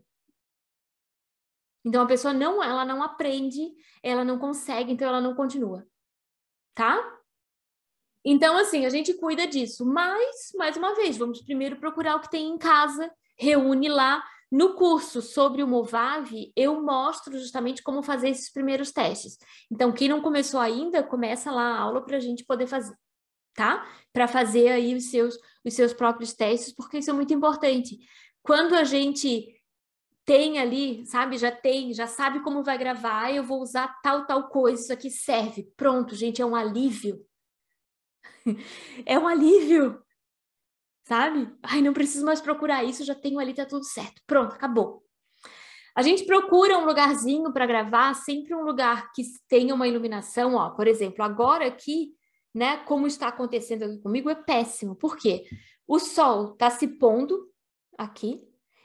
Então 1.84 2.04
a 2.04 2.06
pessoa 2.06 2.32
não, 2.32 2.64
ela 2.64 2.86
não 2.86 3.02
aprende, 3.02 3.74
ela 4.04 4.24
não 4.24 4.38
consegue, 4.38 4.92
então 4.92 5.08
ela 5.08 5.20
não 5.20 5.34
continua. 5.34 5.84
Tá? 6.76 7.20
Então 8.24 8.56
assim, 8.56 8.86
a 8.86 8.90
gente 8.90 9.16
cuida 9.16 9.48
disso, 9.48 9.84
mas 9.84 10.52
mais 10.56 10.78
uma 10.78 10.94
vez, 10.94 11.18
vamos 11.18 11.42
primeiro 11.42 11.78
procurar 11.78 12.18
o 12.18 12.22
que 12.22 12.30
tem 12.30 12.50
em 12.50 12.58
casa, 12.60 13.12
reúne 13.36 13.90
lá 13.90 14.24
no 14.54 14.76
curso 14.76 15.20
sobre 15.20 15.64
o 15.64 15.68
Movave, 15.68 16.54
eu 16.56 16.80
mostro 16.80 17.36
justamente 17.40 17.82
como 17.82 18.04
fazer 18.04 18.30
esses 18.30 18.52
primeiros 18.52 18.92
testes. 18.92 19.36
Então, 19.72 19.92
quem 19.92 20.08
não 20.08 20.22
começou 20.22 20.60
ainda, 20.60 21.02
começa 21.02 21.52
lá 21.52 21.64
a 21.64 21.80
aula 21.80 22.06
para 22.06 22.18
a 22.18 22.20
gente 22.20 22.46
poder 22.46 22.68
fazer, 22.68 22.96
tá? 23.56 23.84
Para 24.14 24.28
fazer 24.28 24.68
aí 24.68 24.94
os 24.94 25.10
seus, 25.10 25.36
os 25.66 25.74
seus 25.74 25.92
próprios 25.92 26.34
testes, 26.34 26.72
porque 26.72 27.00
isso 27.00 27.10
é 27.10 27.14
muito 27.14 27.34
importante. 27.34 27.98
Quando 28.44 28.76
a 28.76 28.84
gente 28.84 29.60
tem 30.24 30.60
ali, 30.60 31.04
sabe? 31.08 31.36
Já 31.36 31.52
tem, 31.52 31.92
já 31.92 32.06
sabe 32.06 32.44
como 32.44 32.64
vai 32.64 32.78
gravar. 32.78 33.34
eu 33.34 33.44
vou 33.44 33.60
usar 33.60 33.88
tal, 34.04 34.28
tal 34.28 34.50
coisa, 34.50 34.84
isso 34.84 34.94
aqui 34.94 35.10
serve. 35.10 35.64
Pronto, 35.76 36.14
gente, 36.14 36.44
é 36.44 36.46
um 36.46 36.56
alívio. 36.56 37.26
é 39.04 39.18
um 39.18 39.28
alívio. 39.28 40.03
Sabe? 41.04 41.54
Ai, 41.62 41.82
não 41.82 41.94
preciso 41.94 42.26
mais 42.26 42.40
procurar 42.40 42.84
isso, 42.84 43.04
já 43.04 43.14
tenho 43.14 43.40
ali, 43.40 43.54
tá 43.54 43.66
tudo 43.66 43.86
certo. 43.86 44.22
Pronto, 44.26 44.54
acabou. 44.56 45.04
A 45.96 46.02
gente 46.02 46.26
procura 46.26 46.78
um 46.78 46.86
lugarzinho 46.86 47.52
para 47.54 47.68
gravar, 47.68 48.14
sempre 48.16 48.56
um 48.56 48.64
lugar 48.64 49.12
que 49.14 49.24
tenha 49.48 49.76
uma 49.76 49.88
iluminação, 49.88 50.56
ó. 50.56 50.72
Por 50.72 50.88
exemplo, 50.88 51.24
agora 51.24 51.68
aqui, 51.68 52.14
né, 52.54 52.78
como 52.86 53.06
está 53.06 53.28
acontecendo 53.28 53.84
aqui 53.84 54.00
comigo, 54.00 54.30
é 54.30 54.36
péssimo. 54.36 54.96
Por 54.96 55.18
quê? 55.18 55.46
O 55.88 56.00
sol 56.00 56.54
está 56.54 56.70
se 56.70 56.88
pondo 56.88 57.52
aqui, 57.98 58.42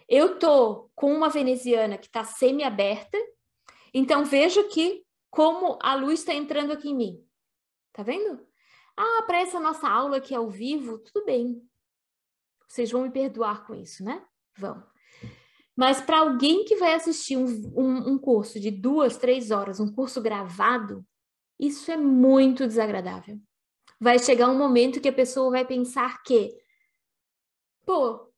eu 0.09 0.39
tô 0.39 0.91
com 0.95 1.13
uma 1.15 1.29
veneziana 1.29 1.99
que 1.99 2.07
está 2.07 2.25
semi-aberta, 2.25 3.19
então 3.93 4.25
vejo 4.25 4.67
que 4.69 5.05
como 5.31 5.79
a 5.83 5.95
luz 5.95 6.21
está 6.21 6.35
entrando 6.35 6.73
aqui 6.73 6.91
em 6.91 6.97
mim. 6.97 7.25
Tá 7.93 8.03
vendo? 8.03 8.47
Ah, 8.97 9.23
para 9.27 9.41
essa 9.41 9.61
nossa 9.61 9.89
aula 9.89 10.17
aqui 10.17 10.35
ao 10.35 10.49
vivo, 10.49 10.99
tudo 10.99 11.25
bem. 11.25 11.63
Vocês 12.69 12.91
vão 12.91 13.03
me 13.03 13.11
perdoar 13.11 13.67
com 13.67 13.75
isso, 13.75 14.05
né? 14.05 14.25
Vão. 14.57 14.85
Mas 15.75 16.01
para 16.01 16.19
alguém 16.19 16.65
que 16.65 16.77
vai 16.77 16.95
assistir 16.95 17.37
um, 17.37 17.47
um, 17.77 18.13
um 18.13 18.19
curso 18.19 18.61
de 18.61 18.71
duas, 18.71 19.17
três 19.17 19.51
horas, 19.51 19.81
um 19.81 19.93
curso 19.93 20.21
gravado, 20.21 21.07
isso 21.59 21.91
é 21.91 21.97
muito 21.97 22.67
desagradável. 22.67 23.41
Vai 24.01 24.19
chegar 24.19 24.49
um 24.49 24.59
momento 24.59 25.01
que 25.01 25.09
a 25.09 25.13
pessoa 25.13 25.51
vai 25.51 25.65
pensar 25.65 26.23
que, 26.23 26.57
pô, 27.85 28.33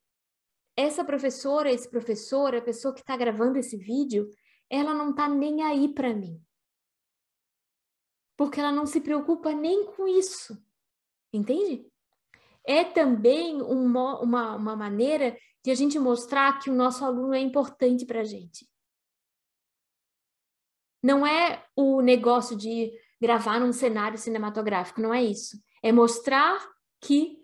essa 0.77 1.05
professora, 1.05 1.71
esse 1.71 1.91
professor, 1.91 2.55
a 2.55 2.63
pessoa 2.63 2.95
que 2.95 3.01
está 3.01 3.17
gravando 3.17 3.59
esse 3.59 3.77
vídeo, 3.77 4.31
ela 4.69 4.95
não 4.95 5.11
está 5.11 5.29
nem 5.29 5.63
aí 5.63 5.93
para 5.93 6.15
mim. 6.15 6.43
Porque 8.37 8.61
ela 8.61 8.73
não 8.73 8.87
se 8.87 9.01
preocupa 9.01 9.53
nem 9.53 9.85
com 9.87 10.07
isso. 10.07 10.57
Entende? 11.33 11.87
É 12.71 12.85
também 12.85 13.61
uma, 13.61 14.21
uma, 14.21 14.55
uma 14.55 14.77
maneira 14.77 15.37
de 15.65 15.73
a 15.73 15.75
gente 15.75 15.99
mostrar 15.99 16.61
que 16.61 16.71
o 16.71 16.73
nosso 16.73 17.05
aluno 17.05 17.35
é 17.35 17.41
importante 17.41 18.07
para 18.07 18.21
a 18.21 18.25
gente. 18.25 18.65
Não 21.03 21.27
é 21.27 21.67
o 21.75 22.01
negócio 22.01 22.57
de 22.57 22.93
gravar 23.21 23.59
num 23.59 23.73
cenário 23.73 24.17
cinematográfico, 24.17 25.01
não 25.01 25.13
é 25.13 25.21
isso. 25.21 25.61
É 25.83 25.91
mostrar 25.91 26.65
que 27.01 27.43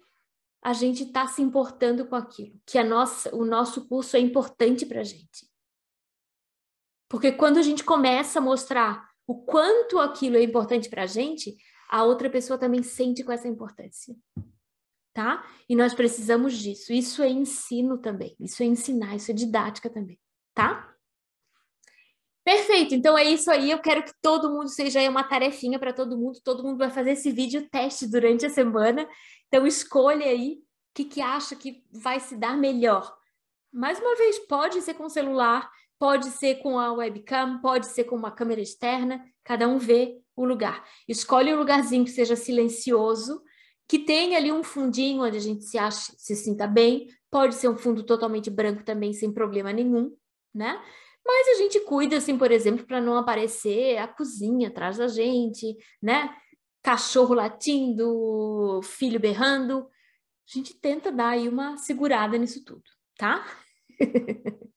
a 0.63 0.73
gente 0.73 1.03
está 1.03 1.27
se 1.27 1.43
importando 1.43 2.07
com 2.07 2.15
aquilo, 2.15 2.61
que 2.65 2.79
a 2.79 2.85
nossa, 2.85 3.35
o 3.35 3.45
nosso 3.45 3.89
curso 3.89 4.17
é 4.17 4.21
importante 4.21 4.87
para 4.87 5.01
a 5.01 5.05
gente. 5.05 5.51
Porque 7.09 7.33
quando 7.33 7.59
a 7.59 7.63
gente 7.63 7.83
começa 7.83 8.39
a 8.39 8.43
mostrar 8.43 9.11
o 9.27 9.43
quanto 9.43 9.99
aquilo 9.99 10.37
é 10.37 10.43
importante 10.45 10.89
para 10.89 11.03
a 11.03 11.07
gente, 11.07 11.57
a 11.91 12.05
outra 12.05 12.31
pessoa 12.31 12.57
também 12.57 12.85
sente 12.85 13.25
com 13.25 13.33
essa 13.33 13.49
importância. 13.49 14.15
Tá? 15.17 15.43
E 15.67 15.75
nós 15.75 15.95
precisamos 15.95 16.59
disso. 16.59 16.93
Isso 16.93 17.23
é 17.23 17.31
ensino 17.31 17.97
também. 17.97 18.37
Isso 18.39 18.63
é 18.63 18.67
ensinar, 18.67 19.17
isso 19.17 19.31
é 19.31 19.35
didática 19.35 19.89
também. 19.89 20.21
Tá? 20.53 20.95
Perfeito, 22.45 22.95
então 22.95 23.17
é 23.17 23.25
isso 23.25 23.51
aí. 23.51 23.71
Eu 23.71 23.79
quero 23.79 24.03
que 24.05 24.13
todo 24.21 24.51
mundo 24.51 24.69
seja 24.69 25.01
aí 25.01 25.09
uma 25.09 25.25
tarefinha 25.25 25.79
para 25.79 25.95
todo 25.95 26.19
mundo. 26.19 26.39
Todo 26.45 26.63
mundo 26.63 26.77
vai 26.77 26.91
fazer 26.91 27.13
esse 27.13 27.33
vídeo 27.33 27.67
teste 27.71 28.07
durante 28.07 28.45
a 28.45 28.51
semana. 28.51 29.09
Então 29.49 29.67
escolha 29.67 30.27
aí 30.27 30.59
o 30.59 30.95
que, 30.95 31.07
que 31.07 31.23
acha 31.23 31.57
que 31.57 31.83
vai 31.91 32.21
se 32.21 32.37
dar 32.37 32.55
melhor. 32.55 33.11
Mais 33.73 33.99
uma 33.99 34.17
vez, 34.17 34.39
pode 34.41 34.83
ser 34.83 34.93
com 34.93 35.09
celular, 35.09 35.67
pode 35.99 36.27
ser 36.27 36.57
com 36.57 36.79
a 36.79 36.93
webcam, 36.93 37.59
pode 37.63 37.87
ser 37.87 38.05
com 38.05 38.17
uma 38.17 38.31
câmera 38.31 38.61
externa, 38.61 39.25
cada 39.43 39.67
um 39.67 39.79
vê 39.79 40.21
o 40.37 40.45
lugar. 40.45 40.85
Escolhe 41.09 41.55
um 41.55 41.59
lugarzinho 41.59 42.05
que 42.05 42.11
seja 42.11 42.37
silencioso, 42.37 43.43
que 43.89 43.99
tenha 43.99 44.37
ali 44.37 44.51
um 44.51 44.63
fundinho 44.63 45.23
onde 45.23 45.37
a 45.37 45.41
gente 45.41 45.65
se 45.65 45.79
acha, 45.79 46.13
se 46.17 46.35
sinta 46.35 46.67
bem. 46.67 47.09
Pode 47.31 47.55
ser 47.55 47.69
um 47.69 47.77
fundo 47.77 48.03
totalmente 48.03 48.51
branco 48.51 48.85
também, 48.85 49.13
sem 49.13 49.33
problema 49.33 49.73
nenhum, 49.73 50.15
né? 50.55 50.83
Mas 51.25 51.49
a 51.49 51.55
gente 51.55 51.81
cuida, 51.81 52.17
assim, 52.17 52.39
por 52.39 52.53
exemplo, 52.53 52.87
para 52.87 53.01
não 53.01 53.17
aparecer 53.17 53.99
a 53.99 54.07
cozinha 54.07 54.69
atrás 54.69 54.97
da 54.97 55.09
gente, 55.09 55.77
né? 56.01 56.35
Cachorro 56.83 57.35
latindo, 57.35 58.81
filho 58.83 59.19
berrando. 59.19 59.89
A 60.49 60.59
gente 60.59 60.75
tenta 60.75 61.11
dar 61.11 61.31
aí 61.31 61.49
uma 61.49 61.77
segurada 61.77 62.39
nisso 62.39 62.65
tudo, 62.65 62.85
tá? 63.19 63.45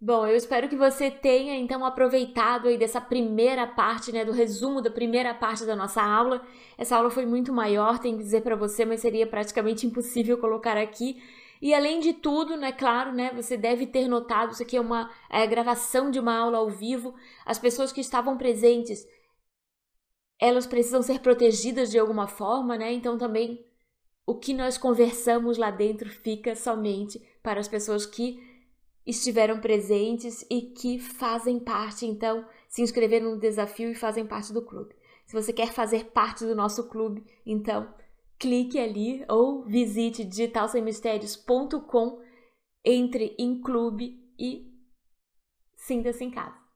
Bom, 0.00 0.24
eu 0.28 0.36
espero 0.36 0.68
que 0.68 0.76
você 0.76 1.10
tenha 1.10 1.56
então 1.56 1.84
aproveitado 1.84 2.68
aí 2.68 2.78
dessa 2.78 3.00
primeira 3.00 3.66
parte, 3.66 4.12
né, 4.12 4.24
do 4.24 4.30
resumo 4.30 4.80
da 4.80 4.90
primeira 4.90 5.34
parte 5.34 5.64
da 5.64 5.74
nossa 5.74 6.00
aula. 6.00 6.46
Essa 6.76 6.96
aula 6.96 7.10
foi 7.10 7.26
muito 7.26 7.52
maior, 7.52 7.98
tenho 7.98 8.16
que 8.16 8.22
dizer 8.22 8.42
para 8.42 8.54
você, 8.54 8.84
mas 8.84 9.00
seria 9.00 9.26
praticamente 9.26 9.86
impossível 9.86 10.38
colocar 10.38 10.76
aqui. 10.76 11.20
E 11.60 11.74
além 11.74 11.98
de 11.98 12.12
tudo, 12.12 12.56
né, 12.56 12.70
claro, 12.70 13.12
né, 13.12 13.32
você 13.34 13.56
deve 13.56 13.88
ter 13.88 14.06
notado, 14.06 14.52
isso 14.52 14.62
aqui 14.62 14.76
é 14.76 14.80
uma 14.80 15.10
é, 15.28 15.44
gravação 15.48 16.12
de 16.12 16.20
uma 16.20 16.36
aula 16.38 16.58
ao 16.58 16.70
vivo, 16.70 17.14
as 17.44 17.58
pessoas 17.58 17.90
que 17.90 18.00
estavam 18.00 18.38
presentes, 18.38 19.04
elas 20.40 20.64
precisam 20.64 21.02
ser 21.02 21.18
protegidas 21.18 21.90
de 21.90 21.98
alguma 21.98 22.28
forma, 22.28 22.76
né, 22.78 22.92
então 22.92 23.18
também 23.18 23.66
o 24.24 24.36
que 24.36 24.54
nós 24.54 24.78
conversamos 24.78 25.58
lá 25.58 25.72
dentro 25.72 26.08
fica 26.08 26.54
somente 26.54 27.20
para 27.42 27.58
as 27.58 27.66
pessoas 27.66 28.06
que 28.06 28.47
estiveram 29.08 29.58
presentes 29.58 30.44
e 30.50 30.60
que 30.60 30.98
fazem 30.98 31.58
parte, 31.58 32.04
então, 32.04 32.46
se 32.68 32.82
inscreveram 32.82 33.30
no 33.30 33.40
desafio 33.40 33.90
e 33.90 33.94
fazem 33.94 34.26
parte 34.26 34.52
do 34.52 34.62
clube. 34.62 34.94
Se 35.26 35.32
você 35.32 35.52
quer 35.52 35.72
fazer 35.72 36.10
parte 36.10 36.44
do 36.44 36.54
nosso 36.54 36.88
clube, 36.88 37.24
então 37.44 37.92
clique 38.38 38.78
ali 38.78 39.24
ou 39.28 39.64
visite 39.64 40.22
digitalsemmistérios.com, 40.24 42.22
entre 42.84 43.34
em 43.38 43.60
clube 43.60 44.22
e 44.38 44.70
sinta-se 45.74 46.24
em 46.24 46.30
casa. 46.30 46.67